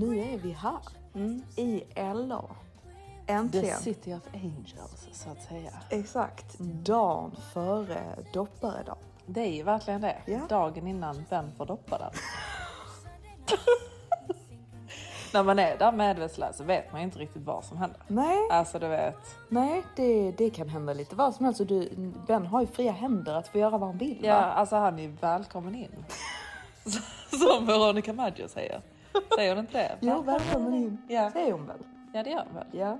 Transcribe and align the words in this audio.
Nu 0.00 0.18
är 0.18 0.38
vi 0.38 0.52
här 0.52 0.78
i 1.56 1.84
LA. 2.14 2.44
Äntligen. 3.26 3.76
The 3.78 3.82
City 3.82 4.14
of 4.14 4.22
Angels 4.34 5.08
så 5.12 5.30
att 5.30 5.42
säga. 5.42 5.70
Exakt. 5.90 6.58
Dagen 6.58 7.36
före 7.52 8.02
dopparedag. 8.32 8.96
Det 9.26 9.40
är 9.40 9.52
ju 9.52 9.62
verkligen 9.62 10.00
det. 10.00 10.16
Ja. 10.26 10.40
Dagen 10.48 10.86
innan 10.86 11.24
vem 11.30 11.52
får 11.52 11.66
doppa 11.66 11.98
den. 11.98 12.10
När 15.32 15.42
man 15.42 15.58
är 15.58 15.78
där 15.78 15.92
medvetslös 15.92 16.56
så 16.56 16.64
vet 16.64 16.92
man 16.92 17.00
ju 17.00 17.04
inte 17.04 17.18
riktigt 17.18 17.42
vad 17.42 17.64
som 17.64 17.76
händer. 17.76 18.00
Nej, 18.06 18.48
Alltså 18.50 18.78
du 18.78 18.88
vet. 18.88 19.36
nej 19.48 19.82
det, 19.96 20.32
det 20.32 20.50
kan 20.50 20.68
hända 20.68 20.92
lite 20.92 21.16
vad 21.16 21.34
som 21.34 21.44
helst. 21.44 21.60
Du, 21.68 21.90
Ben 22.26 22.46
har 22.46 22.60
ju 22.60 22.66
fria 22.66 22.92
händer 22.92 23.34
att 23.34 23.48
få 23.48 23.58
göra 23.58 23.78
vad 23.78 23.88
han 23.88 23.98
vill. 23.98 24.24
Ja, 24.24 24.34
va? 24.34 24.44
alltså 24.44 24.76
han 24.76 24.98
är 24.98 25.08
välkommen 25.08 25.74
in. 25.74 26.04
Som 27.30 27.66
Veronica 27.66 28.12
Maggio 28.12 28.48
säger. 28.48 28.80
Säger 29.36 29.54
hon 29.54 29.58
inte 29.64 29.78
det? 29.78 29.96
Jo, 30.00 30.22
välkommen 30.22 30.74
in. 30.74 30.98
Ja. 31.08 31.30
Säger 31.30 31.52
hon 31.52 31.66
väl? 31.66 31.78
Ja 32.12 32.22
det 32.22 32.30
gör 32.30 32.44
hon 32.46 32.54
väl. 32.54 32.66
Ja. 32.72 32.98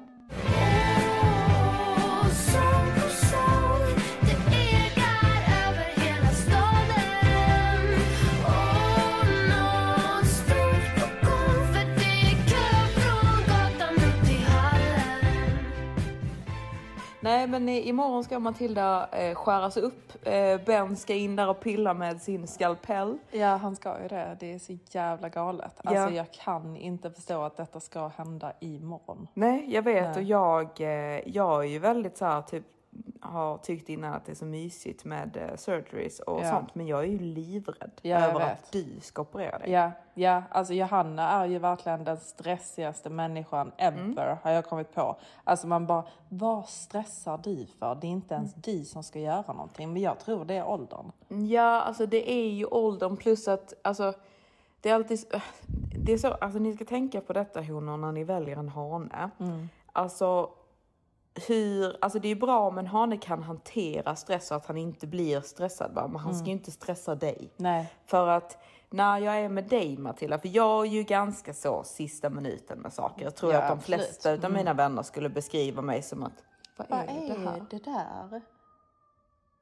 Nej, 17.23 17.47
men 17.47 17.69
imorgon 17.69 18.25
ska 18.25 18.39
Matilda 18.39 19.09
eh, 19.13 19.35
skäras 19.35 19.77
upp. 19.77 20.27
Eh, 20.27 20.61
ben 20.67 20.97
ska 20.97 21.15
in 21.15 21.37
där 21.37 21.49
och 21.49 21.61
pilla 21.61 21.95
med 21.95 22.23
sin 22.23 22.47
skalpell. 22.47 23.19
Ja 23.31 23.57
han 23.57 23.77
ska 23.77 24.03
ju 24.03 24.09
det. 24.09 24.37
Det 24.41 24.53
är 24.55 24.59
så 24.59 24.79
jävla 24.91 25.29
galet. 25.29 25.73
Alltså 25.85 25.95
Ja. 25.95 26.11
jag 26.11 26.33
kan 26.33 26.77
inte 26.77 27.11
förstå 27.11 27.43
att 27.43 27.57
detta 27.57 27.81
ska 27.81 28.09
hända 28.09 28.53
imorgon. 28.61 29.29
Nej, 29.35 29.65
jag 29.75 29.83
vet 29.83 30.05
Nej. 30.05 30.17
och 30.17 30.23
jag, 30.23 30.81
eh, 30.81 31.29
jag 31.29 31.61
är 31.65 31.69
ju 31.69 31.79
väldigt 31.79 32.17
så 32.17 32.25
här 32.25 32.43
typ 32.43 32.65
har 33.21 33.59
tyckt 33.59 33.89
innan 33.89 34.15
att 34.15 34.25
det 34.25 34.33
är 34.33 34.37
så 34.37 34.45
mysigt 34.45 35.05
med 35.05 35.37
eh, 35.37 35.57
surgeries 35.57 36.21
och 36.21 36.41
Ja. 36.41 36.51
sånt. 36.51 36.75
Men 36.75 36.87
jag 36.87 37.01
är 37.01 37.07
ju 37.07 37.19
livrädd 37.19 37.91
Ja, 38.03 38.19
över 38.19 38.39
vet. 38.39 38.53
att 38.53 38.73
du 38.73 38.87
ska 39.01 39.23
operera 39.23 39.59
dig. 39.59 39.71
Ja, 39.71 39.91
ja, 40.15 40.43
alltså 40.51 40.75
Johanna 40.75 41.29
är 41.31 41.47
ju 41.47 41.59
verkligen 41.59 42.05
den 42.05 42.17
stressigaste 42.17 43.11
människan 43.11 43.73
ever 43.77 44.39
har 44.43 44.51
jag 44.51 44.65
kommit 44.65 44.95
på. 44.95 45.17
Alltså 45.45 45.67
man 45.67 45.87
bara, 45.87 46.05
vad 46.29 46.69
stressar 46.69 47.39
du 47.43 47.67
för? 47.79 47.95
Det 48.01 48.07
är 48.07 48.11
inte 48.11 48.35
ens 48.35 48.55
du 48.55 48.85
som 48.85 49.03
ska 49.03 49.19
göra 49.19 49.53
någonting. 49.53 49.93
Men 49.93 50.03
jag 50.03 50.19
tror 50.19 50.45
det 50.45 50.55
är 50.55 50.69
åldern. 50.69 51.13
Ja, 51.29 51.81
alltså 51.83 52.07
det 52.07 52.31
är 52.31 52.49
ju 52.51 52.65
åldern 52.65 53.17
plus 53.17 53.49
att 53.49 53.75
alltså 53.85 54.13
det 54.81 54.91
är 54.91 54.95
alltid 54.95 55.21
så- 55.21 55.41
det 56.05 56.13
är 56.13 56.19
så, 56.19 56.29
alltså 56.33 56.59
ni 56.59 56.75
ska 56.77 56.85
tänka 56.85 57.21
på 57.21 57.33
detta 57.33 57.63
honor 57.63 57.97
när 57.97 58.13
ni 58.13 58.25
väljer 58.25 58.57
en 58.57 58.69
hane. 58.69 59.31
Alltså 59.93 60.51
hur, 61.49 61.97
alltså 62.01 62.19
det 62.19 62.29
är 62.29 62.35
bra 62.35 62.61
om 62.69 62.79
en 62.79 62.87
hane 62.87 63.17
kan 63.17 63.43
hantera 63.43 64.17
stress 64.17 64.47
så 64.47 64.55
att 64.55 64.67
han 64.67 64.77
inte 64.77 65.07
blir 65.07 65.41
stressad 65.41 65.95
va? 65.95 66.09
men 66.09 66.21
han 66.21 66.35
ska 66.35 66.47
ju 66.47 66.53
inte 66.53 66.71
stressa 66.71 67.15
dig. 67.15 67.51
Nej. 67.57 67.93
För 68.07 68.27
att 68.29 68.59
när 68.91 69.19
jag 69.19 69.39
är 69.41 69.49
med 69.49 69.65
dig 69.65 69.97
Matilda, 69.99 70.39
för 70.39 70.49
jag 70.49 70.87
är 70.87 70.91
ju 70.91 71.03
ganska 71.03 71.55
så 71.55 71.83
sista 71.85 72.31
minuten 72.31 72.79
med 72.79 72.93
saker. 72.93 73.25
Jag 73.25 73.35
tror 73.37 73.53
Ja, 73.53 73.59
att 73.63 73.69
de 73.69 73.79
absolut. 73.79 74.01
flesta 74.01 74.47
av 74.47 74.53
mina 74.53 74.75
vänner 74.75 75.03
skulle 75.03 75.29
beskriva 75.29 75.83
mig 75.83 76.03
som 76.03 76.23
att 76.23 76.43
vad 76.77 76.87
är, 76.91 76.97
Vad 76.97 77.07
det 77.07 77.51
här? 77.51 77.57
är 77.57 77.67
det 77.71 77.79
där? 77.85 78.43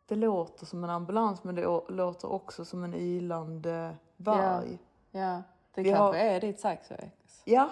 Det 0.09 0.15
låter 0.15 0.67
som 0.67 0.85
en 0.85 0.91
ambulans 0.91 1.45
men 1.45 1.55
det 1.55 1.67
å- 1.67 1.85
låter 1.89 2.33
också 2.33 2.65
som 2.65 2.85
en 2.85 2.95
ylande 2.95 3.97
varg. 4.17 4.79
Ja, 5.11 5.43
det 5.75 5.83
Vi 5.83 5.89
kanske 5.91 6.03
har- 6.03 6.15
är 6.15 6.41
ditt 6.41 6.61
saxoex. 6.61 7.13
Ja, 7.45 7.69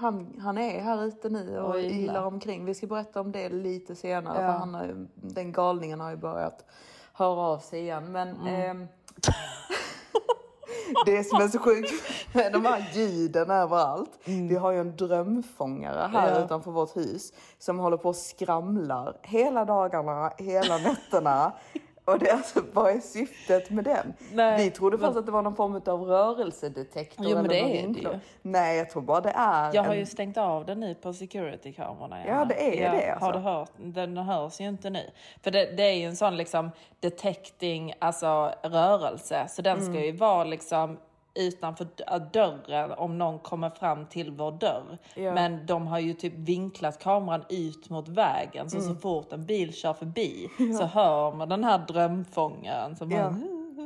han, 0.00 0.40
han 0.40 0.58
är 0.58 0.80
här 0.80 1.04
ute 1.04 1.28
nu 1.28 1.58
och 1.58 1.70
Och 1.70 1.80
ylar 1.80 2.24
omkring. 2.24 2.64
Vi 2.64 2.74
ska 2.74 2.86
berätta 2.86 3.20
om 3.20 3.32
det 3.32 3.48
lite 3.48 3.94
senare 3.94 4.40
Ja. 4.42 4.46
för 4.52 4.58
han 4.58 4.74
har, 4.74 5.06
den 5.14 5.52
galningen 5.52 6.00
har 6.00 6.10
ju 6.10 6.16
börjat 6.16 6.64
höra 7.12 7.40
av 7.40 7.58
sig 7.58 7.80
igen. 7.80 8.12
Men 8.12 8.28
Mm. 8.36 8.46
ehm, 8.70 8.88
det 11.06 11.24
som 11.24 11.40
är 11.40 11.48
så 11.48 11.58
sjukt 11.58 11.90
med 12.34 12.52
de 12.52 12.64
här 12.64 12.90
ljuden 12.92 13.50
överallt. 13.50 14.10
Vi 14.24 14.56
har 14.56 14.70
ju 14.72 14.80
en 14.80 14.96
drömfångare 14.96 16.08
här 16.12 16.26
Mm. 16.28 16.38
Ja. 16.40 16.44
utanför 16.44 16.70
vårt 16.70 16.96
hus 16.96 17.32
som 17.58 17.78
håller 17.78 17.96
på 17.96 18.08
och 18.08 18.16
skramlar 18.16 19.16
hela 19.22 19.64
dagarna, 19.64 20.32
hela 20.38 20.78
nätterna. 20.78 21.52
Och 22.04 22.18
det 22.18 22.28
är 22.30 22.34
alltså, 22.36 22.62
vad 22.72 22.90
är 22.96 23.00
syftet 23.00 23.70
med 23.70 23.84
den? 23.84 24.12
Nej, 24.32 24.64
Vi 24.64 24.70
trodde 24.70 24.96
men- 24.96 25.06
först 25.08 25.18
att 25.18 25.26
det 25.26 25.32
var 25.32 25.42
någon 25.42 25.56
form 25.56 25.74
av 25.86 26.02
rörelsedetektor. 26.02 27.26
Jo, 27.28 27.36
men 27.36 27.48
det 27.48 27.60
är 27.60 27.88
det 27.88 28.00
ju. 28.00 28.18
Nej, 28.42 28.78
jag 28.78 28.90
tror 28.90 29.02
bara 29.02 29.20
det 29.20 29.30
är 29.36 29.70
Jag 29.74 29.82
har 29.82 29.92
en... 29.92 29.98
ju 29.98 30.06
stängt 30.06 30.36
av 30.36 30.66
den 30.66 30.80
nu 30.80 30.94
på 30.94 31.12
security-kamerorna. 31.12 32.26
Ja, 32.26 32.44
det 32.44 32.78
är 32.84 32.92
det, 32.92 33.10
alltså. 33.12 33.24
Har 33.26 33.32
du 33.32 33.38
hört? 33.38 33.70
Den 33.76 34.16
hörs 34.16 34.60
ju 34.60 34.68
inte 34.68 34.90
nu. 34.90 35.10
För 35.42 35.50
det, 35.50 35.76
det 35.76 35.82
är 35.82 35.92
ju 35.92 36.04
en 36.04 36.16
sån 36.16 36.36
liksom 36.36 36.70
detecting, 37.00 37.92
alltså 37.98 38.52
rörelse. 38.62 39.46
Så 39.48 39.62
den 39.62 39.78
Mm. 39.78 39.92
ska 39.94 40.04
ju 40.04 40.12
vara 40.12 40.44
liksom 40.44 40.98
utanför 41.34 41.84
d- 41.96 42.04
dörren 42.32 42.92
om 42.92 43.18
någon 43.18 43.38
kommer 43.38 43.70
fram 43.70 44.06
till 44.06 44.30
vår 44.30 44.52
dörr. 44.52 44.98
Ja. 45.14 45.32
Men 45.34 45.66
de 45.66 45.86
har 45.86 45.98
ju 45.98 46.14
typ 46.14 46.32
vinklat 46.36 46.98
kameran 47.02 47.44
ut 47.48 47.90
mot 47.90 48.08
vägen. 48.08 48.70
Så 48.70 48.76
Mm. 48.78 48.88
så 48.94 49.00
fort 49.00 49.32
en 49.32 49.46
bil 49.46 49.74
kör 49.74 49.92
förbi 49.94 50.48
så 50.78 50.84
hör 50.84 51.32
man 51.32 51.48
den 51.48 51.64
här 51.64 51.78
drömfångaren 51.88 52.96
som 52.96 53.10
Ja. 53.10 53.22
bara... 53.22 53.34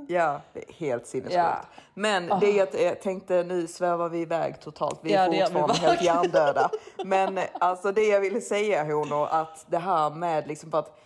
Ja, 0.09 0.41
det 0.53 0.65
helt 0.79 1.07
sinnessjukt. 1.07 1.35
Ja. 1.37 1.57
Men 1.95 2.29
det 2.41 2.59
är 2.59 2.63
att 2.63 2.81
jag 2.83 3.01
tänkte 3.01 3.43
nu 3.45 3.67
svävar 3.67 4.09
vi 4.09 4.21
iväg 4.21 4.61
totalt. 4.61 4.99
Vi 5.03 5.13
är 5.13 5.25
Ja, 5.25 5.31
det 5.31 5.47
fortfarande 5.53 5.75
helt 5.75 6.03
hjärndöda. 6.03 6.71
Men 7.05 7.39
alltså 7.61 7.93
det 7.93 8.03
jag 8.03 8.21
ville 8.21 8.41
säga 8.41 8.85
honor 8.85 9.27
att 9.31 9.67
det 9.69 9.79
här 9.79 10.11
med 10.11 10.47
liksom 10.49 10.75
att 10.75 11.01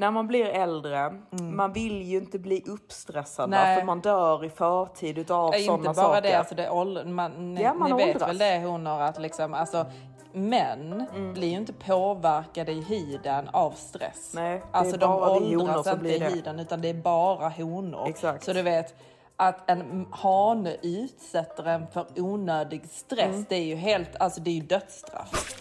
när 0.00 0.10
man 0.10 0.26
blir 0.26 0.44
äldre, 0.46 1.12
man 1.30 1.72
vill 1.72 2.02
ju 2.02 2.16
inte 2.18 2.38
bli 2.38 2.62
uppstressad? 2.66 3.54
Mm. 3.54 3.78
För 3.78 3.86
man 3.86 4.00
dör 4.00 4.44
i 4.44 4.50
förtid 4.50 5.18
utav 5.18 5.52
sådana 5.52 5.74
inte 5.74 5.84
bara 5.84 5.94
saker. 5.94 6.22
det, 6.22 6.34
alltså 6.34 6.54
det 6.54 6.70
ålder, 6.70 7.04
man, 7.04 7.54
ni, 7.54 7.62
Ja, 7.62 7.74
man 7.74 7.90
ni 7.96 8.04
vet 8.06 8.22
väl 8.22 8.38
det 8.38 8.58
honor 8.66 9.00
att 9.00 9.20
liksom, 9.20 9.54
alltså 9.54 9.86
män 10.32 11.06
Mm. 11.14 11.32
blir 11.32 11.48
ju 11.48 11.56
inte 11.56 11.72
påverkade 11.72 12.72
i 12.72 12.80
huden 12.82 13.48
av 13.52 13.70
stress. 13.70 14.32
Nej, 14.34 14.62
alltså 14.70 14.96
de 14.96 15.12
åldras 15.12 15.86
inte 15.86 16.08
i 16.08 16.18
huden 16.18 16.58
utan 16.60 16.80
det 16.80 16.88
är 16.88 16.94
bara 16.94 17.48
honor. 17.48 18.08
Exakt. 18.08 18.44
Så 18.44 18.52
du 18.52 18.62
vet 18.62 18.94
att 19.36 19.70
en 19.70 20.06
hane 20.10 20.76
utsätter 20.82 21.64
en 21.64 21.86
för 21.86 22.06
onödig 22.16 22.86
stress, 22.90 23.28
Mm. 23.34 23.46
det 23.48 23.56
är 23.56 23.64
ju 23.64 23.74
helt, 23.76 24.16
alltså 24.20 24.40
det 24.40 24.50
är 24.50 24.54
ju 24.54 24.60
dödsstraff. 24.60 25.56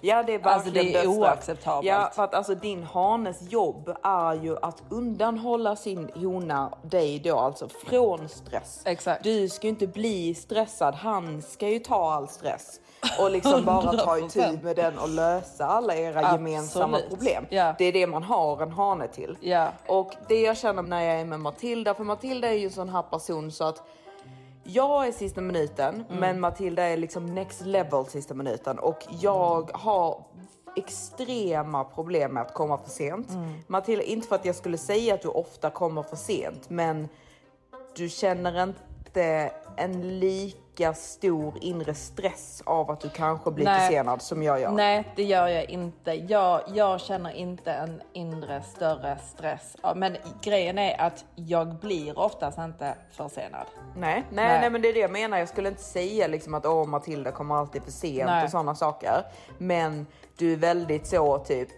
Ja, 0.00 0.22
det 0.22 0.34
är 0.34 0.46
Alltså, 0.46 0.70
det 0.70 0.80
är 0.80 0.84
verkligen 0.84 1.06
dödsstraff. 1.06 1.18
oacceptabelt. 1.36 1.86
Ja, 1.86 2.10
för 2.14 2.24
att 2.24 2.34
alltså 2.34 2.54
din 2.54 2.82
hanes 2.82 3.52
jobb 3.52 3.96
är 4.02 4.34
ju 4.34 4.56
att 4.62 4.82
undanhålla 4.88 5.76
sin 5.76 6.10
hona, 6.14 6.72
dig 6.82 7.18
då 7.18 7.38
alltså, 7.38 7.68
från 7.68 8.28
stress. 8.28 8.82
Exakt. 8.84 9.24
Du 9.24 9.48
ska 9.48 9.66
ju 9.66 9.68
inte 9.68 9.86
bli 9.86 10.34
stressad, 10.34 10.94
han 10.94 11.42
ska 11.42 11.68
ju 11.68 11.78
ta 11.78 12.12
all 12.12 12.28
stress. 12.28 12.80
Och 13.20 13.30
liksom 13.30 13.64
bara 13.64 13.92
ta 13.92 14.18
itu 14.18 14.40
100%. 14.40 14.62
med 14.62 14.76
den 14.76 14.98
och 14.98 15.08
lösa 15.08 15.66
alla 15.66 15.96
era 15.96 16.32
gemensamma 16.32 16.84
Absolut. 16.96 17.08
problem. 17.08 17.46
Ja. 17.50 17.74
Det 17.78 17.84
är 17.84 17.92
det 17.92 18.06
man 18.06 18.22
har 18.22 18.62
en 18.62 18.72
hane 18.72 19.08
till. 19.08 19.36
Ja. 19.40 19.68
Och 19.86 20.12
det 20.28 20.40
jag 20.40 20.56
känner 20.56 20.82
när 20.82 21.02
jag 21.02 21.20
är 21.20 21.24
med 21.24 21.40
Matilda, 21.40 21.94
för 21.94 22.04
Matilda 22.04 22.48
är 22.48 22.52
ju 22.52 22.64
en 22.64 22.70
sån 22.72 22.88
här 22.88 23.02
person 23.02 23.52
så 23.52 23.64
att 23.64 23.82
jag 24.70 25.06
är 25.06 25.12
sista 25.12 25.40
minuten, 25.40 25.94
Mm. 25.94 26.20
men 26.20 26.40
Matilda 26.40 26.82
är 26.82 26.96
liksom 26.96 27.26
next 27.34 27.60
level 27.66 28.06
sista 28.06 28.34
minuten 28.34 28.78
och 28.78 29.06
jag 29.20 29.70
har 29.74 30.24
extrema 30.76 31.84
problem 31.84 32.32
med 32.34 32.42
att 32.42 32.54
komma 32.54 32.78
för 32.78 32.90
sent. 32.90 33.30
Mm. 33.30 33.52
Matilda, 33.66 34.02
inte 34.04 34.28
för 34.28 34.34
att 34.36 34.44
jag 34.44 34.54
skulle 34.54 34.78
säga 34.78 35.14
att 35.14 35.22
du 35.22 35.28
ofta 35.28 35.70
kommer 35.70 36.02
för 36.02 36.16
sent, 36.16 36.70
men 36.70 37.08
du 37.96 38.08
känner 38.08 38.62
inte 38.62 38.80
en 39.76 40.18
lika 40.18 40.94
stor 40.94 41.54
inre 41.60 41.94
stress 41.94 42.62
av 42.66 42.90
att 42.90 43.00
du 43.00 43.08
kanske 43.08 43.50
blir 43.50 43.64
Nej. 43.64 43.80
försenad 43.80 44.22
som 44.22 44.42
jag 44.42 44.60
gör. 44.60 44.70
Nej, 44.70 45.12
det 45.16 45.22
gör 45.22 45.48
jag 45.48 45.70
inte. 45.70 46.12
Jag, 46.12 46.60
jag 46.74 47.00
känner 47.00 47.32
inte 47.32 47.72
en 47.72 48.02
inre 48.12 48.62
större 48.62 49.18
stress. 49.18 49.76
Men 49.96 50.16
grejen 50.42 50.78
är 50.78 51.00
att 51.00 51.24
jag 51.34 51.74
blir 51.74 52.18
oftast 52.18 52.58
inte 52.58 52.94
försenad. 53.10 53.66
Nej, 53.96 54.14
nej, 54.14 54.24
Nej. 54.30 54.60
nej, 54.60 54.70
men 54.70 54.82
det 54.82 54.88
är 54.88 54.94
det 54.94 55.00
jag 55.00 55.10
menar. 55.10 55.38
Jag 55.38 55.48
skulle 55.48 55.68
inte 55.68 55.82
säga 55.82 56.26
liksom 56.26 56.54
att 56.54 56.66
åh, 56.66 56.86
Matilda 56.86 57.32
kommer 57.32 57.54
alltid 57.54 57.82
för 57.82 57.92
sent 57.92 58.26
Nej. 58.26 58.44
och 58.44 58.50
sådana 58.50 58.74
saker. 58.74 59.22
Men 59.58 60.06
du 60.38 60.52
är 60.52 60.56
väldigt 60.56 61.06
så 61.06 61.38
typ. 61.38 61.68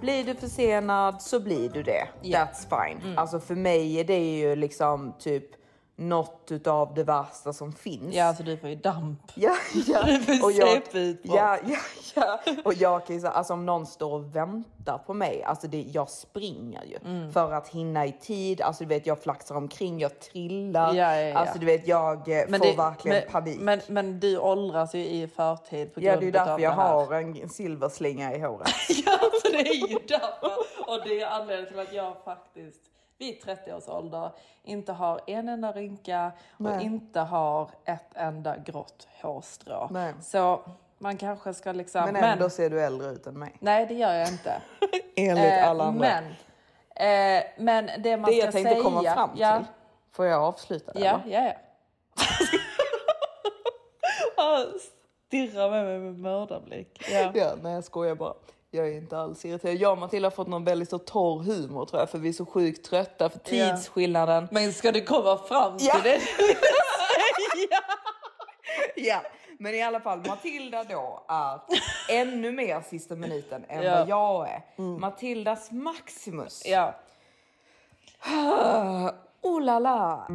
Blir 0.00 0.24
du 0.24 0.34
försenad 0.34 1.22
så 1.22 1.40
blir 1.40 1.68
du 1.68 1.82
det. 1.82 2.08
Mm. 2.22 2.32
That's 2.32 2.88
fine. 2.88 3.18
Alltså 3.18 3.40
för 3.40 3.54
mig 3.54 4.00
är 4.00 4.04
det 4.04 4.18
ju 4.18 4.56
liksom 4.56 5.14
typ 5.18 5.63
något 5.96 6.48
utav 6.50 6.94
det 6.94 7.04
värsta 7.04 7.52
som 7.52 7.72
finns. 7.72 8.14
Ja, 8.14 8.24
alltså 8.24 8.42
du 8.42 8.56
får 8.56 8.68
ju 8.68 8.74
damp. 8.76 9.32
Ja, 9.34 9.52
ja. 9.86 10.02
Du 10.06 10.20
får 10.38 10.44
Och 10.46 10.52
jag, 10.52 10.82
ja, 11.22 11.58
ja, 11.66 11.78
ja. 12.14 12.40
Och 12.64 12.74
jag 12.74 13.06
kan 13.06 13.16
ju 13.16 13.20
säga, 13.20 13.30
alltså 13.32 13.52
om 13.52 13.66
någon 13.66 13.86
står 13.86 14.12
och 14.12 14.36
väntar 14.36 14.98
på 15.06 15.14
mig, 15.14 15.42
alltså 15.42 15.68
det, 15.68 15.82
jag 15.82 16.08
springer 16.10 16.84
ju 16.84 16.98
Mm. 17.04 17.32
för 17.32 17.52
att 17.52 17.68
hinna 17.68 18.06
i 18.06 18.12
tid. 18.12 18.60
Alltså 18.60 18.84
du 18.84 18.88
vet, 18.88 19.06
jag 19.06 19.22
flaxar 19.22 19.54
omkring, 19.54 19.98
jag 20.00 20.18
trillar. 20.20 20.94
Ja, 20.94 21.16
ja, 21.16 21.20
ja. 21.28 21.38
Alltså 21.38 21.58
du 21.58 21.66
vet, 21.66 21.88
jag 21.88 22.16
eh, 22.40 22.46
får 22.46 22.58
det- 22.58 22.76
verkligen 22.76 23.18
men, 23.22 23.32
panik. 23.32 23.60
Men, 23.60 23.80
men 23.88 24.20
du 24.20 24.38
åldras 24.38 24.94
ju 24.94 25.06
i 25.06 25.28
förtid 25.28 25.94
på 25.94 26.00
grund 26.00 26.14
ja, 26.16 26.20
det 26.20 26.26
är 26.26 26.32
därför 26.32 26.52
av 26.52 26.60
jag 26.60 26.72
det 26.72 26.82
har 26.82 27.12
en 27.14 27.48
silverslinga 27.48 28.34
i 28.34 28.40
håret. 28.40 28.68
Ja, 29.06 29.12
alltså 29.22 29.48
det 29.52 29.58
är 29.68 29.88
ju 29.88 29.98
därför. 30.08 30.52
Och 30.86 31.00
det 31.04 31.20
är 31.20 31.26
anledningen 31.26 31.70
till 31.70 31.78
att 31.80 31.92
jag 31.92 32.16
faktiskt 32.24 32.80
vid 33.18 33.40
30 33.40 33.72
års 33.72 33.88
ålder 33.88 34.30
inte 34.62 34.92
har 34.92 35.20
en 35.26 35.48
enda 35.48 35.72
rynka 35.72 36.32
och 36.50 36.60
Nej. 36.60 36.84
inte 36.84 37.20
har 37.20 37.70
ett 37.84 38.10
enda 38.14 38.56
grått 38.56 39.08
hårstrå. 39.22 39.88
Nej. 39.90 40.14
Så 40.22 40.60
man 40.98 41.16
kanske 41.16 41.54
ska 41.54 41.72
liksom... 41.72 42.04
Men 42.04 42.16
ändå 42.16 42.50
ser 42.50 42.70
du 42.70 42.80
äldre 42.80 43.08
ut 43.10 43.26
än 43.26 43.38
mig. 43.38 43.56
Nej, 43.60 43.86
det 43.86 43.94
gör 43.94 44.14
jag 44.14 44.28
inte. 44.28 44.54
Enligt 45.16 45.44
Eh, 45.44 45.68
alla 45.68 45.84
andra. 45.84 46.08
Men, 46.08 46.24
eh, 47.38 47.44
men 47.56 47.90
det 48.02 48.16
man 48.16 48.30
det 48.30 48.36
ska 48.36 48.44
jag 48.44 48.52
tänkte 48.52 48.70
säga... 48.72 48.82
komma 48.82 49.02
fram 49.14 49.30
till. 49.30 49.40
Ja, 49.40 49.64
Får 50.12 50.26
jag 50.26 50.42
avsluta 50.42 50.92
det? 50.92 51.00
ja, 51.00 51.20
ja. 51.26 51.52
ja. 54.36 54.66
Stirrar 55.26 55.70
med 55.70 55.84
mig 55.84 55.98
med 55.98 56.18
mördarblick. 56.18 57.06
Ja. 57.12 57.32
Ja, 57.34 57.54
nej 57.62 57.72
jag 57.72 57.84
skojar 57.84 58.14
bara. 58.14 58.34
Jag 58.74 58.88
är 58.88 58.92
inte 58.98 59.18
alls 59.18 59.44
irriterad. 59.44 59.74
Jag 59.76 59.92
och 59.92 59.98
Matilda 59.98 60.26
har 60.26 60.30
fått 60.30 60.48
någon 60.48 60.64
väldigt 60.64 60.90
så 60.90 60.98
torr 60.98 61.42
humor 61.42 61.84
tror 61.86 62.00
jag 62.02 62.10
för 62.10 62.18
vi 62.18 62.28
är 62.28 62.32
så 62.32 62.46
sjukt 62.46 62.84
trötta 62.90 63.28
för 63.30 63.40
Ja. 63.44 63.76
tidsskillnaden. 63.76 64.48
Men 64.50 64.72
ska 64.72 64.92
du 64.92 65.02
komma 65.02 65.36
fram 65.38 65.78
till 65.78 65.86
Ja. 65.86 66.00
det? 66.02 66.20
Ja, 68.96 69.20
men 69.58 69.74
i 69.74 69.82
alla 69.82 70.00
fall 70.00 70.18
Matilda 70.26 70.84
då 70.84 71.24
är 71.28 71.60
ännu 72.10 72.52
mer 72.52 72.80
sista 72.80 73.14
minuten 73.14 73.64
än 73.68 73.82
Ja. 73.82 73.98
vad 73.98 74.08
jag 74.08 74.48
är. 74.48 74.62
Matildas 74.98 75.70
Maximus. 75.70 76.62
ja. 76.66 76.94
Oh 79.42 79.60
la 79.62 79.78
la. 79.78 80.26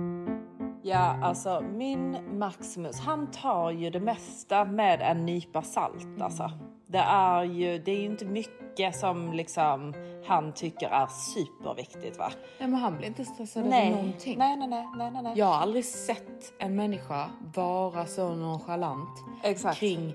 Ja, 0.83 1.19
alltså 1.24 1.62
min 1.62 2.18
Maximus, 2.39 3.00
han 3.00 3.31
tar 3.31 3.71
ju 3.71 3.89
det 3.89 4.00
mesta 4.00 4.65
med 4.65 5.01
en 5.01 5.25
nypa 5.25 5.62
salt 5.62 6.21
alltså. 6.21 6.51
Det 6.91 6.97
är 6.97 7.44
ju, 7.44 7.77
det 7.77 7.91
är 7.91 7.95
ju 8.00 8.06
inte 8.06 8.25
mycket 8.25 8.95
som 8.95 9.33
liksom 9.33 9.94
han 10.25 10.53
tycker 10.53 10.89
är 10.89 11.07
superviktigt 11.07 12.18
va? 12.18 12.31
Nej 12.59 12.69
men 12.69 12.80
han 12.80 12.97
blir 12.97 13.07
inte 13.07 13.25
stressad 13.25 13.65
över 13.65 13.89
någonting. 13.91 14.38
nej, 14.38 14.57
nej, 14.57 14.68
nej, 14.68 15.12
nej, 15.12 15.24
nej. 15.24 15.33
Jag 15.36 15.45
har 15.45 15.62
aldrig 15.62 15.86
sett 15.86 16.53
en 16.59 16.75
människa 16.75 17.30
vara 17.56 18.06
så 18.06 18.36
nonchalant 18.36 19.24
Exakt. 19.44 19.80
kring 19.80 20.13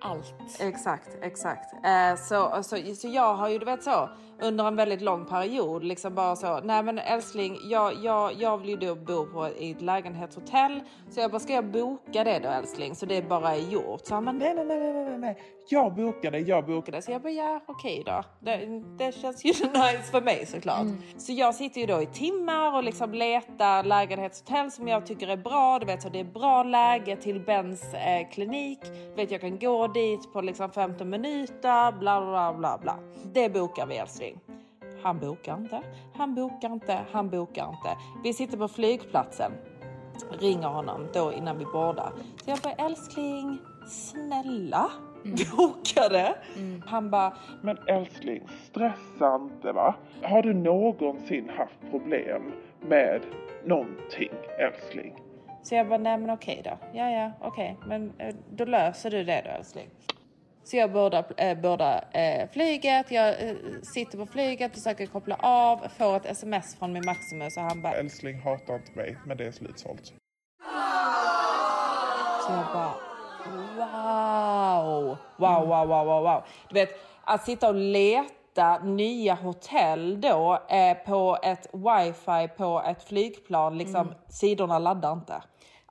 allt. 0.00 0.34
Exakt, 0.60 1.08
exakt. 1.22 1.74
Eh, 1.84 2.16
så, 2.16 2.62
så, 2.62 2.94
så 2.94 3.08
jag 3.08 3.34
har 3.34 3.48
ju 3.48 3.58
du 3.58 3.64
vet 3.64 3.82
så 3.82 4.08
under 4.42 4.64
en 4.64 4.76
väldigt 4.76 5.00
lång 5.02 5.24
period 5.24 5.84
liksom 5.84 6.14
bara 6.14 6.36
så. 6.36 6.60
Nej 6.60 6.82
men 6.82 6.98
älskling, 6.98 7.56
jag, 7.70 7.94
jag, 8.02 8.32
jag 8.34 8.58
vill 8.58 8.70
ju 8.70 8.76
då 8.76 8.94
bo 8.94 9.26
på 9.26 9.44
ett 9.44 9.82
lägenhetshotell 9.82 10.80
så 11.10 11.20
jag 11.20 11.30
bara 11.30 11.40
ska 11.40 11.52
jag 11.52 11.64
boka 11.64 12.24
det 12.24 12.38
då 12.38 12.48
älskling 12.48 12.94
så 12.94 13.06
det 13.06 13.28
bara 13.28 13.54
är 13.54 13.70
gjort. 13.70 14.06
Så 14.06 14.14
han 14.14 14.24
nej, 14.24 14.54
nej, 14.54 14.64
nej, 14.64 14.78
nej, 14.78 14.92
nej, 14.92 15.18
nej. 15.18 15.42
Jag 15.68 15.94
bokade, 15.94 16.38
jag 16.38 16.66
bokade. 16.66 17.02
Så 17.02 17.12
jag 17.12 17.22
bara 17.22 17.32
ja, 17.32 17.60
okej 17.66 18.02
då. 18.06 18.22
Det, 18.40 18.82
det 18.98 19.12
känns 19.12 19.44
ju 19.44 19.48
nice 19.52 20.10
för 20.10 20.20
mig 20.20 20.46
såklart. 20.46 20.86
Så 21.16 21.32
jag 21.32 21.54
sitter 21.54 21.80
ju 21.80 21.86
då 21.86 22.02
i 22.02 22.06
timmar 22.06 22.76
och 22.76 22.84
liksom 22.84 23.14
letar 23.14 23.84
lägenhetshotell 23.84 24.70
som 24.70 24.88
jag 24.88 25.06
tycker 25.06 25.28
är 25.28 25.36
bra. 25.36 25.78
Du 25.78 25.86
vet 25.86 26.02
så 26.02 26.08
det 26.08 26.20
är 26.20 26.24
bra 26.24 26.62
läge 26.62 27.16
till 27.16 27.40
Bens 27.40 27.94
eh, 27.94 28.28
klinik. 28.30 28.78
Du 28.82 29.14
vet 29.16 29.30
jag 29.30 29.40
kan 29.40 29.58
gå 29.58 29.86
dit 29.86 30.32
på 30.32 30.40
liksom 30.40 30.70
15 30.70 31.10
minuter, 31.10 31.98
bla 31.98 32.20
bla 32.20 32.54
bla 32.54 32.78
bla. 32.78 32.98
Det 33.32 33.48
bokar 33.48 33.86
vi 33.86 33.96
älskling. 33.96 34.40
Han 35.02 35.18
bokar 35.18 35.56
inte, 35.56 35.82
han 36.14 36.34
bokar 36.34 36.72
inte, 36.72 37.00
han 37.12 37.30
bokar 37.30 37.68
inte. 37.68 37.96
Vi 38.24 38.32
sitter 38.32 38.56
på 38.56 38.68
flygplatsen 38.68 39.52
ringer 40.30 40.68
honom 40.68 41.08
då 41.12 41.32
innan 41.32 41.58
vi 41.58 41.64
bordar. 41.64 42.12
Så 42.44 42.50
jag 42.50 42.58
bara 42.58 42.72
älskling, 42.72 43.58
snälla 43.88 44.90
boka 45.56 46.08
det. 46.08 46.34
Han 46.86 47.10
bara 47.10 47.32
Men 47.62 47.78
älskling, 47.86 48.42
stressa 48.64 49.34
inte 49.34 49.72
va? 49.72 49.94
Har 50.22 50.42
du 50.42 50.54
någonsin 50.54 51.48
haft 51.48 51.90
problem 51.90 52.52
med 52.80 53.20
någonting 53.64 54.32
älskling? 54.58 55.14
Så 55.62 55.74
jag 55.74 55.88
bara, 55.88 55.98
nej 55.98 56.18
men 56.18 56.30
okej 56.30 56.60
då. 56.64 56.78
Ja, 56.92 57.10
ja, 57.10 57.32
okej. 57.40 57.76
Men 57.86 58.12
eh, 58.18 58.34
då 58.50 58.64
löser 58.64 59.10
du 59.10 59.24
det 59.24 59.42
då 59.44 59.50
älskling. 59.50 59.88
Så 60.64 60.76
jag 60.76 60.92
bordar, 60.92 61.24
eh, 61.36 61.58
bordar 61.60 62.04
eh, 62.12 62.50
flyget, 62.52 63.10
jag 63.10 63.28
eh, 63.28 63.56
sitter 63.94 64.18
på 64.18 64.26
flyget, 64.26 64.74
försöker 64.74 65.06
koppla 65.06 65.36
av, 65.40 65.88
får 65.98 66.16
ett 66.16 66.26
sms 66.26 66.76
från 66.78 66.92
min 66.92 67.02
Maximus 67.06 67.56
och 67.56 67.62
han 67.62 67.82
bara, 67.82 67.92
Älskling, 67.92 68.40
hata 68.40 68.74
inte 68.74 68.92
mig, 68.96 69.16
men 69.26 69.36
det 69.36 69.46
är 69.46 69.52
slutsålt. 69.52 70.06
så 72.46 72.52
jag 72.52 72.66
bara, 72.72 72.94
wow, 73.46 75.16
wow, 75.36 75.66
wow, 75.68 75.88
wow, 75.88 76.06
wow, 76.06 76.22
wow. 76.22 76.42
Du 76.68 76.74
vet, 76.74 76.90
att 77.24 77.44
sitta 77.44 77.68
och 77.68 77.74
leta 77.74 78.78
nya 78.78 79.34
hotell 79.34 80.20
då 80.20 80.58
eh, 80.68 80.94
på 81.06 81.38
ett 81.42 81.66
wifi 81.72 82.48
på 82.56 82.82
ett 82.86 83.02
flygplan, 83.08 83.78
liksom 83.78 84.14
sidorna 84.28 84.78
laddar 84.78 85.12
inte. 85.12 85.42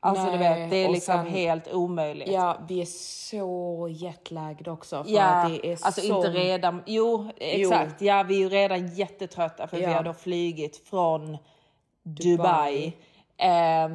Alltså 0.04 0.26
du 0.26 0.38
Nej, 0.38 0.60
vet, 0.62 0.72
det 0.72 0.78
är 0.78 0.90
liksom 0.90 1.16
sen- 1.24 1.28
helt 1.28 1.74
omöjligt. 1.74 2.32
Ja, 2.32 2.58
vi 2.68 2.82
är 2.82 2.86
så 3.30 3.88
jetlagged 3.92 4.68
också. 4.68 5.04
För 5.04 5.12
Ja, 5.12 5.24
att 5.24 5.50
det 5.50 5.68
är 5.68 5.72
alltså 5.72 6.02
sån- 6.02 6.16
inte 6.18 6.30
redan. 6.30 6.84
Jo, 6.86 7.30
exakt. 7.38 8.02
Ja, 8.02 8.24
vi 8.24 8.36
är 8.36 8.40
ju 8.40 8.50
redan 8.50 8.88
jättetrötta 8.88 9.68
för 9.68 9.78
vi 9.78 9.84
Ja. 9.84 9.90
har 9.94 10.04
då 10.04 10.14
flygit 10.14 10.88
från 10.90 11.38
Dubai. 12.04 12.86
Ehm, 12.86 12.92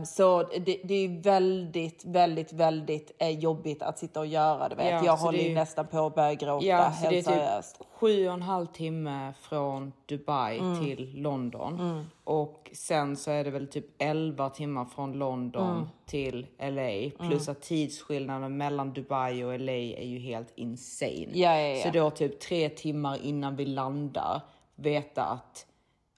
så 0.04 0.42
det, 0.42 0.80
det 0.84 0.94
är 0.94 1.22
väldigt, 1.22 2.04
väldigt, 2.04 2.52
väldigt 2.52 3.12
eh, 3.18 3.30
jobbigt 3.30 3.82
att 3.82 3.98
sitta 3.98 4.20
och 4.20 4.26
göra. 4.26 4.68
Du 4.68 4.74
vet. 4.74 4.90
Ja, 4.90 5.04
jag 5.04 5.16
håller 5.16 5.38
det 5.38 5.44
ju 5.44 5.54
nästan 5.54 5.86
på 5.86 6.06
att 6.06 6.14
börja 6.14 6.34
gråta. 6.34 6.66
Ja, 6.66 6.82
helt 6.82 7.10
det 7.10 7.18
är 7.18 7.22
seriöst. 7.22 7.78
typ 7.78 7.86
sju 7.92 8.26
och 8.28 8.34
en 8.34 8.42
halv 8.42 8.66
timme 8.66 9.32
från 9.40 9.92
Dubai 10.06 10.58
Mm. 10.58 10.84
till 10.84 11.22
London. 11.22 12.04
Och 12.24 12.70
sen 12.72 13.16
så 13.16 13.30
är 13.30 13.44
det 13.44 13.50
väl 13.50 13.66
typ 13.68 13.86
11 13.98 14.50
timmar 14.50 14.84
från 14.84 15.12
London 15.12 15.70
Mm. 15.76 15.88
till 16.06 16.46
LA. 16.58 17.26
Plus 17.28 17.48
att 17.48 17.62
tidsskillnaden 17.62 18.56
mellan 18.56 18.92
Dubai 18.92 19.44
och 19.44 19.60
LA 19.60 19.72
är 19.72 20.06
ju 20.06 20.18
helt 20.18 20.52
insane. 20.54 21.26
Ja, 21.32 21.58
ja, 21.60 21.68
ja. 21.68 21.82
Så 21.82 21.90
då 21.90 22.10
typ 22.10 22.40
tre 22.40 22.68
timmar 22.68 23.18
innan 23.22 23.56
vi 23.56 23.66
landar 23.66 24.40
veta 24.76 25.22
att 25.24 25.66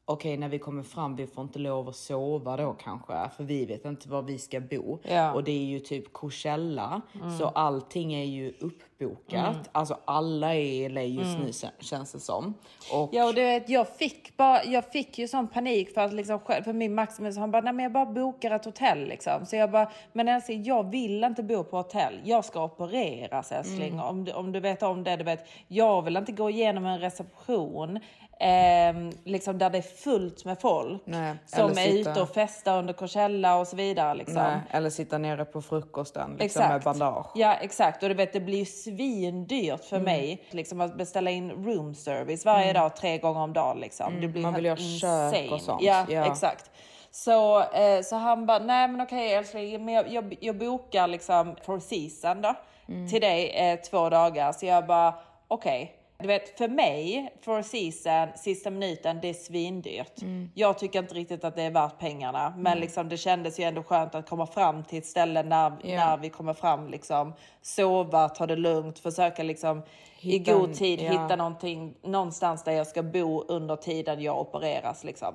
okej 0.08 0.36
när 0.36 0.48
vi 0.48 0.58
kommer 0.58 0.82
fram, 0.82 1.16
vi 1.16 1.26
får 1.26 1.44
inte 1.44 1.58
lov 1.58 1.88
att 1.88 1.96
sova 1.96 2.56
då 2.56 2.72
kanske, 2.72 3.12
för 3.36 3.44
vi 3.44 3.66
vet 3.66 3.84
inte 3.84 4.08
var 4.08 4.22
vi 4.22 4.38
ska 4.38 4.60
bo. 4.60 4.98
Ja. 5.02 5.32
Och 5.32 5.44
det 5.44 5.52
är 5.52 5.64
ju 5.64 5.80
typ 5.80 6.12
Coachella, 6.12 7.00
så 7.38 7.44
allting 7.46 8.14
är 8.14 8.24
ju 8.24 8.52
uppbokat. 8.60 9.68
Alltså 9.72 9.98
alla 10.04 10.54
är 10.54 10.60
i 10.60 10.88
LA 10.88 11.02
just 11.02 11.38
nu 11.38 11.46
kän- 11.50 11.70
känns 11.80 12.12
det 12.12 12.20
som. 12.20 12.54
Och, 12.92 13.08
Ja, 13.12 13.28
och 13.28 13.34
du 13.34 13.42
vet, 13.44 13.68
jag 13.68 13.88
fick, 13.88 14.36
bara, 14.36 14.64
jag 14.64 14.84
fick 14.92 15.18
ju 15.18 15.28
sån 15.28 15.48
panik 15.48 15.94
för 15.94 16.00
att 16.00 16.12
liksom 16.12 16.40
för 16.64 16.72
min 16.72 16.94
Maximus, 16.94 17.36
han 17.38 17.50
bara, 17.50 17.62
nej 17.62 17.72
men 17.72 17.82
jag 17.82 17.92
bara 17.92 18.06
bokar 18.06 18.50
ett 18.50 18.64
hotell 18.64 19.08
liksom. 19.08 19.46
Så 19.46 19.56
jag 19.56 19.70
bara, 19.70 19.90
men 20.12 20.28
älskling, 20.28 20.64
jag 20.64 20.90
vill 20.90 21.24
inte 21.24 21.42
bo 21.42 21.64
på 21.64 21.76
hotell. 21.76 22.20
Jag 22.24 22.44
ska 22.44 22.64
opereras 22.64 23.52
älskling. 23.52 23.92
Mm. 23.92 24.00
Om, 24.04 24.24
du, 24.24 24.32
om 24.32 24.52
du 24.52 24.60
vet 24.60 24.82
om 24.82 25.04
det, 25.04 25.16
du 25.16 25.24
vet. 25.24 25.48
Jag 25.68 26.02
vill 26.02 26.16
inte 26.16 26.32
gå 26.32 26.50
igenom 26.50 26.86
en 26.86 26.98
reception 27.00 28.00
ehm, 28.40 29.11
liksom 29.25 29.59
där 29.59 29.71
det 29.71 29.78
är 29.78 29.83
fullt 29.83 30.45
med 30.45 30.61
folk. 30.61 31.02
Nej, 31.04 31.35
som 31.47 31.71
är 31.71 31.75
sitta- 31.75 32.11
ute 32.11 32.23
och 32.23 32.28
festar 32.35 32.78
under 32.78 32.92
Coachella 32.92 33.57
och 33.57 33.66
så 33.68 33.76
vidare 33.76 34.14
liksom. 34.14 34.35
nej, 34.35 34.57
eller 34.71 34.90
sitta 34.90 35.18
nere 35.18 35.45
på 35.45 35.62
frukosten 35.62 36.37
liksom, 36.38 36.62
med 36.68 36.83
bandage. 36.83 37.26
Ja 37.35 37.54
exakt 37.54 38.02
och 38.02 38.09
du 38.09 38.14
vet 38.14 38.33
det 38.33 38.40
blir 38.40 38.59
ju 38.59 38.64
svindyrt 38.64 39.85
för 39.85 40.00
mig 40.00 40.42
liksom 40.50 40.80
att 40.80 40.97
beställa 40.99 41.30
in 41.30 41.50
room 41.50 41.95
service 41.95 42.45
varje 42.45 42.73
dag 42.73 42.97
tre 42.97 43.18
gånger 43.18 43.40
om 43.40 43.52
dagen 43.52 43.78
liksom. 43.80 44.21
Det 44.21 44.28
blir 44.28 44.42
Man 44.42 44.54
vill 44.54 44.64
ju 44.64 44.71
ha 44.71 44.76
kök 44.76 45.52
och 45.52 45.61
sånt. 45.61 45.83
Ja, 45.83 46.07
Ja. 46.09 46.26
exakt. 46.33 46.71
Så, 47.11 47.61
eh, 47.62 48.00
så 48.02 48.16
han 48.16 48.47
bara, 48.47 48.59
nej 48.59 48.88
men 48.88 49.00
okej 49.00 49.35
älskling, 49.35 49.85
men 49.85 49.95
jag, 49.95 50.09
jag, 50.12 50.37
jag 50.40 50.59
bokar 50.59 51.07
liksom 51.07 51.57
for 51.64 51.78
season 51.78 52.42
då 52.42 52.54
Mm. 52.88 53.09
till 53.09 53.21
dig 53.21 53.50
eh, 53.50 53.78
två 53.80 54.09
dagar. 54.11 54.52
Så 54.52 54.66
jag 54.66 54.87
bara, 54.87 55.14
okej. 55.49 55.95
Du 56.22 56.28
vet, 56.28 56.58
för 56.58 56.68
mig, 56.68 57.32
for 57.40 57.62
season, 57.62 58.28
sista 58.37 58.70
minuten, 58.70 59.18
det 59.22 59.28
är 59.28 59.34
svindyrt. 59.34 60.22
Mm. 60.22 60.50
Jag 60.54 60.78
tycker 60.78 60.98
inte 60.98 61.14
riktigt 61.14 61.44
att 61.44 61.56
det 61.56 61.62
är 61.62 61.70
värt 61.70 61.98
pengarna. 61.98 62.54
Men 62.56 62.78
liksom, 62.78 63.08
det 63.08 63.16
kändes 63.16 63.60
ju 63.60 63.64
ändå 63.64 63.82
skönt 63.82 64.14
att 64.14 64.28
komma 64.28 64.46
fram 64.46 64.84
till 64.84 64.98
ett 64.98 65.06
ställe 65.06 65.42
när, 65.42 65.72
Ja. 65.82 65.96
när 66.06 66.16
vi 66.16 66.30
kommer 66.30 66.54
fram. 66.54 66.88
Liksom, 66.88 67.34
sova, 67.62 68.28
ta 68.28 68.46
det 68.46 68.56
lugnt, 68.56 68.98
försöka 68.98 69.42
liksom, 69.42 69.82
Hitta 70.18 70.50
i 70.50 70.54
god 70.54 70.75
tid 70.75 71.00
ja. 71.02 71.10
hitta 71.10 71.37
någonting, 71.37 71.94
någonstans 72.02 72.64
där 72.64 72.72
jag 72.72 72.87
ska 72.87 73.02
bo 73.02 73.44
under 73.48 73.76
tiden 73.76 74.22
jag 74.22 74.40
opereras. 74.40 75.04
Liksom. 75.04 75.34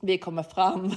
Vi 0.00 0.18
kommer 0.18 0.42
fram. 0.42 0.90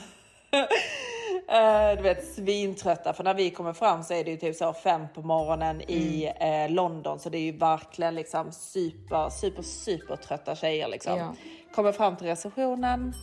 Eh, 1.48 1.98
du 1.98 2.04
vet 2.04 2.28
svintrötta 2.36 3.14
för 3.14 3.24
när 3.24 3.34
vi 3.34 3.50
kommer 3.50 3.74
fram 3.74 4.04
så 4.04 4.14
är 4.14 4.24
det 4.24 4.32
ju 4.32 4.38
typ 4.38 4.56
så 4.56 4.74
fem 4.74 5.08
på 5.14 5.22
morgonen 5.22 5.82
i 5.82 6.32
Mm. 6.40 6.66
eh, 6.66 6.76
London 6.76 7.20
så 7.20 7.30
det 7.30 7.38
är 7.38 7.42
ju 7.42 7.58
verkligen 7.58 8.16
liksom 8.16 8.52
super 8.52 9.30
super 9.30 9.62
super 9.64 10.16
trötta 10.16 10.56
tjejer 10.56 10.88
liksom. 10.88 11.18
Ja. 11.18 11.34
Kommer 11.76 11.92
fram 11.92 12.16
till 12.18 12.28
receptionen. 12.28 13.14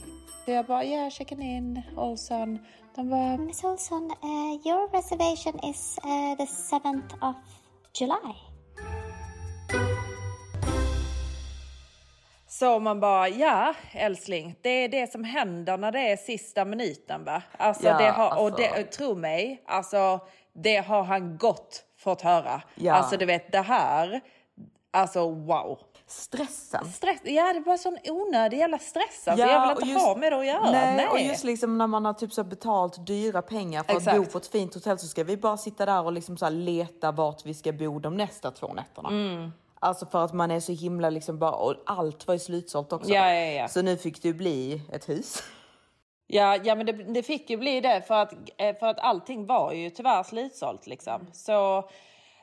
Så 0.44 0.50
jag 0.50 0.66
bara 0.66 0.84
ja, 0.84 0.90
yeah, 0.90 1.10
checking 1.10 1.42
in, 1.42 1.82
Olsson. 1.96 2.58
De 2.94 3.10
bara 3.10 3.36
Miss 3.36 3.64
Olson, 3.64 4.04
uh, 4.22 4.66
your 4.68 4.88
reservation 4.92 5.70
is 5.70 5.98
uh, 6.04 6.36
the 6.36 6.52
7th 6.76 7.28
of 7.30 7.36
July. 8.00 8.51
Så 12.62 12.78
man 12.78 13.00
bara, 13.00 13.28
ja 13.28 13.74
älskling, 13.92 14.56
det 14.62 14.68
är 14.68 14.88
det 14.88 15.12
som 15.12 15.24
händer 15.24 15.76
när 15.76 15.92
det 15.92 15.98
är 16.12 16.16
sista 16.16 16.64
minuten 16.64 17.24
va? 17.24 17.42
Alltså, 17.58 17.86
Ja, 17.86 17.98
det 17.98 18.10
har, 18.10 18.26
och 18.26 18.46
alltså. 18.46 18.56
det, 18.56 18.84
tro 18.84 19.14
mig, 19.14 19.62
alltså 19.66 20.20
det 20.52 20.76
har 20.76 21.02
han 21.02 21.38
gott 21.38 21.84
fått 21.98 22.22
höra. 22.22 22.62
Ja. 22.74 22.94
Alltså 22.94 23.16
du 23.16 23.26
vet 23.26 23.52
det 23.52 23.60
här, 23.60 24.20
alltså 24.90 25.30
wow. 25.30 25.78
Stressen. 26.06 26.84
Stress, 26.84 27.20
ja 27.24 27.52
det 27.52 27.60
var 27.60 27.76
sån 27.76 27.98
onödig 28.04 28.58
jävla 28.58 28.78
stress 28.78 29.28
alltså. 29.28 29.46
jag 29.46 29.60
vill 29.66 29.76
och 29.76 29.82
inte 29.82 29.92
just- 29.92 30.06
ha 30.06 30.16
med 30.16 30.32
det 30.32 30.38
att 30.38 30.46
göra. 30.46 30.70
Nej, 30.70 30.96
Nej. 30.96 31.08
och 31.08 31.20
just 31.20 31.44
liksom 31.44 31.78
när 31.78 31.86
man 31.86 32.04
har 32.04 32.14
typ 32.14 32.32
så 32.32 32.44
betalt 32.44 33.06
dyra 33.06 33.42
pengar 33.42 33.82
för 33.82 33.96
Exakt. 33.96 34.18
att 34.18 34.24
bo 34.24 34.30
på 34.30 34.38
ett 34.38 34.46
fint 34.46 34.74
hotell 34.74 34.98
så 34.98 35.06
ska 35.06 35.24
vi 35.24 35.36
bara 35.36 35.56
sitta 35.56 35.86
där 35.86 36.02
och 36.02 36.12
liksom 36.12 36.36
så 36.36 36.48
leta 36.48 37.12
vart 37.12 37.46
vi 37.46 37.54
ska 37.54 37.72
bo 37.72 37.98
de 37.98 38.16
nästa 38.16 38.50
två 38.50 38.72
nätterna. 38.74 39.08
Mm. 39.08 39.52
Alltså 39.84 40.06
för 40.06 40.24
att 40.24 40.32
man 40.32 40.50
är 40.50 40.60
så 40.60 40.72
himla 40.72 41.10
liksom 41.10 41.38
bara, 41.38 41.52
och 41.52 41.74
allt 41.86 42.26
var 42.26 42.34
ju 42.34 42.38
slutsålt 42.38 42.92
också. 42.92 43.10
Ja, 43.10 43.34
ja, 43.34 43.50
ja. 43.50 43.68
Så 43.68 43.82
nu 43.82 43.96
fick 43.96 44.22
det 44.22 44.28
ju 44.28 44.34
bli 44.34 44.82
ett 44.92 45.08
hus. 45.08 45.42
Ja, 46.26 46.58
ja 46.64 46.74
men 46.74 46.86
det, 46.86 46.92
det 46.92 47.22
fick 47.22 47.50
ju 47.50 47.56
bli 47.56 47.80
det 47.80 48.02
för 48.06 48.14
att, 48.14 48.32
eh, 48.58 48.76
för 48.76 48.86
att 48.86 49.00
allting 49.00 49.46
var 49.46 49.72
ju 49.72 49.90
tyvärr 49.90 50.22
slutsålt 50.22 50.86
liksom. 50.86 51.26
Så, 51.32 51.88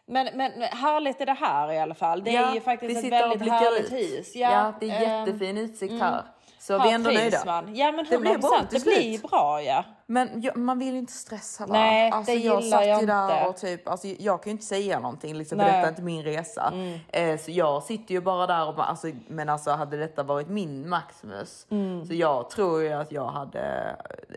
men, 0.09 0.37
men 0.37 0.61
härligt 0.61 1.21
är 1.21 1.25
det 1.25 1.33
här 1.33 1.71
i 1.71 1.79
alla 1.79 1.95
fall. 1.95 2.23
Det 2.23 2.35
är 2.35 2.53
ju 2.53 2.61
faktiskt 2.61 3.03
ett 3.03 3.11
väldigt 3.11 3.51
härligt 3.51 3.85
ut. 3.85 3.91
hus. 3.91 4.35
Ja, 4.35 4.73
det 4.79 4.89
är 4.89 5.05
ehm, 5.05 5.27
jättefin 5.27 5.57
utsikt 5.57 5.93
här. 6.01 6.23
Så 6.59 6.77
här 6.77 6.83
vi 6.83 6.91
är 6.91 6.95
ändå 6.95 7.09
nöjda. 7.09 7.41
Man. 7.45 7.75
Ja 7.75 7.91
men 7.91 8.05
100%, 8.05 8.09
Det 8.09 8.17
blir 8.17 8.37
bra 8.37 8.61
det 8.71 8.83
blir 8.83 9.21
bra 9.21 9.61
ja. 9.61 9.83
Men 10.05 10.41
jag, 10.41 10.57
man 10.57 10.79
vill 10.79 10.93
ju 10.93 10.99
inte 10.99 11.13
stressa 11.13 11.65
va? 11.65 11.73
Nej, 11.73 12.11
alltså, 12.11 12.31
det 12.31 12.37
jag 12.37 12.61
gillar 12.61 12.81
jag 12.83 13.01
ju 13.01 13.07
där 13.07 13.37
inte. 13.37 13.49
och 13.49 13.57
typ, 13.57 13.87
alltså, 13.87 14.07
jag 14.07 14.43
kan 14.43 14.49
ju 14.49 14.51
inte 14.51 14.65
säga 14.65 14.99
någonting 14.99 15.35
liksom, 15.35 15.57
Nej. 15.57 15.67
Mm. 15.67 15.77
detta 15.77 15.87
är 15.87 15.89
inte 15.89 16.01
min 16.01 16.23
resa. 16.23 16.73
Eh, 17.07 17.39
så 17.39 17.51
jag 17.51 17.83
sitter 17.83 18.13
ju 18.13 18.21
bara 18.21 18.47
där 18.47 18.67
och 18.67 18.75
bara, 18.75 18.85
alltså, 18.85 19.07
men 19.27 19.49
alltså 19.49 19.71
hade 19.71 19.97
detta 19.97 20.23
varit 20.23 20.47
min 20.49 20.89
Maximus 20.89 21.67
Mm. 21.71 22.05
så 22.05 22.13
jag 22.13 22.49
tror 22.49 22.83
ju 22.83 22.93
att 22.93 23.11
jag 23.11 23.27
hade 23.27 23.95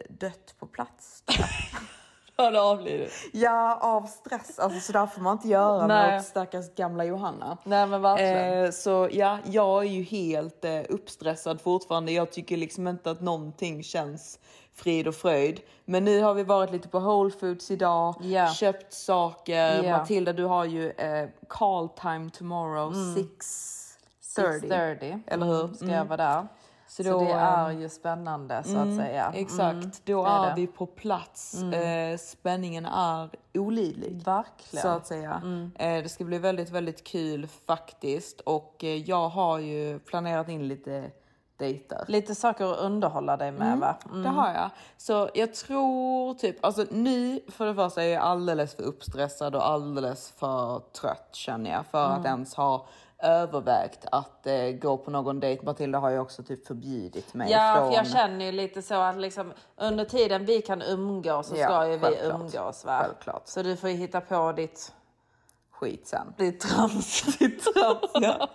dött 0.09 0.55
på 0.59 0.67
plats. 0.67 1.23
Hör 2.43 2.71
av 2.71 2.85
dig. 2.85 3.09
ja, 3.33 3.79
av 3.83 4.07
stress. 4.07 4.59
Alltså 4.59 4.81
så 4.81 4.93
där 4.93 5.07
får 5.07 5.21
man 5.23 5.33
inte 5.37 5.49
göra 5.49 5.87
Nej. 5.87 6.17
mot 6.17 6.25
stackars 6.27 6.75
gamla 6.75 7.05
Johanna. 7.05 7.57
Nej 7.65 7.87
men 7.87 8.03
verkligen. 8.03 8.65
Eh, 8.65 8.71
så 8.71 9.09
ja, 9.13 9.39
jag 9.45 9.85
är 9.85 9.89
ju 9.89 10.03
helt 10.03 10.65
eh, 10.65 10.81
uppstressad 10.89 11.61
fortfarande. 11.61 12.13
Jag 12.13 12.33
tycker 12.33 12.57
liksom 12.57 12.89
inte 12.89 13.11
att 13.11 13.21
någonting 13.21 13.83
känns 13.83 14.39
frid 14.75 15.09
och 15.09 15.15
fröjd. 15.15 15.61
Men 15.85 16.05
nu 16.05 16.23
har 16.23 16.35
vi 16.35 16.43
varit 16.45 16.71
lite 16.73 16.89
på 16.89 16.99
Whole 17.01 17.31
Foods 17.31 17.71
idag, 17.71 18.15
Ja. 18.21 18.49
köpt 18.55 18.93
saker. 18.93 19.83
Ja. 19.83 19.99
Matilda, 19.99 20.33
du 20.33 20.45
har 20.45 20.65
ju 20.65 20.91
eh, 20.91 21.29
call 21.49 21.89
time 21.89 22.31
tomorrow, 22.31 22.93
6.30. 22.93 24.61
6.30. 24.61 25.21
Eller 25.27 25.47
hur? 25.47 25.65
Mm, 25.65 25.75
ska 25.75 25.87
jag 25.87 26.05
vara 26.05 26.17
där. 26.17 26.47
Så, 26.93 27.03
då, 27.03 27.21
det 27.21 27.31
är 27.31 27.71
ehm, 27.71 27.81
ju 27.81 27.89
spännande 27.89 28.63
så 28.65 28.79
att 28.79 28.97
säga. 28.97 29.33
Exakt, 29.35 29.73
Mm, 29.73 29.91
då 30.05 30.25
det 30.25 30.31
är 30.31 30.51
är, 30.51 30.57
vi 30.57 30.67
på 30.67 30.87
plats. 30.87 31.63
Eh, 31.63 32.17
spänningen 32.17 32.87
är 32.87 33.31
olidlig. 33.55 34.23
Verkligen. 34.25 34.83
Så 34.83 34.89
att 34.89 35.07
säga. 35.07 35.43
Eh, 35.75 36.03
det 36.03 36.09
ska 36.09 36.25
bli 36.25 36.39
väldigt, 36.39 36.71
väldigt 36.71 37.05
kul 37.05 37.47
faktiskt. 37.67 38.41
Och 38.41 38.85
eh, 38.85 38.97
jag 38.97 39.29
har 39.29 39.59
ju 39.59 39.99
planerat 39.99 40.49
in 40.49 40.69
lite 40.69 41.11
dejter. 41.57 42.05
Lite 42.09 42.35
saker 42.35 42.73
att 42.73 42.79
underhålla 42.79 43.37
dig 43.37 43.53
med 43.53 43.79
va? 43.79 43.97
Det 44.23 44.29
har 44.29 44.55
jag. 44.55 44.71
Så 44.97 45.29
jag 45.35 45.55
tror 45.55 46.35
typ, 46.35 46.65
alltså 46.65 46.87
nu 46.91 47.41
för 47.49 47.67
det 47.67 47.75
första 47.75 48.03
är 48.03 48.09
jag 48.09 48.23
alldeles 48.23 48.75
för 48.75 48.83
uppstressad 48.83 49.55
och 49.55 49.69
alldeles 49.69 50.31
för 50.31 50.83
trött 51.01 51.29
känner 51.33 51.71
jag 51.71 51.87
för 51.87 52.05
att 52.05 52.25
ens 52.25 52.55
ha 52.55 52.87
övervägt 53.23 54.07
att 54.13 54.47
eh, 54.47 54.69
gå 54.71 54.97
på 54.97 55.11
någon 55.11 55.41
dejt. 55.41 55.65
Matilda 55.65 55.99
har 55.99 56.11
ju 56.11 56.19
också 56.19 56.43
typ 56.43 56.67
förbjudit 56.67 57.35
mig 57.35 57.51
Ja, 57.51 57.75
från... 57.77 57.89
för 57.91 57.97
jag 57.97 58.07
känner 58.07 58.45
ju 58.45 58.53
lite 58.53 58.83
så 58.83 58.95
att 58.95 59.17
liksom, 59.17 59.53
under 59.77 60.05
tiden 60.05 60.45
vi 60.45 60.63
kan 60.63 60.83
umgås 60.83 61.49
så 61.49 61.57
Ja, 61.57 61.67
ska 61.67 61.89
ju 61.89 61.97
vi 61.97 62.19
umgås. 62.23 62.85
Va? 62.85 62.99
Självklart. 63.03 63.43
Så 63.45 63.63
du 63.63 63.77
får 63.77 63.91
ju 63.91 63.97
hitta 63.97 64.21
på 64.21 64.53
ditt, 64.53 64.93
Skit 65.71 66.07
sen. 66.09 66.35
ditt 66.37 66.61
trams. 66.61 67.25
ja. 68.15 68.49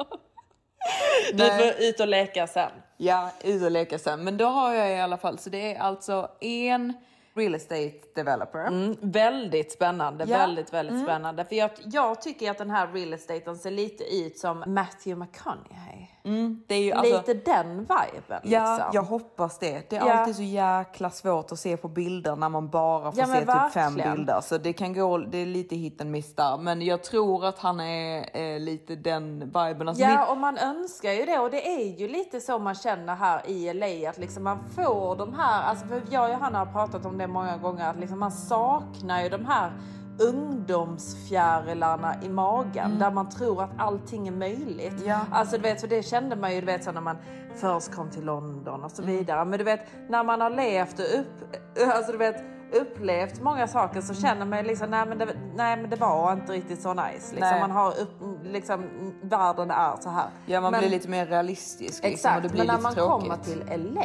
Du 1.34 1.46
får 1.50 1.84
ut 1.84 2.00
och 2.00 2.08
leka 2.08 2.48
sen. 2.48 2.72
Ja, 2.98 3.32
ut 3.44 3.64
och 3.64 3.72
leka 3.72 4.00
sen. 4.00 4.24
Men 4.24 4.38
då 4.38 4.46
har 4.46 4.74
jag 4.74 4.92
i 4.92 5.00
alla 5.00 5.18
fall, 5.18 5.40
så 5.40 5.50
det 5.50 5.76
är 5.76 5.80
alltså 5.80 6.30
en 6.42 6.94
real 7.38 7.56
estate 7.56 7.94
developer. 8.16 8.68
Mm, 8.68 8.96
väldigt 9.02 9.72
spännande, 9.72 10.26
Ja. 10.28 10.38
väldigt, 10.38 10.74
väldigt 10.74 11.04
spännande. 11.04 11.46
För 11.46 11.56
jag, 11.56 11.72
jag 11.86 12.22
tycker 12.22 12.52
att 12.52 12.58
den 12.58 12.70
här 12.70 12.88
real 12.88 13.14
estaten 13.14 13.56
ser 13.58 13.72
lite 13.72 14.04
ut 14.16 14.38
som 14.38 14.64
Matthew 14.68 15.16
McConaughey. 15.26 16.08
Mm, 16.28 16.64
det 16.68 16.76
är 16.76 16.82
ju 16.84 16.92
alltså, 16.92 17.18
lite 17.18 17.34
den 17.52 17.78
viben 17.80 18.40
Ja, 18.44 18.76
liksom. 18.76 18.90
jag 18.94 19.04
hoppas 19.04 19.60
det. 19.60 19.90
Det 19.90 19.96
är 19.96 20.08
Ja. 20.08 20.14
alltid 20.14 20.36
så 20.36 20.42
jäkla 20.42 21.10
svårt 21.10 21.52
att 21.52 21.60
se 21.60 21.78
på 21.78 21.88
bilder 21.88 22.36
när 22.36 22.50
man 22.50 22.70
bara 22.70 23.12
får 23.12 23.20
Ja, 23.20 23.26
se 23.26 23.32
men 23.32 23.40
typ 23.42 23.74
fem 23.74 23.94
verkligen. 23.96 24.16
bilder. 24.18 24.42
Så 24.42 24.58
det 24.58 24.74
kan 24.74 24.94
gå, 24.94 25.18
det 25.18 25.38
är 25.38 25.46
lite 25.46 25.76
hit 25.76 26.02
and 26.02 26.12
miss 26.12 26.36
där. 26.36 26.58
Men 26.58 26.82
jag 26.82 27.04
tror 27.04 27.46
att 27.46 27.60
han 27.60 27.80
är 27.80 28.38
eh, 28.38 28.60
lite 28.60 28.96
den 28.96 29.40
viben. 29.40 29.88
Alltså 29.90 30.04
Ja, 30.04 30.20
mitt- 30.20 30.30
och 30.30 30.38
man 30.38 30.58
önskar 30.58 31.12
ju 31.12 31.26
det 31.26 31.40
och 31.40 31.50
det 31.52 31.68
är 31.68 32.00
ju 32.00 32.08
lite 32.08 32.40
så 32.42 32.60
man 32.60 32.76
känner 32.76 33.16
här 33.16 33.42
i 33.50 33.74
LA 33.74 34.10
att 34.10 34.18
liksom 34.18 34.44
man 34.44 34.60
får 34.76 35.16
de 35.16 35.34
här, 35.34 35.64
alltså 35.64 35.86
för 35.88 36.02
jag 36.10 36.24
och 36.24 36.30
Johanna 36.30 36.60
har 36.60 36.66
pratat 36.66 37.06
om 37.06 37.18
det 37.18 37.28
många 37.28 37.58
gånger, 37.58 37.90
att 37.90 38.00
liksom 38.00 38.20
man 38.20 38.32
saknar 38.32 39.24
ju 39.24 39.30
de 39.30 39.46
här 39.46 39.72
ungdomsfjärilarna 40.20 42.16
i 42.24 42.30
magen 42.30 43.00
där 43.00 43.12
man 43.12 43.30
tror 43.30 43.64
att 43.64 43.70
allting 43.78 44.28
är 44.28 44.32
möjligt. 44.32 44.94
Mm. 44.94 45.08
Ja. 45.08 45.20
Alltså 45.32 45.56
du 45.56 45.62
vet, 45.62 45.82
för 45.82 45.88
det 45.88 46.04
kände 46.04 46.36
man 46.36 46.54
ju 46.56 46.60
du 46.60 46.66
vet 46.66 46.84
så 46.84 46.92
när 46.92 47.02
man 47.02 47.18
först 47.56 47.92
kom 47.96 48.10
till 48.10 48.26
London 48.26 48.84
och 48.84 48.92
så 48.92 49.02
Mm. 49.02 49.16
vidare. 49.18 49.46
Men 49.46 49.58
du 49.60 49.64
vet 49.66 49.80
när 50.10 50.24
man 50.24 50.42
har 50.42 50.50
levt 50.50 51.00
och 51.00 51.20
upp, 51.20 51.56
alltså 51.96 52.12
du 52.12 52.18
vet 52.18 52.44
upplevt 52.82 53.42
många 53.42 53.68
saker 53.68 54.02
så 54.02 54.14
känner 54.14 54.46
man 54.46 54.58
ju 54.60 54.64
liksom 54.66 54.90
nej 54.90 55.06
men 55.08 55.18
det, 55.18 55.28
nej, 55.56 55.78
men 55.82 55.90
det 55.90 55.96
var 55.96 56.34
inte 56.34 56.54
riktigt 56.54 56.82
så 56.82 56.94
nice. 56.94 57.36
Liksom. 57.36 57.60
Man 57.60 57.72
har 57.72 57.90
upp, 57.90 58.20
liksom 58.44 58.84
världen 59.22 59.72
är 59.72 59.96
så 60.02 60.10
här. 60.10 60.26
Ja, 60.46 60.62
man 60.62 60.72
Men- 60.72 60.80
blir 60.82 60.90
lite 60.90 61.10
mer 61.10 61.26
realistisk. 61.26 62.04
Liksom, 62.04 62.10
Exakt, 62.12 62.36
och 62.36 62.42
det 62.42 62.50
blir 62.50 62.66
men 62.66 62.76
när 62.76 62.82
man 62.82 62.94
tråkigt. 62.94 63.30
kommer 63.30 63.44
till 63.44 63.64
LA 63.94 64.04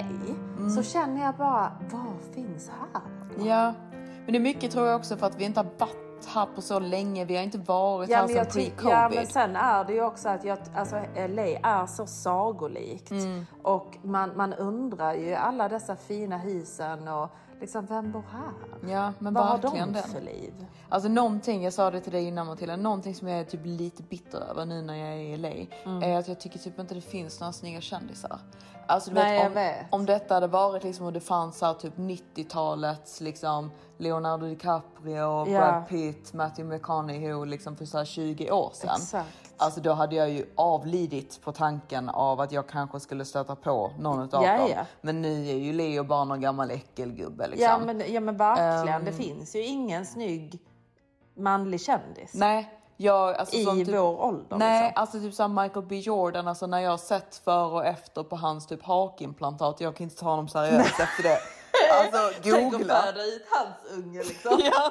så 0.76 0.82
känner 0.82 1.24
jag 1.24 1.34
bara, 1.34 1.72
vad 1.92 2.34
finns 2.34 2.68
här? 2.68 3.02
Ja, 3.48 3.74
men 4.24 4.32
det 4.32 4.38
är 4.38 4.40
mycket 4.40 4.70
tror 4.70 4.86
jag 4.86 4.96
också 4.96 5.16
för 5.16 5.26
att 5.26 5.40
vi 5.40 5.44
inte 5.44 5.60
har 5.60 5.66
varit 5.78 5.96
här 6.26 6.46
på 6.54 6.62
så 6.62 6.78
länge. 6.78 7.24
Vi 7.24 7.36
har 7.36 7.42
inte 7.42 7.58
varit 7.58 8.10
Ja 8.10 8.18
här 8.18 8.28
sedan 8.28 8.46
pre-covid. 8.46 8.90
ja 8.90 9.10
men 9.14 9.26
sen 9.26 9.56
är 9.56 9.84
det 9.84 9.92
ju 9.92 10.04
också 10.04 10.28
att 10.28 10.44
jag, 10.44 10.58
alltså, 10.76 10.96
LA 11.28 11.42
är 11.62 11.86
så 11.86 12.06
sagolikt. 12.06 13.10
Mm. 13.10 13.46
Och 13.62 13.98
man, 14.02 14.36
man 14.36 14.52
undrar 14.54 15.14
ju 15.14 15.34
alla 15.34 15.68
dessa 15.68 15.96
fina 15.96 16.38
husen 16.38 17.08
och 17.08 17.28
liksom 17.60 17.86
vem 17.86 18.12
bor 18.12 18.24
här? 18.32 18.90
Ja, 18.92 19.12
men 19.18 19.34
Vad 19.34 19.44
har 19.46 19.58
de 19.58 19.92
den. 19.92 19.94
för 20.02 20.20
liv? 20.20 20.66
Alltså 20.88 21.08
någonting, 21.08 21.64
jag 21.64 21.72
sa 21.72 21.90
det 21.90 22.00
till 22.00 22.12
dig 22.12 22.24
innan 22.24 22.46
Matilda, 22.46 22.76
någonting 22.76 23.14
som 23.14 23.28
jag 23.28 23.40
är 23.40 23.44
typ 23.44 23.60
lite 23.64 24.02
bitter 24.02 24.38
över 24.50 24.64
nu 24.66 24.82
när 24.82 24.94
jag 24.94 25.08
är 25.08 25.16
i 25.16 25.36
LA 25.36 25.48
Mm. 25.84 26.02
är 26.02 26.18
att 26.18 26.28
jag 26.28 26.40
tycker 26.40 26.58
typ 26.58 26.78
inte 26.78 26.94
det 26.94 27.00
finns 27.00 27.40
några 27.40 27.52
snygga 27.52 27.80
kändisar. 27.80 28.38
Alltså 28.86 29.10
du 29.10 29.14
Nej, 29.14 29.38
vet, 29.38 29.46
om, 29.48 29.54
vet. 29.54 29.86
om 29.90 30.06
detta 30.06 30.34
hade 30.34 30.46
varit 30.46 30.84
liksom 30.84 31.06
och 31.06 31.12
det 31.12 31.20
fanns 31.20 31.60
här, 31.60 31.74
typ 31.74 31.96
90-talets 31.96 33.20
liksom 33.20 33.70
Leonardo 33.98 34.46
DiCaprio, 34.46 35.16
Ja. 35.16 35.44
Brad 35.44 35.88
Pitt, 35.88 36.32
Matthew 36.32 36.74
McConaughey 36.76 37.46
liksom 37.46 37.76
för 37.76 37.84
så 37.84 37.98
här 37.98 38.04
20 38.04 38.50
år 38.50 38.70
sedan. 38.74 38.90
Exakt. 38.96 39.51
Alltså 39.56 39.80
då 39.80 39.92
hade 39.92 40.16
jag 40.16 40.30
ju 40.30 40.46
avlidit 40.56 41.40
på 41.44 41.52
tanken 41.52 42.08
av 42.08 42.40
att 42.40 42.52
jag 42.52 42.66
kanske 42.68 43.00
skulle 43.00 43.24
stöta 43.24 43.56
på 43.56 43.92
någon 43.98 44.22
utav 44.24 44.44
Ja, 44.44 44.56
dem. 44.58 44.68
ja. 44.76 44.84
Men 45.00 45.22
nu 45.22 45.48
är 45.48 45.54
ju 45.54 45.72
Leo 45.72 46.04
bara 46.04 46.24
någon 46.24 46.40
gammal 46.40 46.70
äckelgubbe 46.70 47.46
liksom. 47.48 47.64
Ja 47.64 47.78
men, 47.78 48.12
ja 48.12 48.20
men 48.20 48.36
verkligen, 48.36 48.88
Ehm. 49.00 49.04
det 49.04 49.12
finns 49.12 49.56
ju 49.56 49.64
ingen 49.64 50.06
snygg 50.06 50.58
manlig 51.36 51.80
kändis 51.80 52.30
Nej, 52.34 52.78
jag, 52.96 53.34
alltså, 53.36 53.56
i 53.56 53.64
typ, 53.64 53.88
vår 53.88 54.20
ålder. 54.24 54.56
Nej, 54.56 54.82
liksom. 54.86 55.00
alltså 55.00 55.18
typ 55.20 55.34
som 55.34 55.54
Michael 55.54 55.86
B 55.86 55.98
Jordan, 55.98 56.48
alltså 56.48 56.66
när 56.66 56.80
jag 56.80 56.90
har 56.90 56.98
sett 56.98 57.36
före 57.36 57.72
och 57.72 57.86
efter 57.86 58.22
på 58.22 58.36
hans 58.36 58.66
typ 58.66 58.82
hakimplantat, 58.82 59.80
jag 59.80 59.96
kan 59.96 60.04
inte 60.04 60.16
ta 60.16 60.30
honom 60.30 60.48
seriöst 60.48 61.00
efter 61.00 61.22
det. 61.22 61.38
Alltså 62.00 62.40
Tänk 62.42 62.64
att 62.74 62.80
googla. 62.80 62.94
föda 63.02 63.24
ut 63.24 63.44
hans 63.50 63.92
unge 64.04 64.18
liksom. 64.22 64.60
Ja, 64.72 64.90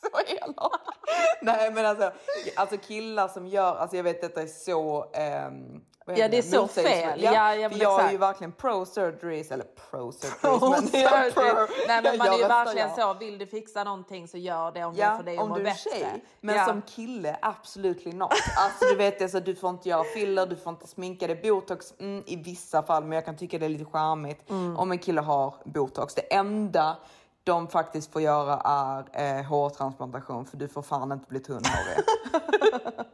så 0.00 0.18
elak. 0.34 0.72
Nej 1.42 1.70
men 1.72 1.86
alltså, 1.86 2.12
alltså 2.56 2.76
killar 2.76 3.28
som 3.28 3.46
gör, 3.46 3.76
alltså 3.76 3.96
jag 3.96 4.04
vet 4.04 4.20
detta 4.20 4.42
är 4.42 4.46
så 4.46 5.06
ehm, 5.14 5.80
Ja, 6.16 6.28
det 6.28 6.38
är 6.38 6.42
så 6.42 6.66
fel. 6.68 7.22
Ja, 7.22 7.54
ja, 7.54 7.70
för 7.70 7.78
jag 7.78 7.92
är 7.92 7.96
exakt. 7.98 8.12
ju 8.14 8.18
verkligen 8.18 8.52
pro 8.52 8.84
surgeries, 8.86 9.50
eller 9.50 9.64
pro 9.64 10.12
surgeries. 10.12 10.40
Pro 10.40 10.70
men- 10.70 10.86
surgery. 10.88 11.30
pro- 11.32 11.66
Nej 11.88 12.02
men 12.02 12.18
man 12.18 12.26
jag 12.26 12.34
är 12.34 12.38
ju 12.38 12.48
verkligen 12.48 12.88
ja. 12.96 12.96
så, 12.96 13.14
vill 13.18 13.38
du 13.38 13.46
fixa 13.46 13.84
någonting 13.84 14.28
så 14.28 14.38
gör 14.38 14.72
det 14.72 14.84
om 14.84 14.94
det 14.94 15.00
Ja, 15.00 15.16
får 15.16 15.22
dig 15.24 15.36
att 15.36 15.42
om 15.42 15.52
du 15.54 15.60
är 15.60 15.64
bättre. 15.64 15.90
tjej. 15.90 16.24
Men 16.40 16.54
ja. 16.56 16.64
som 16.66 16.82
kille, 16.82 17.38
absolutely 17.42 18.12
not. 18.12 18.32
Alltså 18.56 18.84
du 18.90 18.96
vet 18.96 19.18
det 19.18 19.28
så 19.28 19.40
du 19.40 19.54
får 19.54 19.70
inte 19.70 19.88
göra 19.88 20.04
filler, 20.04 20.46
du 20.46 20.56
får 20.56 20.70
inte 20.72 20.86
sminka 20.86 21.26
dig. 21.26 21.36
Botox 21.42 21.94
mm, 22.00 22.22
i 22.26 22.36
vissa 22.36 22.82
fall, 22.82 23.02
men 23.04 23.12
jag 23.12 23.24
kan 23.24 23.36
tycka 23.36 23.58
det 23.58 23.64
är 23.66 23.70
lite 23.70 23.84
charmigt 23.84 24.50
Mm. 24.50 24.76
om 24.76 24.92
en 24.92 24.98
kille 24.98 25.20
har 25.20 25.54
botox. 25.64 26.14
Det 26.14 26.34
enda 26.34 26.96
de 27.46 27.68
faktiskt 27.68 28.12
får 28.12 28.22
göra 28.22 28.60
är 28.64 29.38
eh, 29.38 29.44
hårtransplantation 29.44 30.46
för 30.46 30.56
du 30.56 30.68
får 30.68 30.82
fan 30.82 31.12
inte 31.12 31.26
bli 31.28 31.40
tunnhårig. 31.40 31.98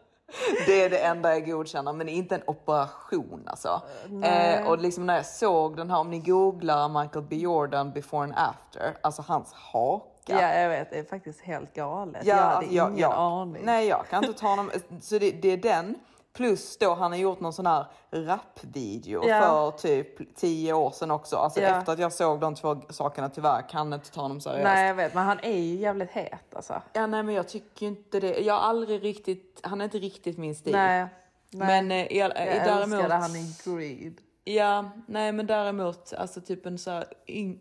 Det 0.67 0.85
är 0.85 0.91
det 0.91 0.99
enda 0.99 1.33
jag 1.33 1.47
godkänner, 1.47 1.93
men 1.93 2.09
inte 2.09 2.35
en 2.35 2.43
operation 2.47 3.43
alltså. 3.47 3.83
Eh, 4.25 4.69
och 4.69 4.79
liksom 4.79 5.07
när 5.07 5.17
jag 5.17 5.27
såg 5.27 5.77
den 5.77 5.91
här, 5.91 5.99
om 5.99 6.11
ni 6.11 6.19
googlar 6.19 7.03
Michael 7.03 7.25
B 7.25 7.37
Jordan 7.37 7.93
before 7.93 8.23
and 8.23 8.35
after, 8.37 8.97
alltså 9.01 9.23
hans 9.23 9.53
haka. 9.53 10.07
Ja 10.27 10.55
jag 10.55 10.69
vet, 10.69 10.91
det 10.91 10.99
är 10.99 11.05
faktiskt 11.05 11.41
helt 11.41 11.75
galet. 11.75 12.27
Ja, 12.27 12.37
jag 12.37 12.43
hade 12.43 12.57
alltså, 12.57 12.73
jag, 12.73 12.89
ingen 12.89 13.01
jag, 13.01 13.13
aning. 13.17 13.63
Nej, 13.65 13.89
jag 13.89 14.09
kan 14.09 14.25
inte 14.25 14.41
ta 14.41 14.49
honom. 14.49 14.71
Så 15.01 15.19
det, 15.19 15.31
det 15.31 15.49
är 15.49 15.57
den. 15.57 15.95
Plus 16.33 16.79
då 16.79 16.95
han 16.95 17.13
har 17.13 17.19
gjort 17.19 17.41
någon 17.41 17.53
sån 17.53 17.67
här 17.67 17.87
rapvideo 18.11 19.29
Ja. 19.29 19.41
för 19.41 19.79
typ 19.79 20.37
tio 20.37 20.73
år 20.73 20.91
sedan 20.91 21.11
också. 21.11 21.37
Alltså 21.37 21.61
Ja. 21.61 21.69
efter 21.79 21.93
att 21.93 21.99
jag 21.99 22.13
såg 22.13 22.41
de 22.41 22.55
två 22.55 22.77
sakerna 22.91 23.29
tyvärr 23.29 23.69
kan 23.69 23.91
jag 23.93 23.99
inte 23.99 24.11
ta 24.11 24.21
honom 24.21 24.41
seriöst. 24.41 24.65
Nej 24.65 24.87
jag 24.89 24.95
vet, 24.95 25.15
men 25.15 25.25
han 25.27 25.41
är 25.43 25.59
ju 25.59 25.75
jävligt 25.77 26.11
het 26.11 26.55
alltså. 26.57 26.83
Ja, 26.93 27.07
nej 27.07 27.23
men 27.23 27.35
jag 27.35 27.49
tycker 27.49 27.87
inte 27.87 28.21
det. 28.21 28.39
Jag 28.41 28.55
har 28.55 28.61
aldrig 28.61 29.05
riktigt, 29.05 29.61
han 29.63 29.81
är 29.81 29.85
inte 29.85 29.99
riktigt 29.99 30.39
min 30.39 30.55
stil. 30.55 30.73
Nej. 30.73 31.07
nej. 31.51 31.67
Men 31.67 31.91
eh, 32.07 32.17
jag 32.19 32.31
eh, 32.31 32.65
däremot. 32.65 32.93
älskade 33.01 33.15
han 33.15 33.37
i 33.37 33.55
Greed. 33.65 34.15
Ja, 34.45 34.85
nej 35.07 35.33
men 35.33 35.47
däremot 35.47 36.13
alltså 36.19 36.41
typ 36.41 36.67
en 36.67 36.79
så 36.79 36.91
här 36.91 37.05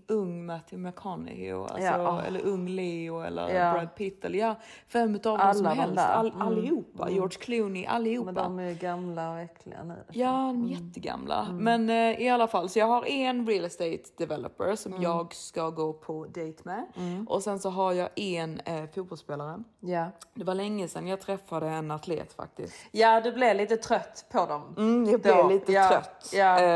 ung 0.07 0.45
Matthew 0.45 0.89
McConaughey 0.89 1.51
alltså, 1.51 1.79
Ja, 1.79 2.09
åh. 2.09 2.27
eller 2.27 2.41
ung 2.45 2.67
Leo 2.67 3.21
eller 3.21 3.49
Ja. 3.53 3.73
Brad 3.73 3.95
Pitt 3.95 4.25
eller 4.25 4.39
ja, 4.39 4.55
vem 4.93 5.15
utav 5.15 5.37
dem 5.37 5.47
Alla 5.47 5.53
som 5.53 5.65
helst. 5.65 5.95
där. 5.95 6.07
All, 6.13 6.27
Mm. 6.31 6.41
allihopa, 6.41 7.09
George 7.09 7.37
Clooney, 7.39 7.85
allihopa. 7.85 8.31
Men 8.31 8.35
de 8.43 8.59
är 8.59 8.69
ju 8.69 8.75
gamla 8.75 9.31
och 9.31 9.39
äckliga 9.39 9.83
nu. 9.83 9.95
Ja, 10.11 10.27
de 10.31 10.65
är 10.65 10.69
jättegamla. 10.69 11.47
Men 11.51 11.89
eh, 11.89 12.21
i 12.21 12.29
alla 12.29 12.47
fall, 12.47 12.69
så 12.69 12.79
jag 12.79 12.85
har 12.87 13.05
en 13.05 13.47
real 13.47 13.65
estate 13.65 14.01
developer 14.17 14.75
som 14.75 15.01
jag 15.01 15.33
ska 15.35 15.69
gå 15.69 15.93
på 15.93 16.25
dejt 16.25 16.61
med. 16.63 16.85
Och 17.27 17.43
sen 17.43 17.59
så 17.59 17.69
har 17.69 17.93
jag 17.93 18.09
en 18.15 18.59
eh, 18.59 18.83
fotbollsspelare. 18.95 19.63
Ja. 19.79 20.05
Det 20.33 20.43
var 20.43 20.55
länge 20.55 20.87
sedan 20.87 21.07
jag 21.07 21.19
träffade 21.21 21.67
en 21.69 21.91
atlet 21.91 22.33
faktiskt. 22.33 22.73
ja, 22.91 23.21
du 23.21 23.31
blev 23.31 23.55
lite 23.55 23.77
trött 23.77 24.25
på 24.31 24.45
dem. 24.45 24.75
Mm, 24.77 25.09
jag 25.09 25.21
blev 25.21 25.49
lite 25.49 25.71
ja, 25.71 25.89
trött. 25.89 26.31
ja. 26.33 26.59
Eh, 26.61 26.70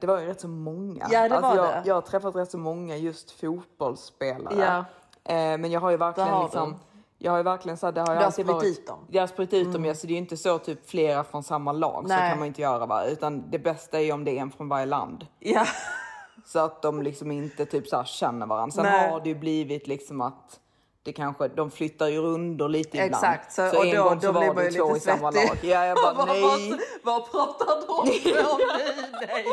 det 0.00 0.06
var 0.06 0.20
ju 0.20 0.26
rätt 0.26 0.40
så 0.40 0.48
många. 0.48 1.06
Ja, 1.10 1.28
det 1.28 1.40
var 1.40 1.56
jag, 1.56 1.66
det. 1.66 1.82
jag 1.84 1.94
har 1.94 2.02
träffat 2.02 2.36
rätt 2.36 2.50
så 2.50 2.58
många 2.58 2.96
just 2.96 3.30
fotbollsspelare. 3.30 4.54
Ja. 4.58 4.84
Eh, 5.34 5.58
men 5.58 5.70
jag 5.70 5.80
har 5.80 5.90
ju 5.90 5.96
verkligen 5.96 6.28
har 6.28 6.42
liksom, 6.42 6.76
jag 7.18 7.32
har 7.32 7.38
ju 7.38 7.44
verkligen 7.44 7.76
så 7.76 7.86
här, 7.86 7.92
det 7.92 8.00
har, 8.00 8.08
ju 8.08 8.14
Du 8.14 8.18
har 8.18 8.24
alltid 8.24 8.46
spridit 8.46 8.62
varit, 8.62 8.78
ut 8.78 8.86
dem. 8.86 8.98
Mm. 8.98 9.08
Jag 9.10 9.22
har 9.22 9.26
spridit 9.26 9.54
ut 9.54 9.72
dem, 9.72 9.84
ja, 9.84 9.94
så 9.94 10.06
det 10.06 10.10
är 10.10 10.14
ju 10.14 10.20
inte 10.20 10.36
så 10.36 10.58
typ 10.58 10.88
flera 10.88 11.24
från 11.24 11.42
samma 11.42 11.72
lag. 11.72 12.02
Så 12.02 12.08
Nej. 12.08 12.30
kan 12.30 12.38
man 12.38 12.48
inte 12.48 12.62
göra 12.62 12.86
va. 12.86 13.04
Utan 13.04 13.50
det 13.50 13.58
bästa 13.58 13.98
är 13.98 14.02
ju 14.02 14.12
om 14.12 14.24
det 14.24 14.38
är 14.38 14.42
en 14.42 14.50
från 14.50 14.68
varje 14.68 14.86
land. 14.86 15.26
Ja. 15.38 15.66
Så 16.46 16.58
att 16.58 16.82
de 16.82 17.02
liksom 17.02 17.30
inte 17.30 17.66
typ 17.66 17.86
så 17.88 17.96
här 17.96 18.04
känner 18.04 18.46
varandra. 18.46 18.72
Sen 18.72 18.84
Nej. 18.84 19.10
har 19.10 19.20
det 19.20 19.28
ju 19.28 19.34
blivit 19.34 19.86
liksom 19.86 20.20
att 20.20 20.60
det 21.04 21.12
kanske, 21.12 21.48
de 21.48 21.70
flyttar 21.70 22.08
ju 22.08 22.18
rundor 22.20 22.68
lite 22.68 22.96
ibland. 22.96 23.14
Exakt, 23.14 23.52
så- 23.52 23.78
och 23.78 23.86
en 23.86 23.96
då- 23.96 24.04
gång 24.04 24.20
så 24.20 24.26
då 24.26 24.32
blir 24.32 24.46
var 24.48 24.54
man 24.54 24.64
det 24.64 24.70
ju 24.70 24.78
två 24.78 24.94
lite 24.94 24.96
i 24.98 25.00
samma 25.00 25.32
svettig. 25.32 25.48
lag. 25.70 25.82
Ja, 25.82 25.86
jag 25.86 25.96
bara 26.04 26.14
vad, 26.14 26.26
nej. 26.28 26.70
Vad, 27.02 27.20
vad 27.22 27.30
pratar 27.30 27.86
de 27.86 27.92
om? 28.00 28.08
Nej, 29.26 29.44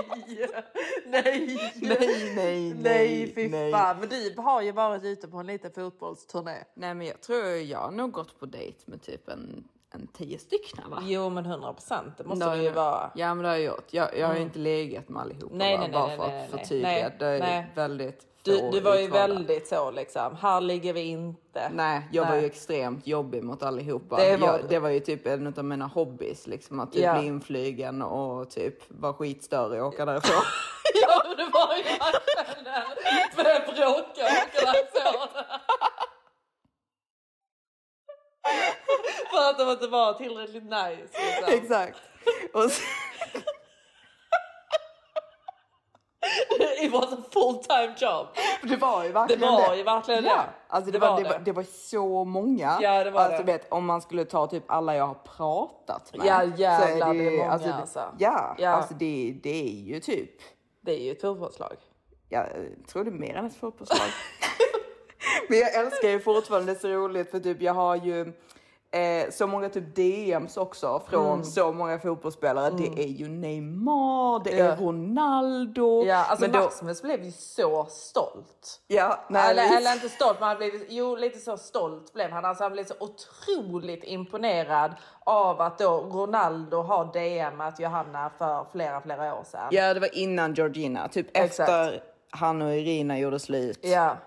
nej, 1.05 1.57
Nej, 1.81 2.33
nej, 2.35 2.73
nej, 2.73 3.31
fy 3.35 3.47
nej. 3.49 3.71
fan. 3.71 3.99
Men 3.99 4.09
du 4.09 4.33
har 4.37 4.61
ju 4.61 4.71
varit 4.71 5.03
ute 5.03 5.27
på 5.27 5.37
en 5.37 5.47
liten 5.47 5.71
fotbollsturné. 5.71 6.57
Nej 6.73 6.93
men 6.93 7.07
jag 7.07 7.21
tror 7.21 7.45
jag 7.45 7.79
har 7.79 7.91
nog 7.91 8.11
gått 8.11 8.39
på 8.39 8.45
dejt 8.45 8.77
med 8.85 9.01
typ 9.01 9.29
en, 9.29 9.63
en 9.93 10.07
tio 10.07 10.37
stycken 10.39 10.89
va? 10.89 11.03
Jo, 11.05 11.29
men 11.29 11.45
100 11.45 11.73
procent. 11.73 12.17
Det 12.17 12.23
måste 12.23 12.55
det 12.55 12.63
ju 12.63 12.69
vara. 12.71 13.11
Ja 13.15 13.33
men 13.35 13.43
det 13.43 13.49
har 13.49 13.55
jag 13.55 13.65
gjort. 13.65 13.87
Jag, 13.93 14.17
jag 14.17 14.27
har 14.27 14.35
ju 14.35 14.41
inte 14.41 14.59
legat 14.59 15.09
med 15.09 15.21
allihopa 15.21 15.55
Nej, 15.55 15.77
nej, 15.77 15.87
nej, 15.89 15.91
bara 15.91 16.07
nej, 16.07 16.17
för 16.17 16.25
att 16.25 16.49
förtydliga. 16.61 17.11
Det 17.19 17.25
är 17.27 17.39
nej. 17.39 17.71
väldigt 17.75 18.27
Du, 18.43 18.71
du 18.71 18.79
var 18.79 18.95
ju 18.95 19.01
utvalda. 19.05 19.27
väldigt 19.33 19.67
så 19.67 19.91
liksom. 19.91 20.35
Här 20.41 20.61
ligger 20.61 20.93
vi 20.93 21.01
inte. 21.01 21.69
Nej, 21.73 22.07
jag 22.11 22.23
var 22.23 22.31
Nej. 22.31 22.39
ju 22.41 22.45
extremt 22.45 23.07
jobbig 23.07 23.43
mot 23.43 23.63
allihopa. 23.63 24.15
Det 24.17 24.37
var 24.37 24.47
jag, 24.47 24.69
det 24.69 24.79
var 24.79 24.89
ju 24.89 24.99
typ 24.99 25.27
en 25.27 25.53
av 25.57 25.65
mina 25.65 25.85
hobbys, 25.87 26.47
liksom 26.47 26.79
att 26.79 26.91
typ 26.93 27.03
Ja. 27.03 27.17
bli 27.19 27.27
inflygen 27.27 28.01
och 28.01 28.49
typ 28.49 28.75
vara 28.87 29.13
skitstörig 29.13 29.81
och 29.81 29.87
åka 29.87 30.05
därifrån. 30.05 30.41
Ja, 31.01 31.23
det 31.37 31.45
var 31.53 31.75
ju 31.75 31.83
verkligen 31.83 32.63
det. 32.63 32.83
Började 33.35 33.65
bråka 33.65 34.25
och 34.25 34.37
åka 34.37 34.65
därifrån. 34.65 35.27
För 39.31 39.49
att 39.49 39.57
de 39.59 39.69
inte 39.71 39.87
var 39.87 40.13
tillräckligt 40.13 40.63
nice. 40.63 40.97
Liksom. 41.01 41.47
Exakt. 41.53 41.97
Och 42.53 42.71
så, 42.71 42.81
It 46.81 46.91
was 46.93 47.13
a 47.13 47.17
full 47.31 47.63
time 47.63 47.93
job. 47.97 48.27
det 48.63 48.75
var 48.75 49.03
ju 49.03 49.07
Det 49.07 49.13
verkligen 49.13 49.41
var 49.53 49.75
ju 49.75 49.83
verkligen 49.83 50.23
Ja, 50.23 50.35
det. 50.35 50.43
alltså 50.67 50.91
det, 50.91 50.97
Det 50.97 51.05
var, 51.05 51.11
var 51.11 51.17
det, 51.23 51.29
var, 51.29 51.37
det. 51.39 51.43
det 51.45 51.51
var 51.51 51.63
så 51.63 52.23
många. 52.23 52.77
Ja, 52.81 53.03
det 53.03 53.11
var 53.11 53.21
alltså, 53.21 53.43
det. 53.43 53.51
Vet, 53.51 53.71
om 53.71 53.85
man 53.85 54.01
skulle 54.01 54.25
ta 54.25 54.47
typ 54.47 54.63
alla 54.67 54.95
jag 54.95 55.07
har 55.07 55.13
pratat 55.37 56.17
med. 56.17 56.27
Ja, 56.27 56.43
jävlar, 56.43 57.13
det 57.13 57.27
är 57.27 57.31
många, 57.37 57.51
alltså, 57.51 57.67
det- 57.67 57.73
alltså. 57.75 58.03
Ja, 58.17 58.55
Ja. 58.57 58.69
alltså 58.69 58.93
det, 58.93 59.35
det 59.43 59.61
är 59.63 59.93
ju 59.93 59.99
typ, 59.99 60.31
Det 60.81 60.91
är 60.91 61.03
ju 61.03 61.11
ett 61.11 61.21
fotbollslag. 61.21 61.75
jag 62.29 62.45
tror 62.87 63.03
det 63.03 63.09
är 63.09 63.11
mer 63.11 63.35
än 63.35 63.45
ett 63.45 63.55
fotbollslag. 63.55 64.07
Men 65.49 65.59
jag 65.59 65.75
älskar 65.75 66.09
ju 66.09 66.19
fortfarande, 66.19 66.71
det 66.73 66.77
är 66.77 66.79
så 66.81 66.87
roligt 66.87 67.31
för 67.31 67.39
typ 67.39 67.61
jag 67.61 67.73
har 67.73 67.95
ju 67.95 68.33
eh, 68.91 69.29
så 69.31 69.47
många 69.47 69.69
typ 69.69 69.95
DMs 69.95 70.57
också 70.57 71.01
från 71.09 71.27
Mm. 71.33 71.43
så 71.43 71.71
många 71.73 71.99
fotbollsspelare. 71.99 72.69
Det 72.77 73.03
är 73.03 73.07
ju 73.07 73.27
Neymar, 73.29 74.43
det 74.43 74.59
är. 74.59 74.75
Ronaldo. 74.77 76.03
Ja, 76.05 76.15
alltså 76.25 76.41
men 76.45 76.51
då- 76.51 76.59
Maximus 76.59 77.01
blev 77.01 77.23
ju 77.23 77.31
så 77.31 77.85
stolt. 77.89 78.81
Ja, 78.87 79.19
nej, 79.29 79.51
eller, 79.51 79.77
eller 79.77 79.93
inte 79.93 80.09
stolt, 80.09 80.39
men 80.39 80.47
han 80.49 80.57
blev, 80.57 80.71
jo 80.89 81.15
lite 81.15 81.39
så 81.39 81.57
stolt 81.57 82.13
blev 82.13 82.31
han. 82.31 82.45
Alltså 82.45 82.63
han 82.63 82.71
blev 82.71 82.83
så 82.85 82.93
otroligt 82.99 84.03
imponerad 84.03 84.91
av 85.23 85.61
att 85.61 85.77
då 85.77 85.97
Ronaldo 85.97 86.77
har 86.81 87.05
DMat 87.13 87.79
Johanna 87.79 88.31
för 88.37 88.65
flera, 88.71 89.01
flera 89.01 89.35
år 89.35 89.43
sedan. 89.43 89.67
Ja, 89.71 89.93
det 89.93 89.99
var 89.99 90.17
innan 90.17 90.53
Georgina. 90.53 91.07
Typ 91.07 91.27
Exakt. 91.33 91.69
efter 91.69 92.03
han 92.29 92.61
och 92.61 92.75
Irina 92.75 93.19
gjorde 93.19 93.39
slut. 93.39 93.79
Ja. 93.81 94.17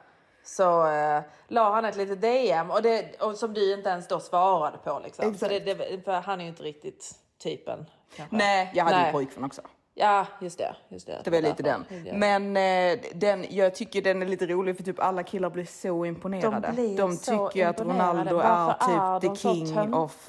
Så 0.45 0.87
eh, 0.87 1.23
la 1.49 1.73
han 1.73 1.85
ett 1.85 1.97
litet 1.97 2.21
DM 2.21 2.71
och, 2.71 2.83
det, 2.83 3.21
och 3.21 3.37
som 3.37 3.55
du 3.55 3.75
inte 3.75 3.89
ens 3.89 4.09
då 4.09 4.21
svarade 4.21 4.79
på. 4.79 5.01
Liksom. 5.05 5.35
Så 5.35 5.49
det, 5.49 5.59
det, 5.61 6.05
för 6.05 6.13
han 6.13 6.41
är 6.41 6.45
ju 6.45 6.51
inte 6.51 6.63
riktigt 6.63 7.13
typen. 7.43 7.87
Kanske. 8.17 8.37
Nej, 8.37 8.71
jag 8.75 8.85
hade 8.85 8.97
ju 8.97 9.03
Nej. 9.03 9.13
pojkvän 9.13 9.45
också. 9.45 9.63
Ja, 9.95 10.27
just 10.41 10.59
det. 10.59 10.77
Just 10.89 11.07
det. 11.07 11.21
Det 11.25 11.31
var 11.31 11.41
lite 11.41 11.63
den. 11.63 11.85
Därför. 11.89 12.17
Men 12.19 12.57
eh, 12.57 13.01
den, 13.15 13.47
jag 13.51 13.75
tycker 13.75 14.03
den 14.03 14.23
är 14.23 14.27
lite 14.27 14.47
rolig 14.47 14.77
för 14.77 14.85
typ 14.85 15.01
alla 15.01 15.23
killar 15.23 15.51
blir 15.51 15.65
så 15.65 16.05
imponerade. 16.05 16.73
blir 16.73 17.17
så 17.17 17.49
tycker 17.49 17.69
att 17.69 17.81
imponerade. 17.81 18.21
Ronaldo 18.21 18.39
är 18.39 19.21
typ 19.21 19.23
de 19.23 19.37
the 19.37 19.41
så 19.41 19.55
king 19.55 19.95
of... 19.95 20.29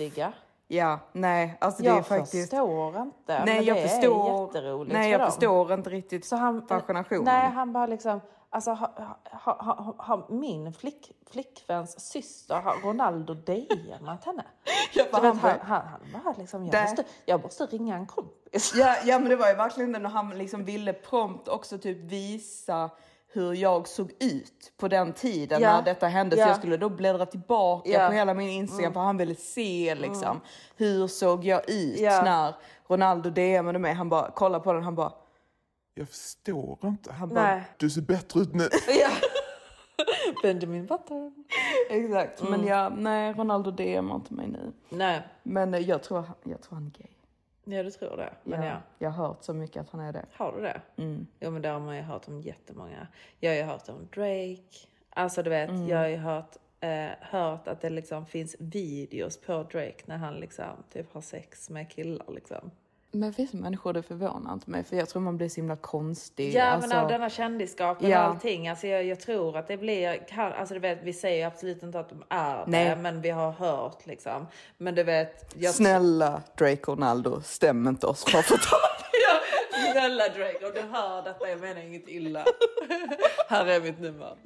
Ja, 0.67 0.99
nej, 1.11 1.57
alltså 1.61 1.83
det 1.83 1.89
Jag 1.89 1.97
är 1.97 2.01
faktiskt... 2.01 2.49
förstår 2.49 3.01
inte. 3.01 3.45
Nej, 3.45 3.63
jag 3.63 3.81
förstår, 3.81 4.41
är 4.41 4.45
jätteroligt 4.47 4.93
nej, 4.93 5.11
jag 5.11 5.21
dem. 5.21 5.31
förstår 5.31 5.73
inte 5.73 5.89
riktigt 5.89 6.25
Så 6.25 6.35
han, 6.35 6.67
fascinationen. 6.67 7.23
Nej, 7.23 7.49
han 7.49 7.73
bara 7.73 7.85
liksom... 7.87 8.21
Alltså, 8.55 8.71
har 8.71 9.17
ha, 9.31 9.53
ha, 9.63 9.95
ha, 9.97 10.25
min 10.29 10.73
flick, 10.73 11.11
flickväns 11.31 11.99
syster, 11.99 12.55
har 12.55 12.75
Ronaldo 12.83 13.33
DMat 13.33 14.25
henne? 14.25 14.43
Ja, 14.93 15.05
han 15.11 15.21
vet, 15.21 15.37
han, 15.41 15.59
han, 15.61 15.81
han 15.87 16.23
bara 16.23 16.33
liksom, 16.37 16.65
jag 16.65 16.81
måste, 16.83 17.03
jag 17.25 17.43
måste 17.43 17.65
ringa 17.65 17.95
en 17.95 18.05
kompis. 18.05 18.73
Ja, 18.75 18.95
ja 19.05 19.19
men 19.19 19.29
det 19.29 19.35
var 19.35 19.47
ju 19.49 19.55
verkligen 19.55 19.91
det 19.91 20.07
han 20.07 20.29
liksom 20.29 20.65
ville 20.65 20.93
prompt 20.93 21.47
också 21.47 21.77
typ 21.77 21.97
visa 21.97 22.89
hur 23.27 23.53
jag 23.53 23.87
såg 23.87 24.11
ut 24.19 24.71
på 24.77 24.87
den 24.87 25.13
tiden 25.13 25.61
Ja. 25.61 25.71
när 25.71 25.81
detta 25.81 26.07
hände. 26.07 26.35
Så 26.35 26.41
Ja. 26.41 26.47
jag 26.47 26.57
skulle 26.57 26.77
då 26.77 26.89
bläddra 26.89 27.25
tillbaka. 27.25 27.89
Mm. 27.89 28.07
på 28.07 28.13
hela 28.13 28.33
min 28.33 28.49
Instagram 28.49 28.93
för 28.93 28.99
han 28.99 29.17
ville 29.17 29.35
se 29.35 29.95
liksom 29.95 30.41
hur 30.75 31.07
såg 31.07 31.45
jag 31.45 31.69
ut 31.69 32.01
när 32.01 32.55
Ronaldo 32.87 33.29
DMade 33.29 33.79
mig. 33.79 33.93
Han 33.93 34.09
bara 34.09 34.31
kolla 34.35 34.59
på 34.59 34.73
den, 34.73 34.83
han 34.83 34.95
bara, 34.95 35.11
Jag 35.97 36.07
förstår 36.09 36.79
inte. 36.83 37.13
han 37.13 37.29
bara 37.29 37.43
Nej. 37.55 37.63
Du 37.77 37.89
ser 37.89 38.01
bättre 38.01 38.39
ut 38.39 38.53
nu. 38.53 38.63
Ja. 38.99 39.09
Benjamin 40.43 40.85
Button. 40.85 41.45
exakt. 41.89 42.41
Mm. 42.41 42.51
Men 42.51 42.67
ja, 42.67 42.89
nej 42.89 43.33
Ronaldo 43.33 43.71
DMar 43.71 44.15
inte 44.15 44.33
mig 44.33 44.47
nu. 44.47 44.71
Nej, 44.89 45.21
Men 45.43 45.73
eh, 45.73 45.79
jag 45.79 46.03
tror, 46.03 46.23
jag 46.43 46.61
tror 46.61 46.75
han 46.75 46.85
är 46.85 46.89
gay. 46.99 47.07
ja 47.77 47.83
du 47.83 47.91
tror 47.91 48.17
det. 48.17 48.33
Men 48.43 48.63
ja. 48.63 48.77
Jag 48.99 49.09
har 49.09 49.27
hört 49.27 49.43
så 49.43 49.53
mycket 49.53 49.81
att 49.81 49.89
han 49.89 50.01
är 50.01 50.13
det. 50.13 50.25
Har 50.33 50.51
du 50.55 50.61
det? 50.61 50.81
Mm. 50.97 51.27
Jo 51.39 51.51
men 51.51 51.61
det 51.61 51.69
har 51.69 51.79
man 51.79 51.95
ju 51.95 52.01
hört 52.01 52.27
om 52.27 52.41
jättemånga. 52.41 53.07
Jag 53.39 53.51
har 53.51 53.55
ju 53.57 53.63
hört 53.63 53.89
om 53.89 54.07
Drake. 54.15 54.87
Alltså 55.09 55.43
du 55.43 55.49
vet, 55.49 55.69
Mm. 55.69 55.87
jag 55.87 55.97
har 55.97 56.07
ju 56.07 56.17
hört, 56.17 56.55
eh, 56.79 57.09
hört 57.21 57.67
att 57.67 57.81
det 57.81 57.89
liksom 57.89 58.25
finns 58.25 58.55
videos 58.59 59.41
på 59.41 59.53
Drake 59.63 59.97
när 60.05 60.17
han 60.17 60.33
liksom 60.33 60.83
typ 60.93 61.13
har 61.13 61.21
sex 61.21 61.69
med 61.69 61.91
killar 61.91 62.25
liksom. 62.31 62.71
Men 63.19 63.31
vissa 63.31 63.57
människor 63.57 63.93
det 63.93 64.03
förvånar 64.03 64.53
inte 64.53 64.69
mig 64.69 64.83
för 64.83 64.95
jag 64.95 65.09
tror 65.09 65.21
man 65.21 65.37
blir 65.37 65.49
så 65.49 65.55
himla 65.55 65.75
konstig. 65.75 66.53
Ja 66.53 66.63
alltså, 66.63 66.89
men 66.89 66.97
av 66.99 67.07
denna 67.07 67.29
kändisskapen 67.29 68.09
Ja. 68.09 68.19
och 68.19 68.25
allting. 68.25 68.67
Alltså 68.67 68.87
jag, 68.87 69.05
jag 69.05 69.19
tror 69.19 69.57
att 69.57 69.67
det 69.67 69.77
blir, 69.77 70.25
alltså 70.39 70.73
du 70.73 70.79
vet 70.79 70.99
vi 71.03 71.13
säger 71.13 71.47
absolut 71.47 71.83
inte 71.83 71.99
att 71.99 72.09
de 72.09 72.23
är 72.29 72.63
Nej. 72.67 72.89
det. 72.89 72.95
Men 72.95 73.21
vi 73.21 73.29
har 73.29 73.51
hört 73.51 74.05
liksom. 74.05 74.47
Men 74.77 74.95
du 74.95 75.03
vet. 75.03 75.55
Jag, 75.57 75.73
Snälla 75.73 76.41
Drake 76.57 76.81
och 76.81 76.87
Ronaldo, 76.97 77.41
stäm 77.41 77.87
inte 77.87 78.07
oss 78.07 78.23
för. 78.25 78.37
Ja, 79.27 79.39
snälla 79.91 80.23
Drake 80.27 80.65
om 80.65 80.71
du 80.75 80.81
hör 80.81 81.21
detta, 81.21 81.49
jag 81.49 81.59
menar 81.59 81.81
inget 81.81 82.07
illa. 82.07 82.45
Här 83.49 83.65
är 83.65 83.81
mitt 83.81 83.99
nummer. 83.99 84.35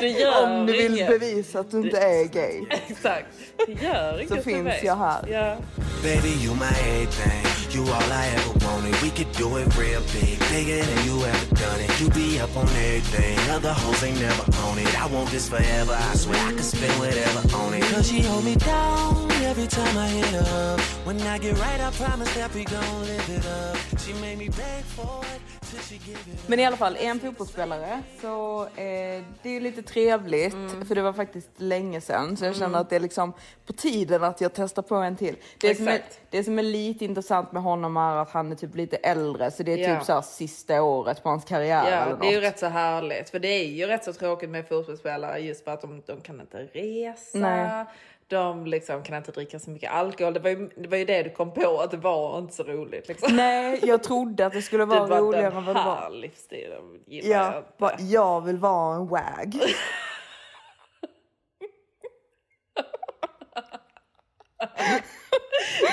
Du 0.00 0.08
gör 0.08 0.44
Om 0.60 0.66
du 0.66 0.72
vill 0.72 0.94
inget. 0.94 1.08
bevisa 1.08 1.60
att 1.60 1.70
du 1.70 1.80
inte 1.80 1.98
är 1.98 2.24
gay. 2.24 2.64
Exakt. 2.88 3.26
Det 3.66 3.72
gör 3.72 4.18
inget 4.18 4.28
för 4.28 4.42
finns 4.42 4.64
mig. 4.64 4.80
jag 4.84 4.96
här. 4.96 5.26
Ja. 5.30 5.56
Baby, 6.02 6.28
you 6.44 6.54
my 6.54 6.66
everything. 6.90 7.42
You 7.74 7.82
all 7.82 8.10
I 8.12 8.26
ever 8.36 8.54
wanted. 8.66 8.94
We 9.02 9.10
could 9.10 9.32
do 9.38 9.58
it 9.58 9.66
real 9.78 10.02
big, 10.12 10.38
bigger 10.52 10.82
than 10.84 11.06
you 11.08 11.16
ever 11.32 11.46
done 11.64 11.80
it. 11.84 12.00
You 12.00 12.08
be 12.10 12.40
up 12.44 12.56
on 12.56 12.68
everything. 12.68 13.36
Other 13.56 13.72
hoes 13.72 14.02
ain't 14.04 14.20
never 14.20 14.44
on 14.68 14.78
it. 14.78 14.88
I 15.02 15.06
want 15.14 15.30
this 15.30 15.48
forever. 15.48 15.94
I 16.12 16.14
swear 16.16 16.38
I 16.48 16.52
could 16.52 16.64
spend 16.76 16.92
whatever 17.00 17.40
on 17.62 17.74
it. 17.74 17.82
Cause 17.94 18.08
she 18.10 18.20
hold 18.22 18.44
me 18.44 18.54
down 18.54 19.30
every 19.50 19.66
time 19.66 19.96
I 19.98 20.08
hit 20.08 20.34
up. 20.34 20.80
When 21.06 21.16
I 21.20 21.38
get 21.38 21.58
right, 21.58 21.80
I 21.88 21.90
promise 22.04 22.30
that 22.34 22.54
we 22.54 22.64
gon' 22.64 23.00
live 23.10 23.28
it 23.38 23.44
up. 23.46 23.76
She 24.02 24.12
made 24.20 24.38
me 24.38 24.48
beg 24.48 24.84
for 24.96 25.24
it 25.34 25.40
till 25.70 25.80
she 25.88 25.96
give 26.06 26.18
it 26.32 26.48
Men 26.48 26.60
i 26.60 26.64
alla 26.66 26.76
fall, 26.76 26.96
är 26.96 27.10
en 27.10 27.20
fotbollsspelare 27.20 28.02
så 28.20 28.68
eh, 28.94 29.22
det 29.42 29.50
är 29.56 29.60
lite 29.60 29.82
trevligt 29.82 30.56
för 30.88 30.94
det 30.94 31.02
var 31.02 31.12
faktiskt 31.12 31.50
länge 31.56 32.00
sedan 32.00 32.36
så 32.36 32.44
jag 32.44 32.56
känner 32.56 32.78
att 32.78 32.90
det 32.90 32.96
är 32.96 33.00
liksom 33.00 33.32
på 33.66 33.72
tiden 33.72 34.24
att 34.24 34.40
jag 34.40 34.52
testar 34.54 34.82
på 34.82 34.94
en 34.94 35.16
till. 35.16 35.36
Det 35.60 35.74
som, 35.74 35.88
är, 35.88 36.02
det 36.30 36.44
som 36.44 36.58
är 36.58 36.62
lite 36.62 37.04
intressant 37.04 37.52
med 37.52 37.62
honom 37.62 37.96
är 37.96 38.16
att 38.16 38.30
han 38.30 38.52
är 38.52 38.56
typ 38.56 38.74
lite 38.76 38.96
äldre 38.96 39.50
så 39.50 39.62
det 39.62 39.72
är 39.72 39.88
Ja. 39.88 39.96
typ 39.98 40.06
så 40.06 40.12
här 40.12 40.22
sista 40.22 40.82
året 40.82 41.22
på 41.22 41.28
hans 41.28 41.44
karriär 41.44 41.86
eller 41.86 41.96
Ja, 41.98 42.08
något. 42.08 42.20
det 42.20 42.26
är 42.26 42.32
ju 42.32 42.40
rätt 42.40 42.58
så 42.58 42.66
härligt. 42.66 43.30
För 43.30 43.38
det 43.38 43.48
är 43.48 43.64
ju 43.66 43.86
rätt 43.86 44.04
så 44.04 44.12
tråkigt 44.12 44.50
med 44.50 44.68
fotbollsspelare 44.68 45.38
just 45.38 45.64
för 45.64 45.70
att 45.70 45.80
de, 45.80 46.02
de 46.06 46.20
kan 46.20 46.40
inte 46.40 46.58
resa. 46.72 47.38
Nej. 47.38 47.84
De 48.34 48.66
liksom 48.66 49.02
kan 49.02 49.16
inte 49.16 49.32
dricka 49.32 49.58
så 49.58 49.70
mycket 49.70 49.90
alkohol. 49.92 50.34
Det 50.34 50.40
var, 50.40 50.50
ju, 50.50 50.68
det 50.76 50.88
var 50.88 50.96
ju 50.96 51.04
det 51.04 51.22
du 51.22 51.30
kom 51.30 51.52
på 51.54 51.80
att 51.80 51.90
det 51.90 51.96
var 51.96 52.38
inte 52.38 52.54
så 52.54 52.62
roligt. 52.62 53.08
Liksom. 53.08 53.36
Nej, 53.36 53.80
jag 53.82 54.02
trodde 54.02 54.46
att 54.46 54.52
det 54.52 54.62
skulle 54.62 54.82
Det 54.82 54.86
vara 54.86 55.06
var 55.06 55.18
roligare 55.18 55.46
än 55.56 55.64
vad 55.64 55.76
det 55.76 55.82
var. 55.84 56.10
livsstilen 56.10 57.00
gillar 57.06 57.30
jag 57.36 57.44
Ja, 57.52 57.58
inte. 57.58 57.68
bara, 57.78 57.96
jag 58.00 58.40
vill 58.40 58.56
vara 58.56 58.96
en 58.96 59.06
wag. 59.08 59.54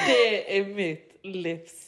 Det 0.07 0.57
är 0.57 0.65
mitt 0.65 1.19
livs 1.23 1.87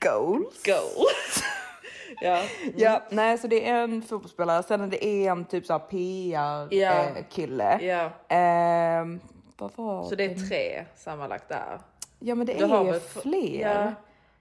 Goals. 0.00 0.62
goal. 0.64 1.06
ja. 2.20 2.42
Ja, 2.76 3.02
nej 3.10 3.38
så 3.38 3.46
det 3.46 3.68
är 3.68 3.74
en 3.82 4.02
fotbollsspelare, 4.02 4.62
sen 4.62 4.80
är 4.80 4.86
det 4.86 5.26
en 5.26 5.44
typ 5.44 5.66
såhär 5.66 5.78
PR 5.80 6.74
Ja. 6.74 8.04
eh, 8.36 9.04
vad 9.60 9.70
var 9.76 10.04
Så 10.04 10.14
det 10.14 10.24
är 10.24 10.34
tre 10.48 10.84
sammanlagt 10.96 11.48
där. 11.48 11.78
Ja 12.18 12.34
men 12.34 12.46
det 12.46 12.54
Du 12.58 12.64
har 12.64 12.84
är 12.84 12.90
väl- 12.90 13.00
fler. 13.00 13.60
Ja. 13.82 13.92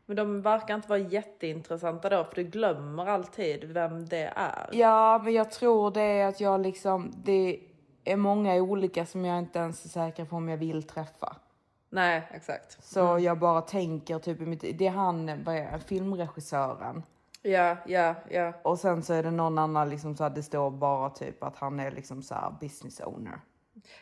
Men 0.06 0.16
de 0.16 0.42
verkar 0.42 0.76
inte 0.76 0.90
vara 0.90 1.00
jätteintressanta 1.00 2.10
då 2.10 2.24
för 2.24 2.36
du 2.36 2.44
glömmer 2.44 3.06
alltid 3.06 3.64
vem 3.64 4.06
det 4.06 4.34
är. 4.36 4.70
Ja, 4.72 5.22
men 5.24 5.34
jag 5.34 5.52
tror 5.52 5.92
det 5.92 6.02
är 6.02 6.28
att 6.28 6.42
jag 6.42 6.62
liksom, 6.62 7.12
det 7.24 7.60
är 8.04 8.16
många 8.16 8.56
olika 8.56 9.06
som 9.06 9.26
jag 9.26 9.40
inte 9.40 9.60
ens 9.60 9.86
är 9.86 9.90
säker 9.90 10.26
på 10.26 10.36
om 10.36 10.50
jag 10.50 10.58
vill 10.58 10.84
träffa. 10.84 11.36
Nej, 11.90 12.28
exakt. 12.34 12.84
Så 12.84 13.20
jag 13.22 13.40
bara 13.40 13.62
tänker 13.62 14.20
typ 14.20 14.38
det 14.78 14.88
är 14.88 14.92
han, 14.92 15.44
vad 15.44 15.56
är 15.56 15.78
filmregissören. 15.80 17.04
Ja, 17.42 17.76
ja, 17.88 18.16
ja. 18.30 18.54
Och 18.62 18.80
sen 18.80 19.04
så 19.04 19.14
är 19.14 19.24
det 19.24 19.32
någon 19.32 19.58
annan 19.58 19.90
liksom 19.90 20.16
så 20.16 20.24
att 20.24 20.36
det 20.36 20.44
står 20.44 20.72
bara 20.72 21.10
typ 21.10 21.44
att 21.44 21.56
han 21.58 21.80
är 21.80 21.92
liksom 21.92 22.22
så 22.24 22.36
business 22.62 23.02
owner. 23.02 23.40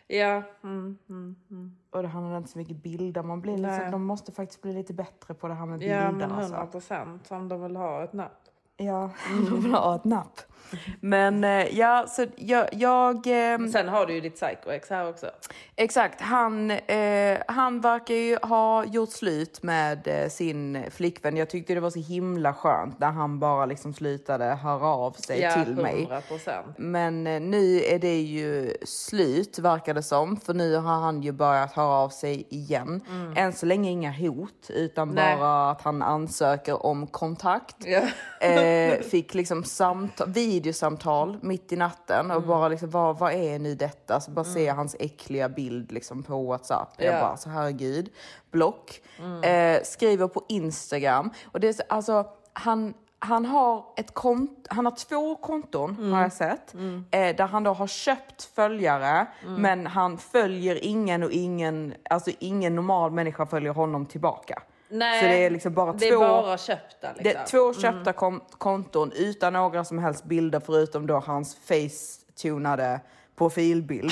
Ja, 0.08 0.44
mm, 0.64 0.98
mm, 1.10 1.36
mm. 1.52 1.76
Och 1.90 2.02
det 2.02 2.08
handlar 2.08 2.38
inte 2.38 2.50
så 2.50 2.58
mycket 2.58 2.84
bilder, 2.84 3.24
man 3.24 3.42
blir 3.42 3.58
liksom, 3.58 3.92
de 3.92 4.06
måste 4.06 4.32
faktiskt 4.32 4.62
bli 4.62 4.74
lite 4.74 4.94
bättre 4.94 5.34
på 5.34 5.48
det 5.48 5.54
här 5.54 5.66
med 5.66 5.80
bilder 5.80 6.04
ja 6.04 6.12
men 6.12 6.32
alltså. 6.32 6.54
100 6.54 6.72
procent 6.72 7.32
om 7.32 7.48
de 7.48 7.64
vill 7.64 7.76
ha 7.76 8.04
ett 8.04 8.14
napp. 8.14 8.42
Ja, 8.78 9.12
de 9.50 9.62
vill 9.62 9.74
ha 9.74 9.96
ett 9.96 10.04
napp. 10.06 10.42
Men 11.02 11.44
eh, 11.44 11.78
ja, 11.78 12.06
så 12.10 12.26
jag, 12.36 12.68
jag 12.72 13.28
ehm, 13.28 13.72
Sen 13.72 13.88
har 13.90 14.06
du 14.06 14.14
ju 14.14 14.22
ditt 14.22 14.36
psycho-ex 14.42 14.90
här 14.90 15.10
också. 15.10 15.30
Exakt, 15.76 16.22
han, 16.22 16.72
eh, 16.72 17.38
han 17.48 17.82
verkar 17.82 18.14
ju 18.16 18.38
ha 18.42 18.86
gjort 18.86 19.10
slut 19.10 19.64
med 19.64 20.08
eh, 20.08 20.30
sin 20.30 20.84
flickvän. 20.92 21.38
Jag 21.38 21.50
tyckte 21.50 21.74
det 21.74 21.80
var 21.80 21.90
så 21.90 22.00
himla 22.00 22.54
skönt 22.54 23.00
när 23.00 23.12
han 23.12 23.40
bara 23.40 23.66
liksom 23.66 23.94
slutade 23.94 24.46
höra 24.46 24.88
av 24.88 25.12
sig 25.12 25.42
Ja, 25.42 25.52
till 25.64 25.76
mig. 25.76 26.00
100 26.02 26.22
procent. 26.22 26.68
Men 26.78 27.28
eh, 27.28 27.40
nu 27.42 27.82
är 27.84 28.00
det 28.00 28.20
ju 28.22 28.74
slut 28.86 29.60
verkar 29.60 29.94
det 29.94 30.04
som. 30.04 30.38
För 30.40 30.54
nu 30.54 30.76
har 30.76 31.00
han 31.00 31.22
ju 31.22 31.32
börjat 31.32 31.74
höra 31.74 31.88
av 31.96 32.10
sig 32.10 32.48
igen. 32.50 33.02
Än 33.36 33.54
så 33.54 33.66
länge 33.66 33.92
inga 33.92 34.12
hot 34.12 34.70
utan 34.70 35.08
Mm. 35.08 35.16
Nej. 35.16 35.38
bara 35.38 35.72
att 35.72 35.82
han 35.82 36.02
ansöker 36.02 36.86
om 36.86 37.08
kontakt. 37.08 37.76
Ja. 37.80 38.02
Eh, 38.48 39.00
fick 39.12 39.34
liksom 39.34 39.64
samtal, 39.64 40.28
videosamtal 40.52 41.38
mitt 41.42 41.72
i 41.72 41.76
natten 41.76 42.26
Mm. 42.26 42.38
och 42.38 42.44
bara 42.44 42.68
liksom 42.68 42.90
vad, 42.90 43.18
vad 43.20 43.34
är 43.34 43.60
nu 43.60 43.76
detta? 43.76 44.20
Så 44.20 44.32
bara 44.32 44.46
ser 44.46 44.66
jag 44.68 44.76
hans 44.76 44.96
äckliga 45.00 45.50
bild 45.50 45.92
liksom 45.92 46.24
på 46.24 46.44
Whatsapp. 46.44 46.94
Jag 46.98 47.06
Ja. 47.08 47.12
Mm. 47.12 47.22
bara 47.22 47.38
så 47.38 47.50
herregud. 47.50 48.10
Block. 48.52 49.02
Eh, 49.44 49.82
skriver 49.84 50.28
på 50.28 50.44
Instagram. 50.50 51.32
Och 51.52 51.60
det 51.60 51.68
är 51.68 51.74
så, 51.74 51.84
alltså 51.90 52.26
han 52.54 52.94
han 53.20 53.46
har, 53.46 53.84
ett 53.96 54.14
kont 54.14 54.68
han 54.70 54.86
har 54.86 54.96
två 54.96 55.36
konton 55.36 55.96
Mm. 56.00 56.12
har 56.14 56.22
jag 56.22 56.34
sett. 56.34 56.74
Eh, 57.12 57.36
där 57.36 57.48
han 57.48 57.64
då 57.64 57.74
har 57.74 57.88
köpt 57.88 58.44
följare 58.44 59.28
Mm. 59.44 59.62
men 59.62 59.88
han 59.88 60.18
följer 60.18 60.84
ingen 60.84 61.24
och 61.24 61.32
ingen, 61.32 61.94
alltså 62.10 62.32
ingen 62.40 62.76
normal 62.76 63.12
människa 63.12 63.46
följer 63.46 63.72
honom 63.74 64.06
tillbaka. 64.06 64.62
Nej, 64.90 65.20
Så 65.22 65.26
det 65.28 65.46
är 65.46 65.50
liksom 65.50 65.74
bara 65.74 65.94
det 65.94 66.12
två... 66.12 66.24
är 66.24 66.28
bara 66.28 66.58
köpta 66.58 67.08
liksom. 67.14 67.24
Det 67.24 67.46
två 67.46 67.74
köpta 67.74 68.14
kom- 68.14 68.44
konton 68.52 69.12
utan 69.16 69.54
några 69.54 69.86
som 69.86 70.00
helst 70.00 70.24
bilder 70.24 70.60
förutom 70.66 71.08
då 71.08 71.20
hans 71.20 71.58
face-tunade 71.68 73.00
profilbild. 73.38 74.12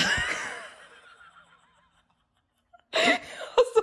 alltså, 3.56 3.80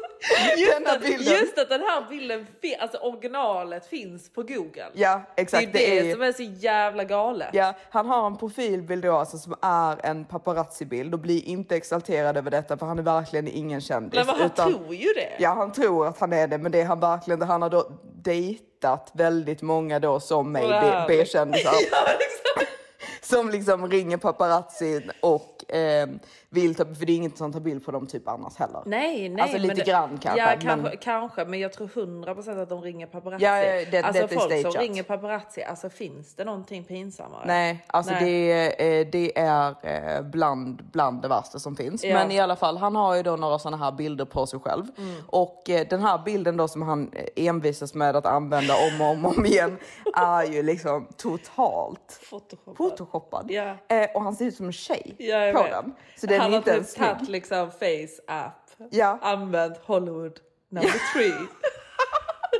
den 0.71 0.82
här 0.93 0.99
bilden. 1.17 1.33
just 1.33 1.57
att 1.59 1.69
den 1.69 1.81
här 1.81 2.05
bilden, 2.09 2.47
alltså 2.79 2.97
originalet 2.97 3.85
finns 3.85 4.29
på 4.33 4.43
google. 4.43 4.85
Ja, 4.93 5.21
exakt. 5.37 5.73
Det 5.73 5.87
är 5.87 5.91
det, 5.91 5.99
är 5.99 6.03
ju- 6.03 6.11
som 6.13 6.21
är 6.21 6.31
så 6.31 6.43
jävla 6.43 7.03
galet. 7.03 7.49
Ja, 7.53 7.73
han 7.89 8.05
har 8.05 8.27
en 8.27 8.37
profilbild 8.37 9.03
då 9.05 9.15
alltså, 9.17 9.37
som 9.37 9.55
är 9.61 10.05
en 10.05 10.25
paparazzi-bild 10.25 11.13
och 11.13 11.19
blir 11.19 11.45
inte 11.45 11.75
exalterad 11.75 12.37
över 12.37 12.51
detta 12.51 12.77
för 12.77 12.85
han 12.85 12.99
är 12.99 13.03
verkligen 13.03 13.47
ingen 13.47 13.81
kändis. 13.81 14.13
Nej, 14.15 14.25
men 14.25 14.35
han 14.35 14.45
utan- 14.45 14.73
tror 14.73 14.95
ju 14.95 15.13
det. 15.13 15.33
Ja, 15.39 15.49
han 15.53 15.71
tror 15.71 16.07
att 16.07 16.19
han 16.19 16.33
är 16.33 16.47
det, 16.47 16.57
men 16.57 16.71
det 16.71 16.81
är 16.81 16.85
han 16.85 16.99
verkligen. 16.99 17.41
Han 17.41 17.61
har 17.61 17.69
då 17.69 17.89
dejtat 18.15 19.11
väldigt 19.13 19.61
många 19.61 19.99
då 19.99 20.19
som 20.19 20.51
mig. 20.51 20.67
B-kändisar. 21.07 21.71
Ja, 21.91 21.97
liksom. 22.19 22.75
som 23.21 23.49
liksom 23.49 23.87
ringer 23.89 24.17
paparazzin 24.17 25.11
och 25.21 25.73
eh, 25.75 26.07
vill 26.53 26.75
ta, 26.75 26.85
för 26.85 27.05
det 27.05 27.11
är 27.13 27.15
inget 27.15 27.37
som 27.37 27.53
tar 27.53 27.59
bild 27.59 27.85
på 27.85 27.91
dem 27.91 28.07
typ 28.07 28.27
annars 28.27 28.55
heller. 28.57 28.81
Nej, 28.85 29.29
nej. 29.29 29.41
Alltså 29.41 29.57
men 29.57 29.61
lite 29.67 29.73
det- 29.75 29.91
grann 29.91 30.17
kanske, 30.17 30.39
Ja, 30.41 30.47
kanske, 30.61 30.75
men- 30.75 30.97
kanske. 31.01 31.45
Men 31.45 31.59
jag 31.59 31.73
tror 31.73 31.87
100% 31.87 32.61
att 32.61 32.69
de 32.69 32.81
ringer 32.81 33.07
paparazzi. 33.07 33.45
Ja, 33.45 33.57
ja, 33.63 33.85
det- 33.91 34.01
alltså 34.03 34.21
det 34.27 34.35
folk 34.35 34.61
som 34.61 34.81
ringer 34.81 35.03
paparazzi, 35.03 35.63
alltså 35.63 35.89
finns 35.89 36.35
det 36.35 36.45
någonting 36.45 36.83
pinsammare? 36.83 37.43
Nej, 37.45 37.83
alltså 37.87 38.11
Nej. 38.13 38.23
Det, 38.25 38.99
eh, 38.99 39.07
det 39.11 39.39
är 39.39 39.75
eh, 40.17 40.21
bland, 40.21 40.83
bland 40.91 41.21
det 41.21 41.27
värsta 41.27 41.59
som 41.59 41.75
finns. 41.75 42.03
Ja. 42.03 42.13
Men 42.13 42.31
i 42.31 42.39
alla 42.39 42.55
fall, 42.55 42.77
han 42.77 42.95
har 42.95 43.15
ju 43.15 43.23
då 43.23 43.35
några 43.35 43.59
sådana 43.59 43.77
här 43.85 43.91
bilder 43.91 44.25
på 44.25 44.45
sig 44.47 44.59
själv. 44.59 44.83
Mm. 44.97 45.15
Och 45.27 45.69
eh, 45.69 45.87
den 45.89 46.01
här 46.01 46.17
bilden 46.25 46.57
då 46.57 46.67
som 46.67 46.81
han 46.81 47.11
envisas 47.35 47.93
med 47.93 48.15
att 48.15 48.25
använda 48.25 48.73
om 48.73 49.01
och 49.01 49.07
om, 49.07 49.25
om 49.25 49.45
igen 49.45 49.77
är 50.15 50.43
ju 50.43 50.63
liksom 50.63 51.07
totalt 51.17 52.19
Photoshopat. 52.29 52.77
photoshoppad. 52.77 53.45
Ja. 53.51 53.75
Och 54.15 54.21
han 54.23 54.35
ser 54.35 54.45
ut 54.45 54.55
som 54.55 54.65
en 54.65 54.71
tjej 54.73 55.15
på 55.55 55.63
vet. 55.63 55.71
den. 55.71 55.93
Så 56.17 56.27
den 56.27 56.42
Han 56.43 56.51
har 56.51 56.57
inte 56.57 56.83
typ 56.83 56.95
tagit 56.95 57.29
liksom 57.29 57.71
face 57.71 58.21
app. 58.27 58.69
Ja. 58.91 59.19
Använt 59.21 59.77
Hollywood 59.77 60.39
number 60.69 61.13
three. 61.13 61.33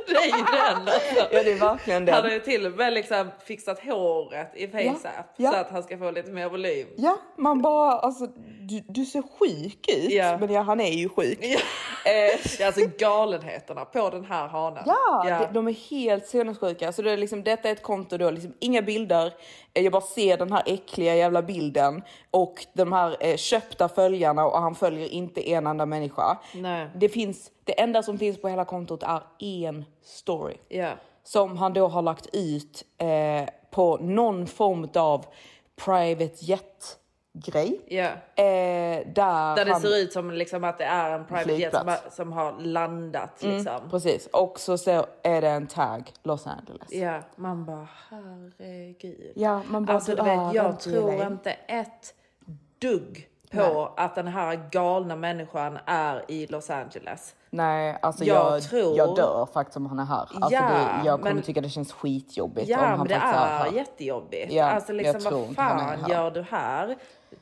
det 0.06 0.14
är 0.14 0.26
ju 0.38 0.44
den 0.44 0.76
alltså. 0.88 1.34
Ja, 1.34 1.42
det 1.42 1.52
är 1.52 1.58
verkligen 1.58 2.08
Han 2.08 2.14
har 2.14 2.22
den. 2.22 2.32
ju 2.32 2.40
till 2.40 2.66
och 2.66 2.72
med 2.72 2.92
liksom 2.92 3.30
fixat 3.46 3.80
håret 3.84 4.52
i 4.56 4.68
face 4.68 4.78
Ja, 4.82 5.10
app 5.18 5.34
ja. 5.36 5.50
så 5.50 5.56
att 5.56 5.70
han 5.70 5.82
ska 5.82 5.98
få 5.98 6.10
lite 6.10 6.30
mer 6.30 6.48
volym. 6.48 6.88
Ja, 6.96 7.18
man 7.36 7.62
bara 7.62 7.92
alltså 7.92 8.26
du, 8.60 8.84
du 8.88 9.04
ser 9.04 9.22
sjuk 9.38 9.88
ut. 9.88 10.10
Ja. 10.12 10.38
Men 10.38 10.52
ja, 10.52 10.60
han 10.60 10.80
är 10.80 10.92
ju 10.92 11.08
sjuk. 11.08 11.38
Ja. 12.58 12.60
Eh, 12.60 12.66
alltså 12.66 12.80
galenheterna 12.98 13.84
på 13.84 14.10
den 14.10 14.24
här 14.24 14.48
hanen. 14.48 14.82
Ja, 14.86 15.24
De, 15.48 15.54
de 15.54 15.68
är 15.68 15.90
helt 15.90 16.26
sinnessjuka. 16.26 16.92
Så 16.92 17.02
det 17.02 17.10
är 17.10 17.16
liksom, 17.16 17.44
detta 17.44 17.68
är 17.68 17.72
ett 17.72 17.82
konto 17.82 18.16
då, 18.16 18.30
liksom 18.30 18.54
inga 18.60 18.82
bilder. 18.82 19.32
Eh, 19.74 19.82
Jag 19.82 19.92
bara 19.92 20.02
ser 20.02 20.36
den 20.36 20.52
här 20.52 20.62
äckliga 20.66 21.14
jävla 21.14 21.42
bilden 21.42 22.02
och 22.30 22.66
de 22.72 22.92
här 22.92 23.16
eh, 23.20 23.36
köpta 23.36 23.88
följarna 23.88 24.46
och 24.46 24.60
han 24.60 24.74
följer 24.74 25.08
inte 25.08 25.50
en 25.50 25.66
enda 25.66 25.86
människa. 25.86 26.38
Nej. 26.54 26.88
Det 26.96 27.08
finns, 27.08 27.50
det 27.64 27.80
enda 27.80 28.02
som 28.02 28.18
finns 28.18 28.40
på 28.40 28.48
hela 28.48 28.64
kontot 28.64 29.02
är 29.02 29.22
en 29.68 29.84
story 30.02 30.56
Ja. 30.68 30.90
som 31.24 31.56
han 31.58 31.72
då 31.72 31.88
har 31.88 32.02
lagt 32.02 32.26
ut 32.32 32.84
eh, 32.98 33.48
på 33.70 33.96
någon 33.96 34.46
form 34.46 34.88
av 34.94 35.26
private 35.84 36.34
jet 36.44 36.98
grej. 37.34 37.80
Ja. 37.86 38.04
Eh, 38.04 39.06
där 39.06 39.56
Där 39.56 39.64
det 39.64 39.72
han, 39.72 39.80
ser 39.80 39.96
ut 39.96 40.12
som 40.12 40.30
liksom 40.30 40.64
att 40.64 40.78
det 40.78 40.84
är 40.84 41.10
en 41.10 41.24
private 41.24 41.52
jet 41.52 41.74
som, 41.74 41.96
som 42.10 42.32
har 42.32 42.60
landat. 42.60 43.42
Liksom. 43.42 43.80
Precis, 43.90 44.26
och 44.26 44.60
så, 44.60 44.78
så 44.78 45.06
är 45.22 45.40
det 45.40 45.48
en 45.48 45.66
tag 45.66 46.12
Los 46.22 46.46
Angeles. 46.46 46.92
Ja, 46.92 47.20
man 47.36 47.64
bara 47.64 47.88
herregud. 48.10 49.32
Ja, 49.34 49.62
man 49.66 49.84
bara, 49.84 49.92
alltså, 49.94 50.10
du 50.10 50.16
du 50.16 50.22
vet, 50.22 50.54
jag 50.54 50.80
tror 50.80 51.26
inte 51.26 51.50
ett 51.52 52.14
dugg 52.78 53.28
på 53.54 53.60
Nej. 53.96 54.04
att 54.06 54.14
den 54.14 54.28
här 54.28 54.68
galna 54.70 55.16
människan 55.16 55.78
är 55.86 56.24
i 56.28 56.46
Los 56.46 56.70
Angeles. 56.70 57.34
Nej, 57.50 57.98
alltså 58.02 58.24
Jag 58.24 58.36
jag, 58.56 58.62
tror- 58.62 58.96
jag 58.96 59.16
dör 59.16 59.48
faktiskt 59.52 59.76
om 59.76 59.86
han 59.86 59.98
är 59.98 60.04
här. 60.04 60.18
Alltså 60.34 60.54
Ja, 60.54 60.60
det, 60.62 61.06
jag 61.06 61.18
kommer 61.20 61.34
men- 61.34 61.42
tycka 61.42 61.60
det 61.60 61.68
känns 61.68 61.92
skitjobbigt 61.92 62.66
om 62.66 62.72
Ja, 62.72 62.78
han 62.86 62.98
men 62.98 63.08
det 63.08 63.14
är 63.14 63.18
är 63.18 63.22
här. 63.58 63.72
jättejobbigt. 63.72 64.52
Ja, 64.52 64.64
alltså 64.70 64.92
jag 64.92 64.96
liksom, 65.14 65.20
tror 65.30 65.46
vad 65.46 65.54
fan 65.56 66.04
gör 66.08 66.30
du 66.30 66.42
här? 66.42 66.96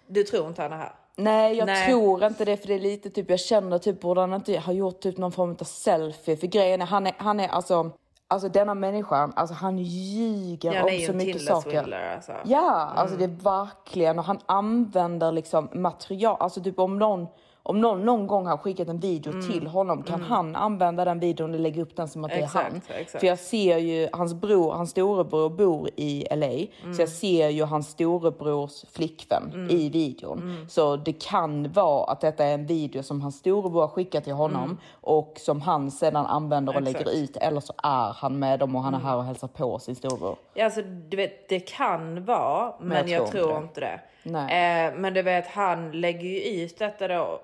Du 0.06 0.22
tror 0.24 0.46
inte 0.48 0.62
han 0.62 0.72
är 0.72 0.76
här? 0.76 0.92
Nej, 1.16 1.56
jag 1.56 1.66
Nej. 1.66 1.86
tror 1.88 2.24
inte 2.24 2.44
det 2.44 2.56
för 2.56 2.66
det 2.68 2.74
är 2.74 2.78
lite 2.80 3.10
typ, 3.10 3.30
jag 3.30 3.40
känner 3.40 3.78
typ 3.78 4.00
borde 4.00 4.20
han 4.20 4.32
inte 4.34 4.58
ha 4.58 4.72
gjort 4.72 5.00
typ 5.00 5.18
någon 5.18 5.32
form 5.32 5.56
av 5.60 5.64
selfie 5.64 6.36
för 6.36 6.46
grejen 6.46 6.82
är 6.82 6.86
han 6.86 7.06
är, 7.06 7.12
han 7.16 7.40
är 7.40 7.48
alltså, 7.48 7.90
alltså 8.32 8.48
denna 8.48 8.74
människan, 8.74 9.32
alltså 9.36 9.54
han 9.54 9.78
ljuger 9.78 10.72
Ja, 10.72 10.82
om 10.82 11.06
så 11.06 11.12
mycket 11.12 11.42
saker. 11.42 11.70
Tinder-swindler 11.70 12.14
alltså. 12.14 12.32
Ja, 12.44 12.92
alltså 12.96 13.16
det 13.16 13.24
är 13.24 13.28
verkligen 13.28 14.18
och 14.18 14.24
han 14.24 14.38
använder 14.46 15.32
liksom 15.32 15.68
material, 15.72 16.36
alltså 16.40 16.62
typ 16.62 16.78
om 16.78 16.98
någon 16.98 17.26
om 17.64 17.80
någon 17.80 18.04
någon 18.04 18.26
gång 18.26 18.46
har 18.46 18.56
skickat 18.56 18.88
en 18.88 18.98
video 19.00 19.32
Mm. 19.32 19.50
till 19.50 19.66
honom 19.66 20.02
kan 20.02 20.22
han 20.22 20.56
använda 20.56 21.04
den 21.04 21.20
videon 21.20 21.54
och 21.54 21.60
lägga 21.60 21.82
upp 21.82 21.96
den 21.96 22.08
som 22.08 22.24
att 22.24 22.30
det 22.30 22.36
är 22.36 22.46
han. 22.46 22.76
exakt. 22.76 23.20
För 23.20 23.26
jag 23.26 23.38
ser 23.38 23.78
ju 23.78 24.08
hans 24.12 24.34
bror, 24.34 24.72
hans 24.72 24.90
storebror 24.90 25.48
bor 25.50 25.88
i 25.96 26.26
LA 26.30 26.46
Mm. 26.46 26.94
så 26.94 27.02
jag 27.02 27.08
ser 27.08 27.48
ju 27.48 27.64
hans 27.64 27.88
storebrors 27.88 28.84
flickvän 28.92 29.66
i 29.70 29.88
videon. 29.88 30.38
Mm. 30.38 30.68
Så 30.68 30.96
det 30.96 31.12
kan 31.12 31.72
vara 31.72 32.12
att 32.12 32.20
detta 32.20 32.44
är 32.44 32.54
en 32.54 32.66
video 32.66 33.02
som 33.02 33.20
hans 33.20 33.36
storebror 33.38 33.80
har 33.80 33.88
skickat 33.88 34.24
till 34.24 34.32
honom 34.32 34.78
och 35.00 35.34
som 35.40 35.60
han 35.60 35.90
sedan 35.90 36.26
använder 36.26 36.72
och 36.72 36.76
Mm. 36.82 36.90
Exakt. 36.90 37.06
Mm. 37.06 37.14
lägger 37.14 37.24
ut 37.24 37.36
eller 37.36 37.60
så 37.60 37.72
är 37.82 38.12
han 38.16 38.38
med 38.38 38.58
dem 38.58 38.76
och 38.76 38.82
han 38.82 38.94
är 38.94 38.98
här 38.98 39.16
och 39.16 39.24
hälsar 39.24 39.48
på 39.48 39.78
sin 39.78 39.94
storebror. 39.94 40.36
Ja, 40.54 40.64
alltså, 40.64 40.82
du 40.82 41.16
vet, 41.16 41.48
det 41.48 41.60
kan 41.60 42.24
vara, 42.24 42.74
men, 42.80 43.08
jag, 43.08 43.26
tror 43.26 43.56
inte 43.58 43.80
det. 43.80 44.00
Nej. 44.22 44.86
Eh, 44.86 44.94
men 44.98 45.14
du 45.14 45.22
vet, 45.22 45.46
han 45.46 45.90
lägger 46.00 46.28
ju 46.28 46.40
ut 46.64 46.78
detta 46.78 47.08
då 47.08 47.40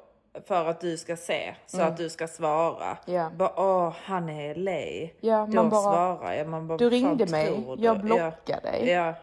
för 0.47 0.65
att 0.69 0.81
du 0.81 0.97
ska 0.97 1.17
se, 1.17 1.55
så 1.67 1.81
att 1.83 1.97
du 1.97 2.09
ska 2.09 2.29
svara. 2.29 2.97
Ja. 3.05 3.31
Bara, 3.37 3.53
åh, 3.57 3.93
han 4.05 4.29
är 4.29 4.55
LA. 4.55 5.11
Ja, 5.21 5.47
då 5.51 5.55
man 5.55 5.71
bara, 5.71 5.83
svarar 5.83 6.33
jag. 6.33 6.49
Man 6.49 6.67
bara, 6.69 6.79
Du 6.79 6.85
"Vad 6.85 6.93
ringde 6.93 7.27
mig, 7.27 7.65
du?" 7.77 7.85
jag 7.85 8.01
blockade 8.01 8.37
ja. 8.47 8.61
dig. 8.61 8.89
Ja, 8.89 9.15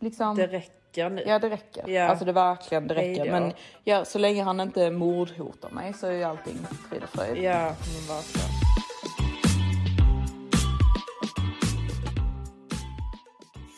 Liksom, 0.00 0.36
det 0.36 0.46
räcker 0.46 1.10
nu. 1.10 1.22
Ja 1.26 1.38
det 1.38 1.50
räcker. 1.50 1.88
Ja. 1.88 2.04
Alltså 2.08 2.24
det 2.24 2.32
verkligen 2.32 2.86
det 2.88 2.94
räcker. 2.94 3.08
Hejdå. 3.24 3.32
Men 3.32 3.52
ja, 3.84 4.04
så 4.04 4.18
länge 4.18 4.42
han 4.42 4.60
inte 4.60 4.90
mordhotar 4.90 5.70
mig 5.70 5.92
så 5.92 6.06
är 6.06 6.26
allting 6.26 6.58
frid 6.90 7.02
och 7.02 7.08
fröjd. 7.08 7.36
Ja, 7.44 7.58
men 7.64 8.06
bara 8.08 8.22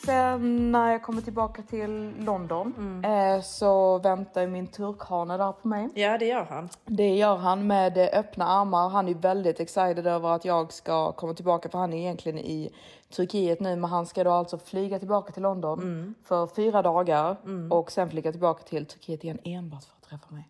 Sen 0.05 0.71
när 0.71 0.91
jag 0.91 1.03
kommer 1.03 1.21
tillbaka 1.21 1.61
till 1.61 2.13
London 2.19 2.73
Mm. 2.77 3.35
eh, 3.37 3.41
så 3.43 3.97
väntar 3.97 4.47
min 4.47 4.67
turkhane 4.67 5.37
där 5.37 5.51
på 5.51 5.67
mig. 5.67 5.89
Ja, 5.95 6.17
det 6.17 6.25
gör 6.25 6.43
han. 6.43 6.69
Det 6.85 7.15
gör 7.15 7.35
han 7.37 7.67
med 7.67 7.97
öppna 7.97 8.45
armar. 8.47 8.89
Han 8.89 9.07
är 9.07 9.13
väldigt 9.13 9.59
excited 9.59 10.07
över 10.07 10.29
att 10.29 10.45
jag 10.45 10.73
ska 10.73 11.11
komma 11.11 11.33
tillbaka 11.33 11.69
för 11.69 11.79
han 11.79 11.93
är 11.93 11.97
egentligen 11.97 12.37
i 12.37 12.69
Turkiet 13.15 13.59
nu 13.59 13.75
men 13.75 13.89
han 13.89 14.05
ska 14.05 14.23
då 14.23 14.31
alltså 14.31 14.57
flyga 14.57 14.99
tillbaka 14.99 15.31
till 15.33 15.43
London 15.43 15.79
Mm. 15.79 16.15
för 16.23 16.47
fyra 16.47 16.81
dagar 16.81 17.35
och 17.71 17.91
sen 17.91 18.09
flyga 18.09 18.31
tillbaka 18.31 18.63
till 18.63 18.85
Turkiet 18.85 19.23
igen 19.23 19.39
enbart 19.43 19.83
för 19.83 19.95
att 20.01 20.09
träffa 20.09 20.33
mig. 20.35 20.47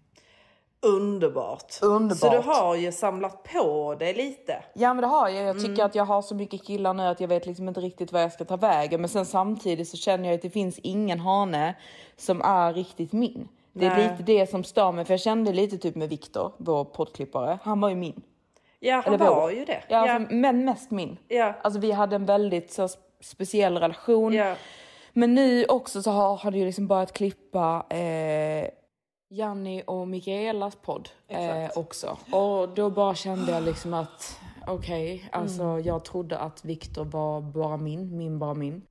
Underbart. 0.83 1.73
Underbart. 1.81 2.17
Så 2.17 2.29
du 2.29 2.37
har 2.37 2.75
ju 2.75 2.91
samlat 2.91 3.43
på 3.43 3.95
dig 3.99 4.13
lite. 4.13 4.63
Ja 4.73 4.93
men 4.93 5.01
det 5.01 5.07
har 5.07 5.29
jag. 5.29 5.43
Jag 5.47 5.55
tycker 5.55 5.69
Mm. 5.73 5.85
att 5.85 5.95
jag 5.95 6.05
har 6.05 6.21
så 6.21 6.35
mycket 6.35 6.63
killar 6.67 6.93
nu 6.93 7.03
att 7.03 7.19
jag 7.19 7.27
vet 7.27 7.45
liksom 7.45 7.67
inte 7.67 7.79
riktigt 7.81 8.11
vad 8.11 8.23
jag 8.23 8.31
ska 8.31 8.45
ta 8.45 8.55
vägen. 8.57 9.01
Men 9.01 9.09
sen 9.09 9.25
samtidigt 9.25 9.89
så 9.89 9.97
känner 9.97 10.25
jag 10.29 10.35
att 10.35 10.41
det 10.41 10.49
finns 10.49 10.79
ingen 10.79 11.19
hane 11.19 11.75
som 12.17 12.41
är 12.41 12.73
riktigt 12.73 13.11
min. 13.13 13.47
Det 13.73 13.85
är 13.85 13.89
Nej. 13.89 14.09
lite 14.11 14.23
det 14.23 14.49
som 14.49 14.63
stör 14.63 14.91
mig. 14.91 15.05
För 15.05 15.13
jag 15.13 15.21
kände 15.21 15.53
lite 15.53 15.77
typ 15.77 15.95
med 15.95 16.09
Viktor, 16.09 16.51
vår 16.57 16.83
poddklippare. 16.85 17.59
Han 17.63 17.81
var 17.81 17.89
ju 17.89 17.95
min. 17.95 18.21
Ja, 18.79 18.95
han 19.05 19.13
Eller 19.13 19.25
vår. 19.25 19.35
var 19.35 19.51
ju 19.51 19.65
det. 19.65 19.83
Ja, 19.87 19.97
Alltså, 20.13 20.35
men 20.35 20.65
mest 20.65 20.91
min. 20.91 21.17
Ja. 21.27 21.53
Alltså 21.61 21.79
vi 21.79 21.91
hade 21.91 22.15
en 22.15 22.25
väldigt 22.25 22.71
så, 22.71 22.87
speciell 23.21 23.77
relation. 23.77 24.33
Ja. 24.33 24.55
Men 25.13 25.33
nu 25.35 25.65
också 25.65 26.01
så 26.01 26.11
har, 26.11 26.51
det 26.51 26.57
ju 26.57 26.65
liksom 26.65 26.87
börjat 26.87 27.13
klippa 27.13 27.85
eh, 27.89 28.67
Janni 29.33 29.83
och 29.87 30.07
Mikaelas 30.07 30.75
podd 30.75 31.09
eh, 31.27 31.69
också. 31.75 32.17
Och 32.31 32.69
då 32.75 32.89
bara 32.89 33.15
kände 33.15 33.51
jag 33.51 33.63
liksom 33.63 33.93
att 33.93 34.39
okej, 34.67 35.29
alltså 35.31 35.63
Mm. 35.63 35.83
jag 35.83 36.05
trodde 36.05 36.37
att 36.39 36.65
Viktor 36.65 37.05
var 37.05 37.41
bara 37.41 37.77
min, 37.77 38.17
min 38.17 38.39
bara 38.39 38.53
min. 38.53 38.81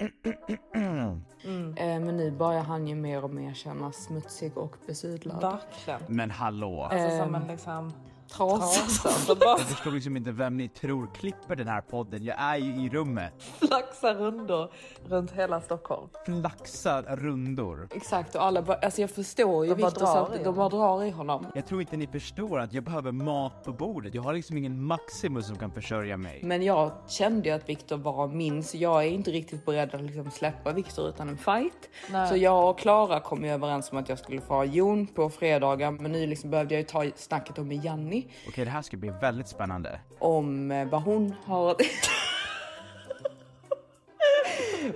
Mm. 0.75 1.75
Eh, 1.77 2.01
men 2.01 2.17
nu 2.17 2.31
börjar 2.31 2.63
han 2.63 2.87
ju 2.87 2.95
mer 2.95 3.25
och 3.25 3.31
mer 3.31 3.55
kännas 3.55 3.97
smutsig 4.05 4.59
och 4.59 4.77
besudlad. 4.87 5.41
Verkligen. 5.43 6.01
Men 6.17 6.31
hallå. 6.31 6.83
Alltså 6.83 7.19
som 7.25 7.35
en 7.35 7.47
liksom... 7.47 7.93
Trasa. 8.33 8.81
Trasa 8.81 9.09
som 9.09 9.39
bara 9.39 9.59
Jag 9.59 9.61
förstår 9.61 9.91
liksom 9.91 10.17
inte 10.17 10.33
vem 10.33 10.57
ni 10.57 10.69
tror 10.69 11.09
klipper 11.15 11.57
den 11.57 11.69
här 11.69 11.81
podden. 11.81 12.25
Jag 12.25 12.37
är 12.41 12.57
ju 12.57 12.87
i 12.87 12.89
rummet. 12.89 13.33
flaxar 13.59 14.15
rundor 14.15 14.71
runt 15.09 15.31
hela 15.31 15.61
Stockholm. 15.61 16.09
Flaxa 16.25 17.03
rundor. 17.03 17.89
Exakt 17.95 18.35
och 18.35 18.45
alla 18.45 18.63
bara, 18.63 18.77
alltså 18.77 19.01
jag 19.01 19.11
förstår 19.11 19.67
ju 19.67 19.75
Viktor 19.75 20.07
samtidigt, 20.07 20.41
i 20.41 20.45
de 20.45 20.55
bara 20.55 20.69
drar 20.69 21.05
i 21.05 21.11
honom. 21.11 21.47
Jag 21.55 21.67
tror 21.67 21.81
inte 21.81 21.97
ni 21.97 22.07
förstår 22.07 22.61
att 22.61 22.73
jag 22.73 22.85
behöver 22.85 23.13
mat 23.13 23.65
på 23.65 23.73
bordet. 23.73 24.15
Jag 24.15 24.23
har 24.23 24.33
liksom 24.35 24.57
ingen 24.57 24.83
Maximus 24.83 25.47
som 25.47 25.57
kan 25.59 25.71
försörja 25.71 26.17
mig. 26.17 26.41
Men 26.43 26.63
jag 26.63 26.93
kände 27.09 27.49
ju 27.49 27.55
att 27.55 27.69
Viktor 27.69 27.97
var 27.97 28.29
min 28.29 28.65
så 28.65 28.77
jag 28.77 29.05
är 29.05 29.09
inte 29.09 29.31
riktigt 29.31 29.65
beredd 29.65 29.95
att 29.95 30.03
liksom 30.03 30.31
släppa 30.31 30.73
Viktor 30.73 31.09
utan 31.09 31.29
en 31.29 31.39
fight. 31.39 31.89
Nej. 32.11 32.29
Så 32.29 32.37
jag 32.37 32.71
och 32.71 32.79
Klara 32.79 33.21
kom 33.21 33.45
ju 33.45 33.51
överens 33.51 33.93
om 33.93 33.99
att 33.99 34.09
jag 34.09 34.19
skulle 34.19 34.41
få 34.41 34.55
ha 34.55 34.65
Jon 34.65 35.07
på 35.07 35.31
fredagar 35.31 35.91
men 35.91 36.13
nu 36.13 36.27
liksom 36.27 36.51
behövde 36.51 36.75
jag 36.75 36.81
ju 36.81 36.87
ta 36.87 37.05
snacket 37.17 37.59
om 37.59 37.69
med 37.69 37.85
Janni. 37.85 38.22
Okej, 38.49 38.65
det 38.65 38.71
här 38.71 38.83
ska 38.83 38.97
bli 38.97 39.13
väldigt 39.21 39.49
spännande. 39.49 40.01
om 40.19 40.71
eh, 40.71 40.89
vad 40.89 41.03
hon 41.03 41.35
har 41.45 41.77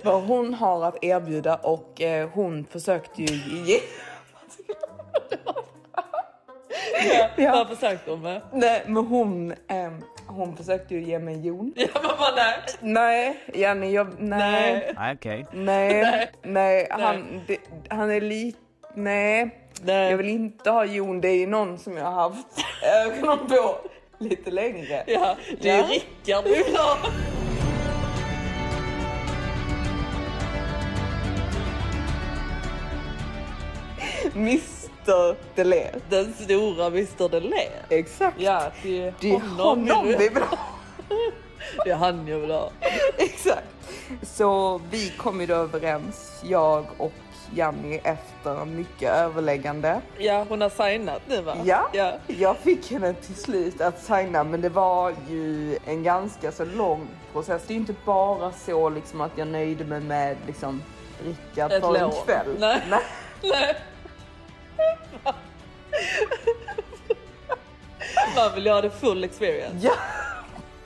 vad 0.03 0.23
hon 0.23 0.53
har 0.53 0.85
att 0.85 1.03
erbjuda 1.03 1.55
och 1.55 2.01
eh, 2.01 2.29
hon 2.29 2.65
försökte 2.65 3.21
ju 3.21 3.35
ge... 3.65 3.79
ja. 7.35 7.51
Vad 7.51 7.69
försökte 7.77 8.11
hon 8.11 8.21
med? 8.21 8.41
Nej, 8.53 8.83
men 8.87 9.05
hon, 9.05 9.53
ehm, 9.67 10.01
hon 10.27 10.57
försökte 10.57 10.95
ju 10.95 11.03
ge 11.03 11.19
mig 11.19 11.45
jon. 11.47 11.73
Ja, 11.75 11.87
men 11.93 12.11
vad 12.19 12.35
nej. 12.35 12.59
Nej, 12.81 13.43
Jenny, 13.53 13.91
jag, 13.91 14.07
nej, 14.19 14.93
Nej, 14.97 15.15
okej. 15.15 15.45
nej, 15.51 16.31
nej, 16.43 16.87
han, 16.91 17.41
det, 17.47 17.57
han 17.89 18.11
är 18.11 18.21
lite, 18.21 18.57
nej. 18.97 19.49
Nej. 19.81 20.11
Jag 20.11 20.17
vill 20.17 20.29
inte 20.29 20.69
ha 20.69 20.85
jon, 20.85 21.21
det 21.21 21.29
är 21.29 21.47
någon 21.47 21.77
som 21.77 21.97
jag 21.97 22.05
har 22.05 22.11
haft 22.11 22.65
ögonen 23.05 23.47
på 23.47 23.77
lite 24.17 24.51
längre. 24.51 25.03
Ja, 25.07 25.35
det 25.61 25.69
är 25.69 25.77
Ja. 25.77 25.87
Rickard 25.87 26.43
du 26.43 26.49
vill 26.63 26.75
ha. 26.75 26.97
Mr 34.35 35.35
Delair. 35.55 35.95
Den 36.09 36.33
stora 36.33 36.87
Mr 36.87 37.29
Delair. 37.29 37.85
Exakt. 37.89 38.41
Ja, 38.41 38.71
det 38.83 39.01
är 39.01 39.13
Det 39.19 39.31
honom, 39.31 39.57
honom 39.89 40.05
vi 40.07 40.29
vill 40.29 40.43
ha. 40.43 40.57
Det 41.85 41.91
är 41.91 41.95
han 41.95 42.27
jag 42.27 42.39
vill 42.39 42.51
ha. 42.51 42.71
Exakt. 43.17 43.67
Så 44.23 44.81
vi 44.91 45.09
kom 45.17 45.41
ju 45.41 45.47
då 45.47 45.53
överens, 45.53 46.41
jag 46.45 46.85
och 46.97 47.11
Janni 47.55 48.01
efter 48.03 48.65
mycket 48.65 49.11
överläggande. 49.11 50.01
Ja, 50.17 50.45
hon 50.49 50.61
har 50.61 50.69
signat 50.69 51.21
nu 51.27 51.41
va? 51.41 51.57
Ja, 51.63 51.89
ja. 51.93 52.13
jag 52.27 52.57
fick 52.57 52.91
henne 52.91 53.13
till 53.13 53.35
slut 53.35 53.81
att 53.81 54.03
signa 54.03 54.43
men 54.43 54.61
det 54.61 54.69
var 54.69 55.13
ju 55.29 55.77
en 55.85 56.03
ganska 56.03 56.51
så 56.51 56.65
lång 56.65 57.07
process. 57.33 57.61
Det 57.67 57.73
är 57.73 57.75
inte 57.75 57.95
bara 58.05 58.51
så 58.51 58.89
liksom 58.89 59.21
att 59.21 59.31
jag 59.35 59.47
nöjde 59.47 59.85
mig 59.85 59.99
med 59.99 60.37
liksom 60.47 60.81
Rickard 61.25 61.71
Ett 61.71 61.83
för 61.83 61.95
en 61.95 62.11
kväll. 62.25 62.55
Nej. 62.59 62.81
Nej. 62.89 63.01
Nej. 63.41 63.75
Man 68.35 68.55
vill 68.55 68.65
ju 68.65 68.71
ha 68.71 68.81
det 68.81 68.89
full 68.89 69.23
experience. 69.23 69.87
Ja. 69.87 69.93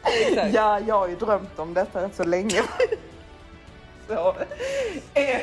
Exakt. 0.04 0.54
ja, 0.54 0.80
jag 0.80 1.00
har 1.00 1.08
ju 1.08 1.16
drömt 1.16 1.60
om 1.60 1.74
detta 1.74 2.04
rätt 2.04 2.16
så 2.16 2.24
länge. 2.24 2.62
så, 4.08 4.36
eh. 5.14 5.42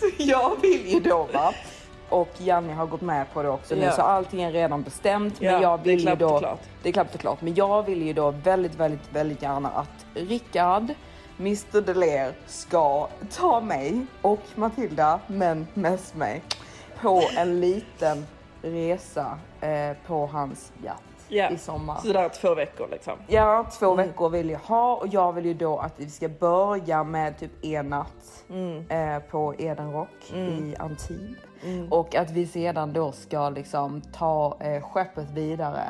Så 0.00 0.06
jag 0.18 0.60
vill 0.62 0.86
ju 0.92 1.00
då 1.00 1.28
va. 1.32 1.54
Och 2.08 2.28
Janni 2.38 2.72
har 2.72 2.86
gått 2.86 3.00
med 3.00 3.32
på 3.32 3.42
det 3.42 3.48
också 3.48 3.74
nu 3.74 3.80
Ja. 3.84 3.92
så 3.92 4.02
allting 4.02 4.42
är 4.42 4.52
redan 4.52 4.82
bestämt. 4.82 5.40
Men 5.40 5.52
Ja, 5.52 5.62
jag 5.62 5.80
det 5.80 5.90
är 5.92 5.96
vill 5.96 5.98
ju 6.00 6.06
klappt 6.06 6.22
och 6.22 6.28
då, 6.30 6.38
klart. 6.38 6.60
Det 6.82 6.88
är 6.88 6.92
klart 6.92 7.14
och 7.14 7.20
klart. 7.20 7.40
Men 7.42 7.54
jag 7.54 7.82
vill 7.82 8.02
ju 8.02 8.12
då 8.12 8.30
väldigt, 8.30 8.74
väldigt, 8.74 9.12
väldigt 9.12 9.42
gärna 9.42 9.68
att 9.70 10.06
Rickard, 10.14 10.94
Mr 11.38 11.80
Delair 11.80 12.32
ska 12.46 13.08
ta 13.36 13.60
mig 13.60 14.06
och 14.22 14.40
Matilda, 14.54 15.20
men 15.26 15.66
mest 15.74 16.14
mig, 16.14 16.42
på 17.00 17.22
en 17.36 17.60
liten 17.60 18.26
resa 18.62 19.38
eh, 19.60 19.96
på 20.06 20.26
hans 20.26 20.72
yacht 20.84 21.02
Ja. 21.28 21.50
i 21.50 21.58
sommar. 21.58 21.96
Så 22.02 22.12
där 22.12 22.28
två 22.28 22.54
veckor 22.54 22.88
liksom. 22.90 23.12
Ja, 23.26 23.66
två 23.78 23.94
veckor 23.94 24.28
vill 24.28 24.50
jag 24.50 24.58
ha 24.58 24.94
och 24.96 25.06
jag 25.08 25.32
vill 25.32 25.46
ju 25.46 25.54
då 25.54 25.78
att 25.78 25.92
vi 25.96 26.10
ska 26.10 26.28
börja 26.28 27.04
med 27.04 27.38
typ 27.38 27.50
en 27.64 27.88
natt 27.88 28.44
eh, 28.88 29.18
på 29.30 29.54
Edenrock 29.58 30.32
i 30.34 30.74
Antibes. 30.78 31.36
Och 31.90 32.14
att 32.14 32.30
vi 32.30 32.46
sedan 32.46 32.92
då 32.92 33.12
ska 33.12 33.50
liksom 33.50 34.00
ta 34.00 34.56
eh, 34.60 34.82
skeppet 34.82 35.30
vidare 35.30 35.82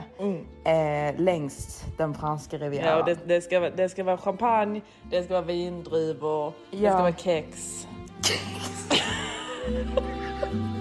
eh, 0.65 1.21
längs 1.21 1.85
den 1.99 2.15
franska 2.15 2.57
rivieran. 2.59 2.89
Ja, 2.89 2.99
och 3.01 3.05
det, 3.07 3.19
det, 3.27 3.41
ska, 3.41 3.61
det 3.61 3.89
ska 3.89 4.05
vara 4.05 4.17
champagne, 4.19 4.81
det 5.11 5.23
ska 5.23 5.35
vara 5.35 5.45
vindruvor, 5.45 6.53
det 6.71 6.77
Ja. 6.77 6.91
ska 6.93 7.03
vara 7.03 7.13
kex. 7.13 7.87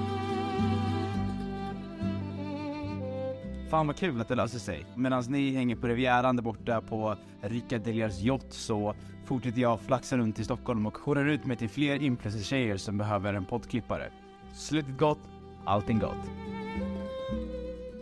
Fan 3.74 3.88
vad 3.88 3.96
kul 3.96 4.22
att 4.22 4.28
det 4.28 4.36
löser 4.36 4.60
sig. 4.60 4.86
Medan 4.96 5.24
ni 5.30 5.52
hänger 5.56 5.76
på 5.76 5.88
Rivieran 5.88 6.36
där 6.36 6.44
borta 6.44 6.82
på 6.82 7.16
Rickard 7.42 7.82
Deliers 7.82 8.20
yacht 8.20 8.54
så 8.54 8.94
fortsätter 9.26 9.62
jag 9.62 9.82
flaxa 9.82 10.18
runt 10.18 10.40
i 10.40 10.44
Stockholm 10.44 10.86
och 10.86 10.98
jourar 11.06 11.26
ut 11.26 11.46
mig 11.46 11.58
till 11.58 11.70
fler 11.70 12.02
influencer-tjejer 12.04 12.78
som 12.78 12.98
behöver 12.98 13.34
en 13.34 13.46
poddklippare. 13.46 14.12
Slutet 14.56 14.98
gott, 14.98 15.20
allting 15.66 16.00
gott. 16.00 16.26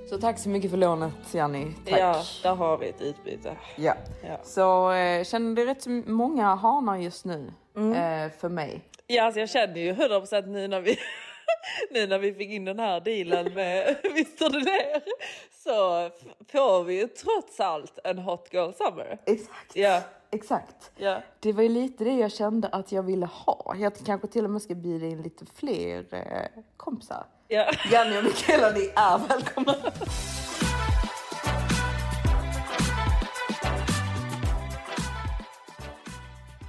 Så 0.10 0.18
tack 0.18 0.40
så 0.40 0.50
mycket 0.50 0.72
för 0.72 0.78
lånet 0.78 1.14
Janni. 1.34 1.68
Tack. 1.86 2.00
Ja, 2.00 2.24
där 2.44 2.56
har 2.56 2.78
vi 2.78 2.90
ett 2.90 3.02
utbyte. 3.02 3.56
Ja. 3.78 3.94
Ja. 4.28 4.40
Så 4.44 4.92
eh, 4.92 5.24
känner 5.24 5.56
det 5.56 5.66
rätt 5.66 6.08
många 6.08 6.56
hanar 6.56 6.98
just 6.98 7.26
nu 7.26 7.52
Mm. 7.78 7.92
eh, 8.26 8.32
för 8.40 8.50
mig. 8.50 8.82
Ja, 9.08 9.24
alltså 9.24 9.40
jag 9.40 9.50
känner 9.50 9.78
ju 9.82 9.94
100% 9.94 10.48
nu 10.48 10.68
när 10.68 10.82
vi 10.82 10.98
nu 11.92 12.08
när 12.08 12.20
vi 12.20 12.34
fick 12.34 12.50
in 12.50 12.66
den 12.66 12.80
här 12.80 13.00
dealen 13.00 13.54
med 13.54 13.88
Mr 14.06 14.50
Delair 14.52 15.02
så 15.64 16.10
får 16.52 16.84
vi 16.84 17.00
ju 17.00 17.08
trots 17.08 17.60
allt 17.60 18.00
en 18.04 18.20
hot 18.20 18.48
girl 18.52 18.72
summer. 18.74 19.20
Exakt. 19.26 19.76
Ja, 19.76 20.02
Exakt. 20.32 20.92
ja. 20.98 21.22
Det 21.40 21.54
var 21.54 21.64
ju 21.64 21.70
lite 21.70 22.04
det 22.04 22.14
jag 22.14 22.32
kände 22.32 22.68
att 22.68 22.92
jag 22.92 23.04
ville 23.04 23.26
ha. 23.26 23.76
Jag 23.78 23.94
kanske 24.06 24.28
till 24.28 24.46
och 24.46 24.52
med 24.52 24.62
ska 24.62 24.76
bjuda 24.76 25.06
in 25.06 25.22
lite 25.22 25.46
fler 25.56 26.06
eh, 26.14 26.62
kompisar. 26.78 27.26
ja. 27.48 27.72
Janni 27.92 28.20
och 28.20 28.24
Mikaela, 28.24 28.70
ni 28.72 28.92
är 28.96 29.18
välkomna. 29.28 29.76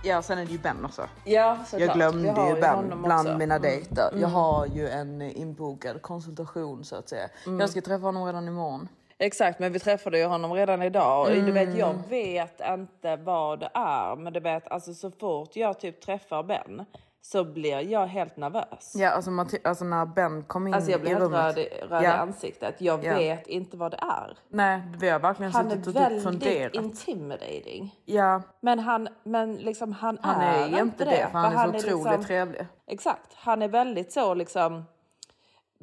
Ja, 0.04 0.22
sen 0.22 0.38
är 0.38 0.44
det 0.46 0.52
ju 0.52 0.58
Ben 0.58 0.84
också. 0.84 1.08
Ja, 1.24 1.58
såklart. 1.66 1.80
Jag 1.88 1.96
glömde 1.96 2.28
ju 2.28 2.60
Ben 2.60 3.02
bland 3.02 3.28
också. 3.28 3.38
mina 3.38 3.54
Mm. 3.54 3.62
dejter. 3.62 4.10
Jag 4.20 4.28
har 4.28 4.66
ju 4.66 4.88
en 4.88 5.22
inbokad 5.22 6.02
konsultation 6.02 6.84
så 6.84 6.96
att 6.96 7.08
säga. 7.08 7.28
Mm. 7.46 7.60
Jag 7.60 7.70
ska 7.70 7.80
träffa 7.80 8.04
honom 8.06 8.24
redan 8.26 8.48
imorgon. 8.48 8.88
Exakt, 9.18 9.58
men 9.58 9.72
vi 9.72 9.78
träffade 9.78 10.18
ju 10.18 10.24
honom 10.24 10.52
redan 10.52 10.82
idag. 10.82 11.20
Och 11.26 11.30
Du 11.30 11.38
Mm. 11.40 11.54
vet, 11.54 11.76
jag 11.78 11.94
vet 12.08 12.60
inte 12.68 13.16
vad 13.16 13.60
det 13.60 13.70
är, 13.74 14.16
men 14.16 14.32
du 14.32 14.40
vet, 14.40 14.68
alltså 14.68 14.94
så 14.94 15.10
fort 15.10 15.56
jag 15.56 15.80
typ 15.80 16.00
träffar 16.00 16.42
Ben 16.42 16.84
så 17.24 17.44
blir 17.44 17.80
jag 17.80 18.06
helt 18.06 18.36
nervös. 18.36 18.92
Ja, 18.96 19.10
alltså, 19.10 19.30
Matti- 19.30 19.60
alltså 19.64 19.84
när 19.84 20.06
Ben 20.06 20.42
kom 20.44 20.66
in 20.66 20.74
Alltså 20.74 20.90
jag 20.90 21.00
blir 21.00 21.10
i 21.10 21.14
rummet. 21.14 21.40
röd, 21.40 21.58
i- 21.58 21.68
röd 21.88 22.02
i 22.02 22.04
Ja. 22.04 22.12
ansiktet. 22.12 22.80
Jag 22.80 23.04
Ja. 23.04 23.14
vet 23.14 23.46
inte 23.46 23.76
vad 23.76 23.90
det 23.90 23.96
är. 24.02 24.38
Nej, 24.48 24.82
vi 24.98 25.08
har 25.08 25.18
verkligen 25.18 25.52
Han 25.52 25.66
är 25.66 25.70
suttit 25.70 25.86
och 25.86 25.92
typ 25.94 26.02
väldigt 26.02 26.22
funderat. 26.22 26.74
intimidating. 26.74 27.94
Ja, 28.04 28.42
Men 28.60 28.78
han, 28.78 29.08
men 29.22 29.56
liksom 29.56 29.92
han, 29.92 30.18
han 30.22 30.40
är 30.40 30.68
ju 30.68 30.78
inte 30.78 31.04
det, 31.04 31.28
för 31.32 31.38
han 31.38 31.74
är 31.74 31.78
så 31.78 31.86
otroligt 31.88 32.04
liksom- 32.06 32.24
trevlig. 32.24 32.66
Exakt, 32.86 33.34
han 33.34 33.62
är 33.62 33.68
väldigt 33.68 34.12
så 34.12 34.34
liksom 34.34 34.84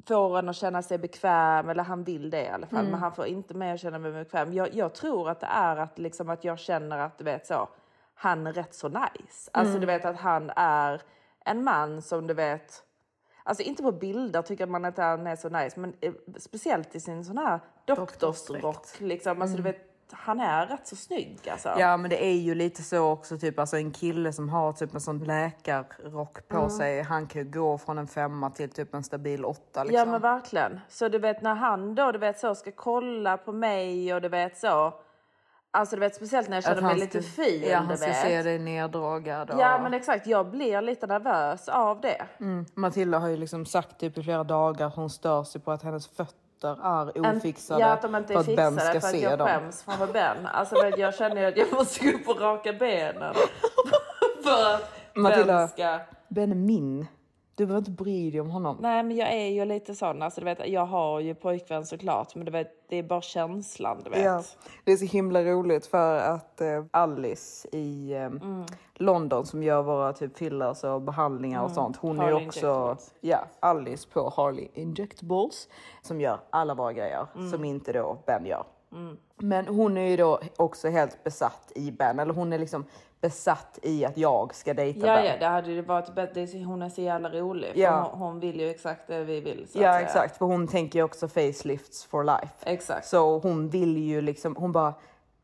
får 0.08 0.40
en 0.40 0.50
att 0.50 0.56
känna 0.56 0.82
sig 0.82 0.98
bekväm, 0.98 1.70
eller 1.70 1.84
han 1.84 2.04
vill 2.04 2.30
det 2.30 2.44
i 2.44 2.50
alla 2.50 2.68
fall, 2.68 2.80
Mm. 2.80 2.92
men 2.92 3.00
han 3.00 3.12
får 3.12 3.26
inte 3.26 3.54
mig 3.54 3.72
att 3.72 3.80
känna 3.80 4.00
mig 4.00 4.12
bekväm. 4.12 4.54
Jag, 4.54 4.74
jag 4.76 4.94
tror 4.94 5.30
att 5.30 5.40
det 5.40 5.48
är 5.48 5.78
att, 5.78 6.00
liksom, 6.00 6.30
att 6.30 6.44
jag 6.44 6.60
känner 6.60 6.98
att 6.98 7.18
du 7.18 7.24
vet 7.24 7.48
så, 7.48 7.70
han 8.14 8.48
är 8.48 8.54
rätt 8.54 8.76
så 8.76 8.88
nice. 8.88 9.50
Alltså 9.54 9.70
Mm. 9.70 9.80
du 9.82 9.86
vet 9.88 10.06
att 10.06 10.18
han 10.20 10.52
är 10.56 11.02
en 11.50 11.64
man 11.64 12.02
som 12.02 12.28
du 12.28 12.34
vet, 12.34 12.84
alltså 13.44 13.64
inte 13.64 13.84
på 13.84 13.92
bilder 13.92 14.42
tycker 14.42 14.66
man 14.68 14.86
att 14.86 14.98
han 14.98 15.28
är 15.28 15.36
så 15.36 15.50
nice, 15.50 15.80
men 15.80 15.94
eh, 16.02 16.14
speciellt 16.38 16.96
i 16.96 17.00
sin 17.00 17.26
sån 17.26 17.38
här 17.38 17.60
doktorsrock. 17.86 18.86
Liksom. 19.00 19.42
Alltså, 19.42 19.58
du 19.58 19.64
vet, 19.64 19.86
han 20.12 20.40
är 20.40 20.66
rätt 20.66 20.88
så 20.88 20.96
snygg 20.96 21.40
alltså. 21.52 21.70
Mm. 21.70 21.80
Ja 21.82 21.98
men 21.98 22.10
det 22.10 22.26
är 22.26 22.34
ju 22.36 22.56
lite 22.56 22.84
så 22.84 23.10
också 23.12 23.38
typ 23.38 23.60
alltså 23.60 23.78
en 23.78 23.92
kille 23.92 24.34
som 24.34 24.50
har 24.50 24.74
typ 24.74 24.94
en 24.94 25.02
sån 25.02 25.20
läkarrock 25.20 26.48
på 26.48 26.58
Mm. 26.58 26.70
sig. 26.70 27.02
Han 27.02 27.28
kan 27.28 27.42
ju 27.42 27.52
gå 27.52 27.78
från 27.78 27.98
en 27.98 28.08
femma 28.08 28.50
till 28.50 28.70
typ 28.70 28.94
en 28.94 29.04
stabil 29.04 29.46
åtta 29.46 29.84
liksom. 29.84 30.00
Ja 30.00 30.06
men 30.06 30.22
verkligen. 30.22 30.80
Så 30.90 31.08
du 31.10 31.20
vet 31.20 31.42
när 31.42 31.56
han 31.56 31.96
då 31.96 32.12
du 32.12 32.20
vet 32.20 32.40
så 32.40 32.56
ska 32.56 32.72
kolla 32.72 33.38
på 33.38 33.52
mig 33.52 34.14
och 34.14 34.22
du 34.22 34.30
vet 34.30 34.58
så. 34.58 34.94
Alltså 35.72 35.96
du 35.96 36.00
vet 36.00 36.16
speciellt 36.16 36.50
när 36.50 36.58
jag 36.58 36.64
känner 36.64 36.82
mig 36.82 36.96
lite 37.00 37.22
ful. 37.22 37.64
Ja 37.70 37.78
han 37.78 37.98
ska 37.98 38.08
vet. 38.08 38.22
se 38.22 38.42
dig 38.44 38.60
neddragad. 38.60 39.50
Och... 39.50 39.60
Ja 39.60 39.80
men 39.84 39.94
exakt, 39.94 40.28
jag 40.28 40.46
blir 40.50 40.82
lite 40.82 41.08
nervös 41.08 41.68
av 41.70 42.02
det. 42.02 42.26
mm. 42.40 42.66
Matilda 42.74 43.20
har 43.20 43.28
ju 43.28 43.38
liksom 43.38 43.66
sagt 43.66 44.00
typ 44.00 44.18
i 44.18 44.24
flera 44.24 44.44
dagar 44.44 44.88
att 44.88 44.96
hon 44.96 45.10
stör 45.10 45.44
sig 45.44 45.62
på 45.62 45.72
att 45.72 45.84
hennes 45.84 46.08
fötter 46.08 46.78
är 46.84 47.26
En- 47.28 47.38
ofixade. 47.38 47.82
Ja 47.82 47.88
att 47.88 48.02
de 48.02 48.16
inte 48.16 48.34
för 48.44 48.52
är 48.52 48.56
Ben 48.56 48.72
fixade 48.74 49.00
ska 49.02 49.08
för 49.10 49.16
att 49.18 49.22
jag 49.24 49.40
dem. 49.40 49.48
skäms 49.48 49.84
framför 49.84 50.08
Ben. 50.08 50.46
Alltså 50.46 50.84
vet, 50.84 50.98
jag 50.98 51.16
känner 51.16 51.42
ju 51.42 51.48
att 51.48 51.58
jag 51.58 51.74
måste 51.74 52.06
gå 52.12 52.18
upp 52.18 52.28
och 52.28 52.42
raka 52.42 52.74
benen. 52.74 53.34
för 54.44 54.76
att 54.76 54.92
Matilda- 55.16 55.46
Ben 55.58 55.68
ska... 55.68 56.00
Ben 56.28 56.52
är 56.52 56.56
min 56.56 57.08
Du 57.60 57.66
behöver 57.66 57.80
inte 57.90 58.04
bry 58.04 58.32
dig 58.32 58.42
om 58.42 58.50
honom. 58.50 58.78
Nej 58.80 59.04
men 59.04 59.18
jag 59.18 59.34
är 59.34 59.48
ju 59.48 59.66
lite 59.66 59.96
sån, 59.96 60.22
alltså 60.22 60.42
du 60.42 60.46
vet 60.46 60.68
jag 60.70 60.86
har 60.86 61.20
ju 61.20 61.36
pojkvän 61.36 61.86
såklart 61.86 62.36
men 62.36 62.46
du 62.46 62.52
vet 62.52 62.90
det 62.90 62.96
är 62.98 63.04
bara 63.04 63.22
känslan 63.22 64.02
du 64.04 64.10
vet. 64.10 64.24
Ja, 64.24 64.44
det 64.84 64.92
är 64.92 64.98
så 64.98 65.06
himla 65.06 65.44
roligt 65.44 65.86
för 65.86 66.18
att 66.18 66.62
eh, 66.62 66.84
Alice 66.92 67.68
i 67.72 68.14
eh, 68.14 68.24
Mm. 68.24 68.66
London 68.96 69.46
som 69.46 69.64
gör 69.64 69.82
våra 69.84 70.14
typ 70.14 70.38
fillers 70.38 70.84
och 70.84 71.02
behandlingar 71.02 71.64
och 71.64 71.72
sånt. 71.72 71.98
Hon 71.98 72.20
är 72.20 72.24
Harley 72.24 72.48
också, 72.48 72.60
Injectables. 72.68 73.14
ja, 73.22 73.38
Alice 73.60 74.08
på 74.14 74.34
Harley 74.38 74.68
Injectables 74.74 75.68
som 76.02 76.22
gör 76.22 76.40
alla 76.50 76.74
våra 76.74 76.94
grejer 76.94 77.28
Mm. 77.36 77.52
som 77.52 77.66
inte 77.66 77.94
då 77.94 78.18
Ben 78.26 78.46
gör. 78.46 78.64
Men 79.38 79.68
hon 79.68 79.98
är 79.98 80.08
ju 80.10 80.18
då 80.18 80.40
också 80.58 80.90
helt 80.90 81.24
besatt 81.24 81.72
i 81.76 81.92
Ben, 81.92 82.20
eller 82.20 82.34
hon 82.34 82.54
är 82.54 82.58
liksom 82.60 82.86
besatt 83.22 83.80
i 83.84 84.06
att 84.06 84.18
jag 84.18 84.56
ska 84.56 84.74
dejta 84.74 85.08
Ja, 85.08 85.16
Ben. 85.16 85.26
ja, 85.26 85.38
det 85.40 85.46
hade 85.46 85.72
ju 85.72 85.82
varit 85.82 86.16
bättre. 86.16 86.64
Hon 86.64 86.82
är 86.82 86.90
så 86.90 87.02
jävla 87.02 87.30
rolig. 87.30 87.74
För 87.74 87.80
Ja. 87.80 88.10
hon, 88.12 88.22
hon 88.22 88.40
vill 88.40 88.60
ju 88.60 88.70
exakt 88.70 89.08
det 89.08 89.24
vi 89.24 89.42
vill. 89.42 89.68
Ja 89.74 90.00
exakt, 90.02 90.38
för 90.38 90.46
hon 90.46 90.68
tänker 90.68 91.00
ju 91.00 91.04
också 91.04 91.28
facelifts 91.28 92.06
for 92.06 92.24
life. 92.24 92.54
Exakt. 92.64 93.08
Så 93.08 93.40
hon 93.40 93.70
vill 93.70 93.98
ju 93.98 94.22
liksom, 94.22 94.56
hon 94.56 94.72
bara, 94.72 94.94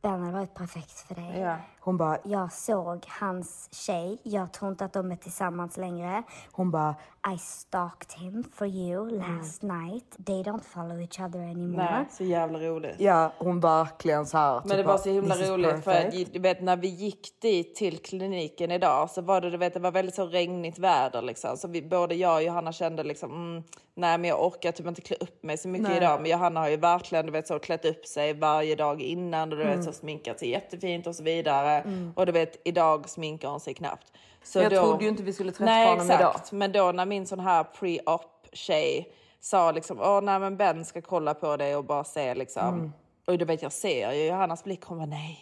Ben 0.01 0.23
har 0.23 0.31
varit 0.31 0.53
perfekt 0.53 0.91
för 0.99 1.15
dig. 1.15 1.39
Ja. 1.39 1.55
Hon 1.85 1.97
bara, 1.97 2.17
Jag 2.23 2.53
såg 2.53 3.05
hans 3.07 3.69
tjej. 3.71 4.17
Jag 4.23 4.53
tror 4.53 4.71
inte 4.71 4.85
att 4.85 4.93
de 4.93 5.11
är 5.11 5.15
tillsammans 5.15 5.77
längre. 5.77 6.23
hon 6.51 6.71
bara, 6.71 6.95
I 7.35 7.37
stalked 7.37 8.19
him 8.19 8.43
for 8.55 8.67
you 8.67 9.09
last 9.09 9.61
night. 9.61 10.17
They 10.25 10.43
don't 10.43 10.63
follow 10.63 11.01
each 11.01 11.19
other 11.19 11.39
anymore. 11.39 11.83
Nej, 11.91 12.05
så 12.11 12.23
jävla 12.23 12.59
roligt. 12.59 12.95
ja 12.99 13.31
hon 13.37 13.59
verkligen 13.59 14.25
så 14.25 14.37
här. 14.37 14.59
typ 14.59 14.67
Men 14.69 14.77
det 14.77 14.83
var 14.83 14.97
så 14.97 15.09
himla 15.09 15.35
"This 15.35 15.43
is 15.43 15.49
roligt 15.49 15.83
för 15.83 15.93
perfect." 15.93 16.33
du 16.33 16.39
vet 16.39 16.61
när 16.61 16.77
vi 16.77 16.87
gick 16.87 17.41
dit 17.41 17.75
till 17.75 17.97
kliniken 17.97 18.71
idag 18.71 19.09
så 19.09 19.21
var 19.21 19.41
det, 19.41 19.49
du 19.49 19.57
vet, 19.57 19.73
det 19.73 19.79
var 19.79 19.91
väldigt 19.91 20.15
så 20.15 20.25
regnigt 20.25 20.79
väder 20.79 21.21
liksom. 21.21 21.57
Så 21.57 21.67
vi, 21.67 21.81
både 21.81 22.15
jag 22.15 22.35
och 22.35 22.43
Johanna 22.43 22.71
kände 22.71 23.03
liksom, 23.03 23.31
mm, 23.31 23.63
nej 23.95 24.17
men 24.17 24.29
jag 24.29 24.43
orkar 24.45 24.71
typ 24.71 24.87
inte 24.87 25.01
klä 25.01 25.15
upp 25.19 25.43
mig 25.43 25.57
så 25.57 25.67
mycket 25.67 25.87
Nej. 25.87 25.97
idag. 25.97 26.21
Men 26.21 26.31
Johanna 26.31 26.59
har 26.59 26.69
ju 26.69 26.77
verkligen 26.77 27.25
du 27.25 27.31
vet 27.31 27.47
så 27.47 27.59
klätt 27.59 27.85
upp 27.85 28.05
sig 28.05 28.33
varje 28.33 28.75
dag 28.75 29.01
innan 29.01 29.51
och 29.51 29.57
du 29.57 29.63
Mm. 29.63 29.75
vet 29.77 29.85
så 29.85 29.91
sminkat 29.91 30.39
sig 30.39 30.49
jättefint 30.49 31.07
och 31.07 31.15
så 31.15 31.23
vidare. 31.23 31.74
Och 32.15 32.25
du 32.25 32.31
vet 32.31 32.61
idag 32.65 33.09
sminkar 33.09 33.49
hon 33.49 33.59
sig 33.59 33.73
knappt. 33.73 34.11
Så 34.43 34.59
Jag 34.59 34.71
trodde 34.71 35.03
ju 35.03 35.09
inte 35.09 35.23
vi 35.23 35.33
skulle 35.33 35.51
träffa 35.51 35.65
nej, 35.65 35.87
honom 35.89 36.05
exakt. 36.05 36.21
idag. 36.21 36.59
Men 36.59 36.71
då 36.71 36.91
när 36.91 37.05
min 37.05 37.27
sån 37.27 37.39
här 37.39 37.63
pre-op 37.63 38.47
tjej 38.53 39.13
sa 39.39 39.71
liksom, 39.71 39.99
åh 40.01 40.21
nej 40.21 40.39
men 40.39 40.57
Ben 40.57 40.85
ska 40.85 41.01
kolla 41.01 41.33
på 41.33 41.57
dig 41.57 41.75
och 41.75 41.85
bara 41.85 42.03
se 42.03 42.35
liksom. 42.35 42.67
Mm. 42.67 42.93
Och 43.27 43.37
du 43.37 43.45
vet 43.45 43.61
jag 43.61 43.71
ser 43.71 44.11
ju 44.11 44.25
Johannas 44.25 44.63
blick, 44.63 44.83
hon 44.83 44.97
bara 44.97 45.05
nej. 45.05 45.39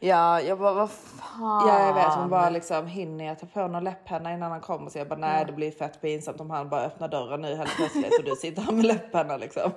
Ja, 0.00 0.40
jag 0.40 0.58
bara 0.58 0.74
vad 0.74 0.90
fan. 0.90 1.68
Ja 1.68 1.86
jag 1.86 1.94
vet, 1.94 2.14
hon 2.14 2.30
bara 2.30 2.50
liksom 2.50 2.86
hinner 2.86 3.24
jag 3.24 3.38
ta 3.38 3.46
på 3.46 3.68
någon 3.68 3.84
läpppenna 3.84 4.32
innan 4.32 4.50
han 4.50 4.60
kommer? 4.60 4.90
Så 4.90 4.98
jag 4.98 5.08
bara 5.08 5.18
nej 5.18 5.44
det 5.46 5.52
blir 5.52 5.70
fett 5.70 6.00
pinsamt 6.00 6.40
om 6.40 6.50
han 6.50 6.68
bara 6.68 6.80
öppnar 6.80 7.08
dörren 7.08 7.40
nu 7.40 7.56
helt 7.56 7.76
plötsligt 7.76 8.18
och 8.18 8.24
du 8.24 8.36
sitter 8.36 8.62
här 8.62 8.72
med 8.72 8.84
läppenna 8.84 9.36
liksom. 9.36 9.70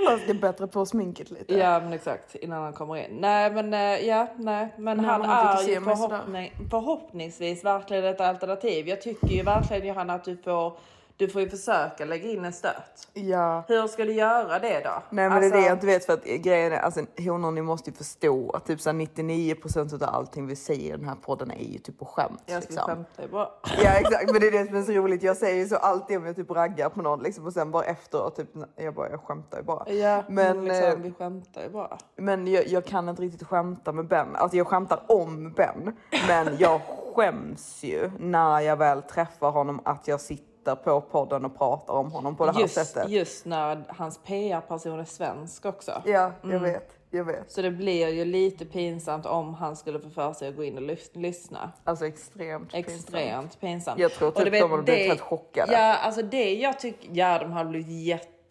Jag 0.00 0.20
ska 0.20 0.34
bättre 0.34 0.66
på 0.66 0.86
sminket 0.86 1.30
lite. 1.30 1.54
Ja 1.54 1.80
men 1.80 1.92
exakt 1.92 2.34
innan 2.34 2.62
han 2.62 2.72
kommer 2.72 2.96
in. 2.96 3.20
Nej 3.20 3.50
men 3.50 3.74
eh, 3.74 3.80
ja 3.80 4.26
nej 4.36 4.68
men 4.78 4.96
Nej, 4.96 5.06
han, 5.06 5.22
han 5.22 5.56
är 5.56 5.68
ju 5.68 5.80
förhoppning, 5.80 6.52
förhoppningsvis 6.70 7.64
verkligen 7.64 8.04
ett 8.04 8.20
alternativ. 8.20 8.88
Jag 8.88 9.02
tycker 9.02 9.28
ju 9.28 9.42
verkligen 9.42 9.86
Johanna 9.86 10.14
att 10.14 10.24
du 10.24 10.36
får 10.36 10.72
du 11.16 11.28
får 11.28 11.40
ju 11.42 11.50
försöka 11.50 12.04
lägga 12.04 12.28
in 12.30 12.44
en 12.44 12.52
stöt. 12.52 13.08
Ja. 13.12 13.64
Hur 13.68 13.86
ska 13.86 14.04
du 14.04 14.12
göra 14.12 14.58
det 14.58 14.80
då? 14.84 15.02
Nej 15.10 15.28
men 15.28 15.40
det 15.40 15.46
är 15.46 15.50
det 15.50 15.56
Alltså- 15.56 15.68
jag 15.68 15.76
inte 15.76 15.86
vet 15.86 16.06
för 16.06 16.12
att 16.12 16.24
grejen 16.24 16.72
är, 16.72 16.78
alltså 16.78 17.00
honor 17.18 17.50
ni 17.50 17.62
måste 17.62 17.90
ju 17.90 17.96
förstå 17.96 18.50
att 18.50 18.66
typ 18.66 18.80
så 18.80 18.90
här 18.90 18.96
99% 18.96 20.02
av 20.02 20.14
allting 20.14 20.46
vi 20.46 20.56
säger 20.56 20.94
i 20.94 20.96
den 20.96 21.08
här 21.08 21.14
podden 21.14 21.50
är 21.50 21.64
ju 21.64 21.78
typ 21.78 21.98
på 21.98 22.04
skämt. 22.04 22.42
Jag 22.46 22.62
ska 22.62 22.70
liksom. 22.72 22.88
skämta 22.88 23.22
ju 23.22 23.28
bara. 23.28 23.48
Ja 23.82 23.90
exakt 23.90 24.32
men 24.32 24.40
det 24.40 24.46
är 24.46 24.50
det 24.50 24.66
som 24.66 24.76
är 24.76 24.82
så 24.82 24.92
roligt. 24.92 25.22
Jag 25.22 25.36
säger 25.36 25.56
ju 25.56 25.68
så 25.68 25.76
alltid 25.76 26.16
om 26.16 26.26
jag 26.26 26.36
typ 26.36 26.50
raggar 26.50 26.88
på 26.88 27.02
någon 27.02 27.22
liksom 27.22 27.46
och 27.46 27.52
sen 27.52 27.70
bara 27.70 27.84
efteråt 27.84 28.36
typ 28.36 28.48
jag 28.76 28.94
bara 28.94 29.10
jag 29.10 29.20
skämtar 29.20 29.58
ju 29.58 29.64
bara. 29.64 29.90
Ja 29.92 30.22
men, 30.28 30.56
Men, 30.56 30.64
liksom, 30.64 30.90
eh, 30.90 30.96
vi 30.96 31.12
skämtar 31.12 31.62
ju 31.62 31.68
bara. 31.68 31.98
Men 32.16 32.46
jag, 32.46 32.66
jag 32.66 32.84
kan 32.84 33.08
inte 33.08 33.22
riktigt 33.22 33.46
skämta 33.48 33.92
med 33.92 34.08
Ben. 34.08 34.36
Alltså 34.36 34.56
jag 34.56 34.66
skämtar 34.66 35.02
om 35.08 35.52
Ben. 35.52 35.96
Men 36.28 36.56
jag 36.58 36.80
skäms 37.14 37.82
ju 37.82 38.10
när 38.18 38.60
jag 38.60 38.76
väl 38.76 39.02
träffar 39.02 39.50
honom 39.50 39.80
att 39.84 40.08
jag 40.08 40.20
sitter 40.20 40.53
på 40.74 41.00
podden 41.00 41.44
och 41.44 41.58
pratar 41.58 41.94
om 41.94 42.12
honom 42.12 42.36
på 42.36 42.46
det 42.46 42.52
här 42.52 42.60
Just, 42.60 42.74
sättet. 42.74 43.10
just 43.10 43.44
när 43.46 43.84
hans 43.88 44.18
PR-person 44.18 45.00
är 45.00 45.04
svensk 45.04 45.64
också. 45.66 46.02
Ja, 46.04 46.32
jag 46.42 46.50
Mm. 46.50 46.62
vet. 46.62 46.90
Jag 47.10 47.24
vet. 47.24 47.50
Så 47.52 47.62
det 47.62 47.70
blir 47.70 48.08
ju 48.08 48.24
lite 48.24 48.64
pinsamt 48.64 49.26
om 49.26 49.54
han 49.54 49.76
skulle 49.76 50.00
få 50.00 50.10
för 50.10 50.32
sig 50.32 50.48
att 50.48 50.56
gå 50.56 50.64
in 50.64 50.76
och 50.76 50.82
lys- 50.82 51.10
lyssna. 51.12 51.72
Alltså 51.84 52.06
extremt 52.06 52.72
pinsamt. 52.72 52.94
Extremt 52.98 53.60
pinsamt. 53.60 53.98
Jag 54.00 54.12
tror 54.12 54.28
Och 54.28 54.34
typ 54.34 54.44
du 54.44 54.50
vet, 54.50 54.60
de 54.60 54.70
hade 54.70 54.82
blivit 54.82 55.06
helt 55.08 55.20
chockade. 55.20 55.72
Ja, 55.72 55.94
alltså 55.96 56.22
det 56.22 56.54
jag 56.54 56.80
tycker, 56.80 57.08
ja 57.12 57.38
de 57.38 57.52
har 57.52 57.64
blivit 57.64 57.88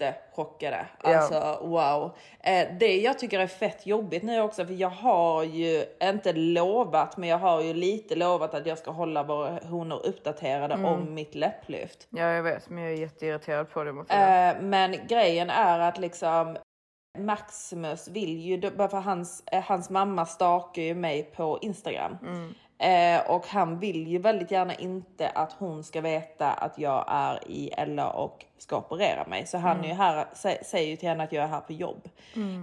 jättechockade. 0.01 0.85
Ja. 1.03 1.17
Alltså 1.17 1.59
wow. 1.67 2.11
Eh, 2.39 2.67
det 2.79 2.97
jag 2.97 3.19
tycker 3.19 3.39
är 3.39 3.47
fett 3.47 3.87
jobbigt 3.87 4.23
nu 4.23 4.41
också, 4.41 4.65
för 4.65 4.73
jag 4.73 4.89
har 4.89 5.43
ju 5.43 5.85
inte 6.03 6.33
lovat, 6.33 7.17
men 7.17 7.29
jag 7.29 7.37
har 7.37 7.61
ju 7.61 7.73
lite 7.73 8.15
lovat 8.15 8.53
att 8.53 8.65
jag 8.65 8.77
ska 8.77 8.91
hålla 8.91 9.23
våra 9.23 9.59
honor 9.69 10.05
uppdaterade 10.05 10.73
Mm. 10.73 10.85
om 10.85 11.13
mitt 11.13 11.35
läpplyft. 11.35 12.07
Ja, 12.09 12.23
jag 12.23 12.43
vet. 12.43 12.69
Men 12.69 12.83
jag 12.83 12.91
är 12.93 12.97
jätteirriterad 12.97 13.69
på 13.69 13.83
det. 13.83 13.93
Matilda. 13.93 14.49
Eh, 14.49 14.61
men 14.61 14.95
grejen 15.07 15.49
är 15.49 15.79
att 15.79 15.97
liksom 15.97 16.57
Maximus 17.17 18.07
vill 18.07 18.39
ju, 18.39 18.61
för 18.61 19.01
hans, 19.01 19.43
eh, 19.51 19.63
hans 19.63 19.89
mamma 19.89 20.25
stakar 20.25 20.81
ju 20.81 20.95
mig 20.95 21.23
på 21.23 21.59
Instagram. 21.61 22.17
Eh, 22.84 23.29
och 23.31 23.47
han 23.47 23.79
vill 23.79 24.07
ju 24.07 24.17
väldigt 24.19 24.51
gärna 24.51 24.75
inte 24.75 25.29
att 25.29 25.53
hon 25.53 25.84
ska 25.84 26.01
veta 26.01 26.51
att 26.51 26.77
jag 26.77 27.05
är 27.07 27.39
i 27.47 27.69
Ella 27.69 28.09
och 28.09 28.45
ska 28.57 28.77
operera 28.77 29.27
mig. 29.27 29.45
Så 29.47 29.57
han 29.57 29.84
är 29.84 29.88
ju 29.88 29.93
här, 29.93 30.25
sä, 30.34 30.57
säger 30.65 30.89
ju 30.89 30.95
till 30.97 31.09
henne 31.09 31.23
att 31.23 31.31
jag 31.31 31.43
är 31.43 31.47
här 31.47 31.61
på 31.61 31.73
jobb. 31.73 32.09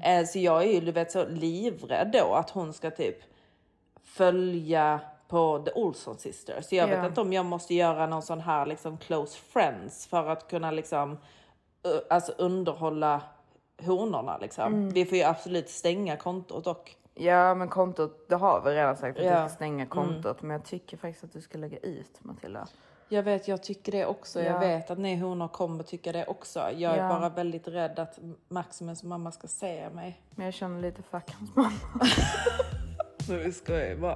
Eh, 0.04 0.24
så 0.26 0.38
jag 0.38 0.62
är 0.62 0.66
ju 0.72 0.80
du 0.80 0.92
vet, 0.92 1.12
så 1.12 1.24
livrädd 1.28 2.10
då 2.12 2.34
att 2.34 2.50
hon 2.50 2.72
ska 2.72 2.90
typ 2.90 3.16
följa 4.04 5.00
på 5.28 5.58
The 5.64 5.72
Olson 5.72 6.18
Sisters. 6.18 6.64
Så 6.66 6.74
jag 6.74 6.90
Ja. 6.90 6.96
vet 6.96 7.06
inte 7.06 7.20
om 7.20 7.32
jag 7.32 7.46
måste 7.46 7.74
göra 7.74 8.06
någon 8.06 8.22
sån 8.22 8.40
här 8.40 8.66
liksom 8.66 8.98
close 8.98 9.38
friends 9.38 10.06
för 10.06 10.28
att 10.28 10.48
kunna 10.50 10.70
liksom 10.70 11.10
uh, 11.12 11.16
alltså 12.10 12.32
underhålla 12.38 13.20
honorna 13.82 14.38
liksom. 14.38 14.90
Vi 14.90 15.04
får 15.04 15.18
ju 15.18 15.24
absolut 15.24 15.68
stänga 15.70 16.16
kontot 16.16 16.64
dock. 16.64 16.96
Ja, 17.20 17.54
men 17.54 17.68
kontot, 17.68 18.28
det 18.28 18.34
har 18.36 18.60
vi 18.60 18.70
redan 18.70 18.96
sagt 18.96 19.18
att 19.18 19.24
Ja. 19.24 19.42
vi 19.42 19.48
ska 19.48 19.56
stänga 19.56 19.86
kontot. 19.86 20.42
Men 20.42 20.50
jag 20.50 20.64
tycker 20.64 20.96
faktiskt 20.96 21.24
att 21.24 21.32
du 21.32 21.40
ska 21.40 21.58
lägga 21.58 21.78
ut 21.78 22.18
Matilda. 22.24 22.66
Jag 23.08 23.22
vet, 23.22 23.48
jag 23.48 23.62
tycker 23.62 23.92
det 23.92 24.06
också. 24.06 24.40
Ja. 24.42 24.46
Jag 24.46 24.60
vet 24.60 24.90
att 24.90 24.98
ni 24.98 25.16
honor 25.16 25.48
kommer 25.48 25.84
tycka 25.84 26.12
det 26.12 26.26
också. 26.26 26.58
Jag 26.76 26.92
är 26.92 26.96
Ja. 27.02 27.08
bara 27.08 27.28
väldigt 27.28 27.68
rädd 27.68 27.98
att 27.98 28.18
Maximus 28.48 29.02
mamma 29.02 29.32
ska 29.32 29.48
se 29.48 29.90
mig. 29.90 30.20
Men 30.30 30.44
jag 30.44 30.54
känner 30.54 30.80
lite 30.82 31.02
fuck 31.02 31.30
hans 31.38 31.56
mamma. 31.56 31.70
Nu 33.28 33.52
ska 33.52 33.86
jag 33.88 34.00
bara. 34.00 34.14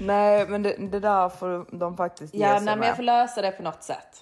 Nej, 0.00 0.46
men 0.48 0.62
det, 0.62 0.74
det 0.78 1.00
där 1.00 1.28
får 1.28 1.78
de 1.78 1.96
faktiskt 1.96 2.34
ge 2.34 2.40
Ja, 2.40 2.60
nej, 2.60 2.76
men 2.76 2.86
jag 2.88 2.96
får 2.96 3.02
lösa 3.02 3.42
det 3.42 3.50
på 3.50 3.62
något 3.62 3.82
sätt. 3.82 4.20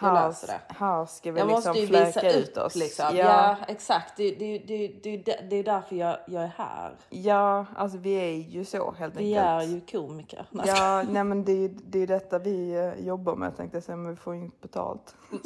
Jag 0.00 0.08
här, 0.08 0.28
löser 0.28 0.46
det. 0.46 0.60
här 0.74 1.06
ska 1.06 1.32
vi 1.32 1.38
Jag 1.40 1.48
liksom 1.48 1.68
måste 1.70 1.80
ju 1.94 2.04
visa 2.04 2.30
ut 2.30 2.56
oss. 2.56 2.74
liksom. 2.76 3.04
Ja, 3.16 3.24
Ja, 3.24 3.56
exakt. 3.68 4.16
Det, 4.16 4.30
det, 4.30 4.58
det, 4.58 4.88
det, 5.02 5.40
det 5.50 5.56
är 5.56 5.64
därför 5.64 5.96
jag, 5.96 6.16
jag 6.26 6.42
är 6.42 6.52
här. 6.56 6.92
ja, 7.08 7.66
alltså 7.76 7.98
vi 7.98 8.12
är 8.14 8.34
ju 8.50 8.64
så 8.64 8.94
helt 8.98 9.16
Vi 9.16 9.34
är 9.34 9.58
enkelt. 9.58 9.94
ju 9.94 9.98
komiker. 10.00 10.46
Ja, 10.66 11.02
nej 11.10 11.24
men 11.24 11.44
det 11.44 11.52
är 11.64 11.70
det 11.86 11.98
är 11.98 12.06
detta 12.06 12.38
vi 12.38 12.70
eh, 12.74 13.06
jobbar 13.06 13.34
med 13.36 13.56
tänkte 13.56 13.76
jag 13.76 13.84
säga, 13.84 13.96
men 13.96 14.10
vi 14.10 14.16
får 14.16 14.34
ju 14.34 14.40
inte 14.40 14.56
betalt. 14.60 15.14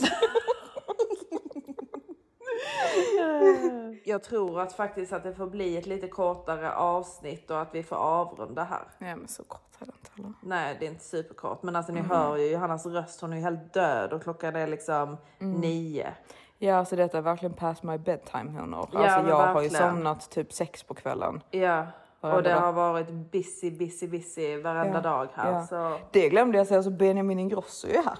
Jag 4.05 4.23
tror 4.23 4.61
att 4.61 4.73
faktiskt 4.73 5.13
att 5.13 5.23
det 5.23 5.35
får 5.35 5.47
bli 5.47 5.77
ett 5.77 5.87
lite 5.87 6.09
kortare 6.09 6.73
avsnitt 6.75 7.51
och 7.51 7.61
att 7.61 7.75
vi 7.75 7.83
får 7.83 7.97
avrunda 7.97 8.65
här. 8.65 8.83
Nej 8.99 9.17
men 9.17 9.29
så 9.29 9.45
kort 9.45 9.61
är 9.81 9.87
det 9.87 9.93
inte 9.99 10.11
heller. 10.17 10.33
Nej, 10.43 10.77
det 10.81 10.87
är 10.87 10.91
inte 10.91 11.05
superkort, 11.05 11.63
men 11.63 11.77
alltså 11.77 11.93
ni 11.93 11.99
Mm. 12.01 12.11
hör 12.11 12.37
ju 12.37 12.47
Johannas 12.51 12.87
röst. 12.87 13.21
Hon 13.21 13.33
är 13.33 13.37
ju 13.37 13.43
helt 13.43 13.73
död 13.75 14.13
och 14.13 14.23
klockan 14.23 14.57
är 14.57 14.67
liksom 14.67 15.17
Mm. 15.41 15.61
nio. 15.61 16.13
Ja, 16.59 16.77
alltså 16.77 16.97
detta 16.97 17.19
är 17.19 17.23
verkligen 17.23 17.53
past 17.55 17.83
my 17.83 17.99
bedtime 17.99 18.61
honor. 18.61 18.89
Ja, 18.93 18.99
alltså 18.99 19.29
jag 19.31 19.37
har 19.37 19.63
ju 19.63 19.69
verkligen. 19.69 19.91
somnat 19.91 20.31
typ 20.31 20.53
sex 20.53 20.83
på 20.83 20.95
kvällen. 20.95 21.41
Ja, 21.51 21.87
och 22.21 22.43
det 22.43 22.51
dag. 22.51 22.61
har 22.61 22.73
varit 22.73 23.11
busy, 23.11 23.71
busy, 23.71 24.09
busy 24.09 24.63
varenda 24.63 24.95
Ja, 24.99 25.01
dag 25.01 25.29
här. 25.35 25.53
ja. 25.53 25.67
Så 25.67 25.97
Det 26.11 26.29
glömde 26.29 26.59
jag 26.59 26.67
säga, 26.67 26.83
så 26.83 26.91
Benjamin 26.91 27.39
Ingrosso 27.39 27.89
är 27.89 27.93
ju 27.93 28.03
här. 28.03 28.19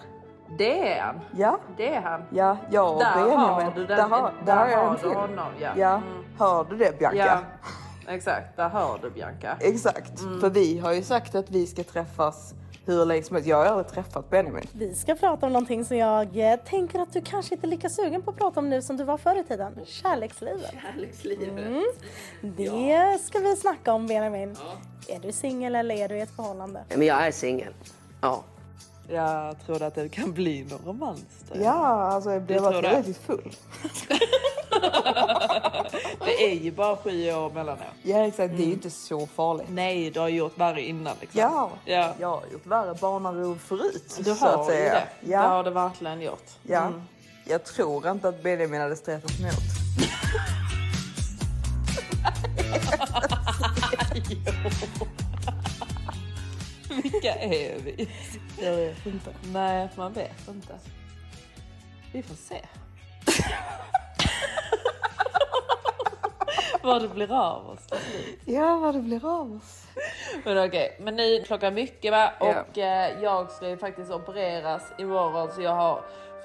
Det 0.59 0.89
är 0.93 1.01
han. 1.03 1.21
Ja, 1.37 1.59
Det 1.77 1.95
är 1.95 2.01
han. 2.01 2.23
ja, 2.31 2.57
jag 2.71 2.93
och 2.95 2.99
Där 3.01 3.15
Benjamin. 3.15 3.39
har 3.47 3.73
du 3.75 3.87
den. 3.87 3.97
Där 3.97 4.09
har, 4.09 4.33
där 4.47 4.57
har 4.57 4.69
jag 4.69 4.89
en 4.91 4.97
till. 4.97 5.09
du 5.09 5.15
honom. 5.15 5.49
Ja. 5.61 5.71
Ja, 5.77 5.95
Mm. 5.97 6.25
hör 6.39 6.65
du 6.65 6.77
det 6.77 6.99
Bianca? 6.99 7.17
ja, 8.07 8.13
exakt. 8.13 8.57
Där 8.57 8.69
hör 8.69 8.99
du 9.03 9.11
Bianca. 9.11 9.57
Exakt, 9.61 10.21
Mm. 10.21 10.41
för 10.41 10.51
vi 10.51 10.79
har 10.79 10.93
ju 10.93 11.03
sagt 11.03 11.35
att 11.35 11.51
vi 11.51 11.67
ska 11.67 11.85
träffas 11.85 12.55
hur 12.87 13.05
länge 13.05 13.23
som 13.23 13.35
helst. 13.37 13.49
Jag 13.49 13.57
har 13.57 13.65
aldrig 13.67 13.89
träffat 13.89 14.31
Benjamin. 14.31 14.67
Vi 14.73 14.95
ska 14.95 15.15
prata 15.15 15.47
om 15.47 15.53
någonting 15.53 15.85
som 15.85 15.97
jag 15.97 16.37
eh, 16.53 16.57
tänker 16.57 16.99
att 17.01 17.13
du 17.13 17.21
kanske 17.21 17.55
inte 17.55 17.67
är 17.67 17.69
lika 17.69 17.89
sugen 17.89 18.23
på 18.23 18.31
att 18.31 18.37
prata 18.37 18.61
om 18.61 18.71
nu 18.71 18.83
som 18.83 18.97
du 18.97 19.05
var 19.05 19.17
förr 19.19 19.41
i 19.41 19.45
tiden. 19.45 19.79
Kärlekslivet. 19.87 20.75
Kärlekslivet. 20.83 21.49
Mm. 21.49 21.83
Det 22.43 23.19
ska 23.25 23.39
vi 23.39 23.57
snacka 23.57 23.93
om 23.93 24.07
Benjamin. 24.07 24.57
Är 25.09 25.19
du 25.21 25.33
singel 25.33 25.75
eller 25.75 25.95
är 25.95 26.09
du 26.09 26.17
i 26.17 26.21
ett 26.21 26.37
förhållande? 26.37 26.85
Men 26.89 27.03
jag 27.07 27.27
är 27.27 27.31
singel. 27.33 27.73
Ja. 28.21 28.43
Jag 29.09 29.67
tror 29.67 29.83
att 29.83 29.95
det 29.95 30.09
kan 30.09 30.33
bli 30.33 30.65
någon 30.71 30.81
romans 30.87 31.21
där. 31.53 31.61
Ja, 31.65 31.73
alltså 32.13 32.31
jag 32.31 32.43
det? 32.43 32.59
tillräckligt 32.59 33.19
full. 33.27 33.57
Det 36.25 36.45
är 36.51 36.55
ju 36.55 36.71
bara 36.71 36.97
sju 36.97 37.33
år 37.33 37.51
mellan 37.51 37.79
er. 37.79 37.91
Ja 38.03 38.27
exakt, 38.27 38.57
det 38.57 38.63
är 38.63 38.67
ju 38.67 38.73
inte 38.73 38.91
så 38.91 39.27
farligt. 39.27 39.67
Nej, 39.71 40.11
du 40.11 40.21
har 40.21 40.29
gjort 40.29 40.59
värre 40.59 40.83
innan 40.83 41.17
liksom. 41.21 41.41
Ja, 41.41 41.71
Ja. 41.85 42.15
jag 42.21 42.29
har 42.29 42.43
gjort 42.53 42.67
värre 42.67 42.95
barnarov 42.95 43.59
förut. 43.65 44.21
Du 44.25 44.33
har 44.33 44.71
ju 44.73 44.77
det. 44.77 45.03
Det 45.21 45.31
Ja, 45.33 45.41
har 45.41 45.65
du 45.65 45.71
verkligen 45.71 46.21
gjort. 46.21 46.51
ja. 46.63 46.81
Mm. 46.81 47.03
Jag 47.47 47.65
tror 47.65 48.11
inte 48.11 48.29
att 48.29 48.43
Benjamin 48.43 48.81
hade 48.81 48.97
stretat 48.97 49.41
emot. 49.41 49.55
Vilka 57.03 57.35
är 57.35 57.79
vi? 57.79 58.09
Jag 58.61 58.77
vet 58.77 59.07
inte. 59.07 59.31
Nej, 59.53 59.89
man 59.97 60.13
vet 60.13 60.49
inte. 60.49 60.79
Vi 62.13 62.23
får 62.23 62.35
se. 62.35 62.61
Vad 66.83 67.03
det 67.03 67.09
blir 67.09 67.33
av 67.33 67.69
oss 67.71 67.87
till 67.87 67.99
slut. 67.99 68.39
Ja, 68.45 68.77
vad 68.77 68.95
det 68.95 69.01
blir 69.01 69.41
av 69.41 69.57
oss. 69.57 69.87
Men 70.45 70.69
okej, 70.69 70.97
men 71.01 71.17
nu 71.17 71.43
klockan 71.47 71.75
mycket 71.75 72.13
va? 72.13 72.33
Och 72.41 72.79
eh, 72.79 73.23
jag 73.23 73.51
ska 73.51 73.69
ju 73.69 73.77
faktiskt 73.77 74.11
opereras 74.11 74.83
imorgon 74.99 75.53
så 75.53 75.63
jag 75.63 75.75
har 75.75 76.03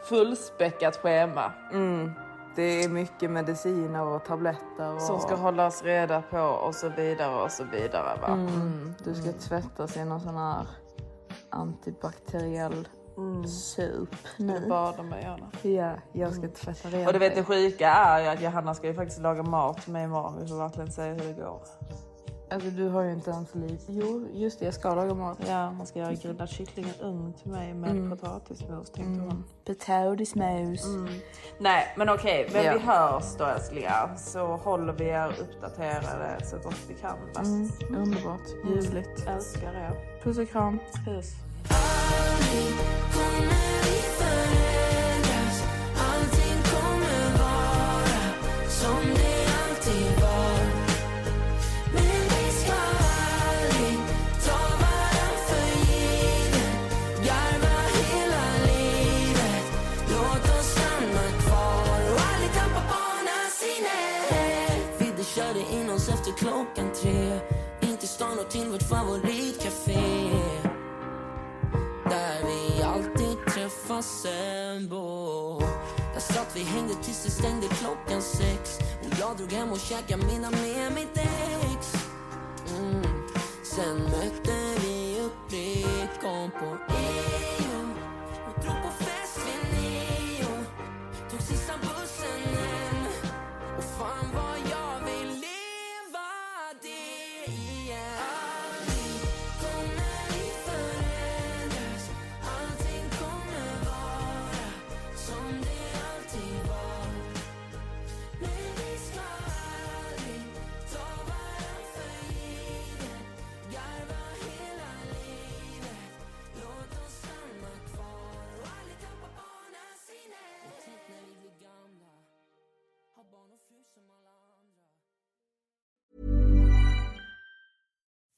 fullspäckat 0.10 0.98
schema. 0.98 1.52
Mm. 1.72 2.12
Det 2.56 2.84
är 2.84 2.90
mycket 2.90 3.32
mediciner 3.32 4.06
och 4.06 4.26
tabletter. 4.26 4.94
Och... 4.96 5.02
Som 5.02 5.20
ska 5.20 5.36
hållas 5.36 5.84
reda 5.84 6.22
på 6.22 6.40
och 6.40 6.76
så 6.76 6.90
vidare 6.90 7.44
och 7.44 7.52
så 7.52 7.64
vidare 7.64 8.20
va. 8.22 8.28
Mm. 8.28 8.94
Du 9.04 9.16
ska 9.16 9.32
tvättas 9.32 9.98
i 9.98 10.06
någon 10.06 10.22
sån 10.22 10.38
här 10.38 10.68
antibakteriell 11.50 12.88
sup 13.48 14.16
Du 14.38 14.44
nu. 14.44 14.68
badar 14.70 15.04
mig 15.04 15.24
gärna. 15.24 15.52
Ja, 15.62 15.94
jag 16.14 16.34
ska 16.34 16.48
tvätta 16.50 16.90
rent 16.90 17.08
Och 17.08 17.14
du 17.14 17.20
vet 17.20 17.36
det 17.36 17.44
sjuka 17.44 17.90
är 17.90 18.22
ju 18.22 18.28
att 18.28 18.42
Johanna 18.42 18.74
ska 18.74 18.88
ju 18.88 18.94
faktiskt 18.94 19.22
laga 19.22 19.44
mat 19.44 19.88
mig 19.88 20.04
imorgon. 20.04 20.40
Vi 20.42 20.48
får 20.48 20.58
verkligen 20.58 20.92
se 20.92 21.02
hur 21.02 21.34
det 21.34 21.34
går. 21.34 21.62
Alltså 22.52 22.70
du 22.70 22.88
har 22.88 23.02
ju 23.04 23.12
inte 23.14 23.32
ens 23.32 23.56
lite... 23.56 23.84
Jo, 23.88 24.28
just 24.34 24.60
det, 24.60 24.66
jag 24.66 24.74
ska 24.74 24.96
laga 24.96 25.14
mat. 25.14 25.38
Ja, 25.48 25.74
hon 25.78 25.88
ska 25.88 26.00
göra 26.00 26.14
grillad 26.14 26.50
kyckling 26.50 26.86
i 26.86 27.04
ugn 27.04 27.34
till 27.34 27.52
mig 27.52 27.74
med 27.74 27.90
Mm. 27.92 28.10
potatismos 28.10 28.90
tänkte 28.92 29.22
hon. 29.22 29.44
Potatismos. 29.66 30.86
Nej 31.60 31.94
men 31.98 32.10
okej, 32.10 32.50
men 32.54 32.64
Ja. 32.64 32.74
vi 32.74 32.80
hörs 32.80 33.36
då 33.38 33.46
älsklingar. 33.46 34.16
Så 34.18 34.46
håller 34.58 34.94
vi 34.94 35.06
er 35.06 35.36
uppdaterade 35.42 36.46
så 36.46 36.58
gott 36.58 36.80
vi 36.88 36.94
kan. 36.94 37.18
Mm, 37.46 37.70
underbart. 37.98 38.48
Ljuvligt. 38.70 39.28
Älskar 39.28 39.74
er. 39.74 40.22
Puss 40.24 40.38
och 40.38 40.50
kram. 40.50 40.80
Puss. 41.06 41.34
Klockan 66.40 66.94
tre. 66.94 67.40
In 67.82 67.98
till 67.98 68.08
stan 68.08 68.40
och 68.40 68.50
till 68.50 68.68
vårt 68.70 68.84
favoritcafé. 68.84 70.00
Där 72.10 72.40
vi 72.46 72.84
alltid 72.84 73.38
träffas 73.54 74.22
sen 74.22 74.90
på 74.90 75.64
Där 76.14 76.20
satt 76.20 76.56
vi 76.56 76.64
hängde 76.64 76.94
tills 77.04 77.24
det 77.24 77.32
stängde 77.32 77.68
klockan 77.68 78.22
sex. 78.22 78.80
Och 78.80 79.20
jag 79.20 79.38
drog 79.38 79.52
hem 79.52 79.72
och 79.72 79.80
käkade 79.80 80.26
middag 80.26 80.52
med 80.52 80.92
mitt 80.94 81.18
ex. 81.18 81.94
Mm. 82.78 83.04
Sen 83.64 83.98
mötte 84.04 84.82
vi 84.82 85.22
upp, 85.26 85.50
det 85.50 86.22
kom 86.22 86.52
på 86.52 86.66
EO 86.66 87.39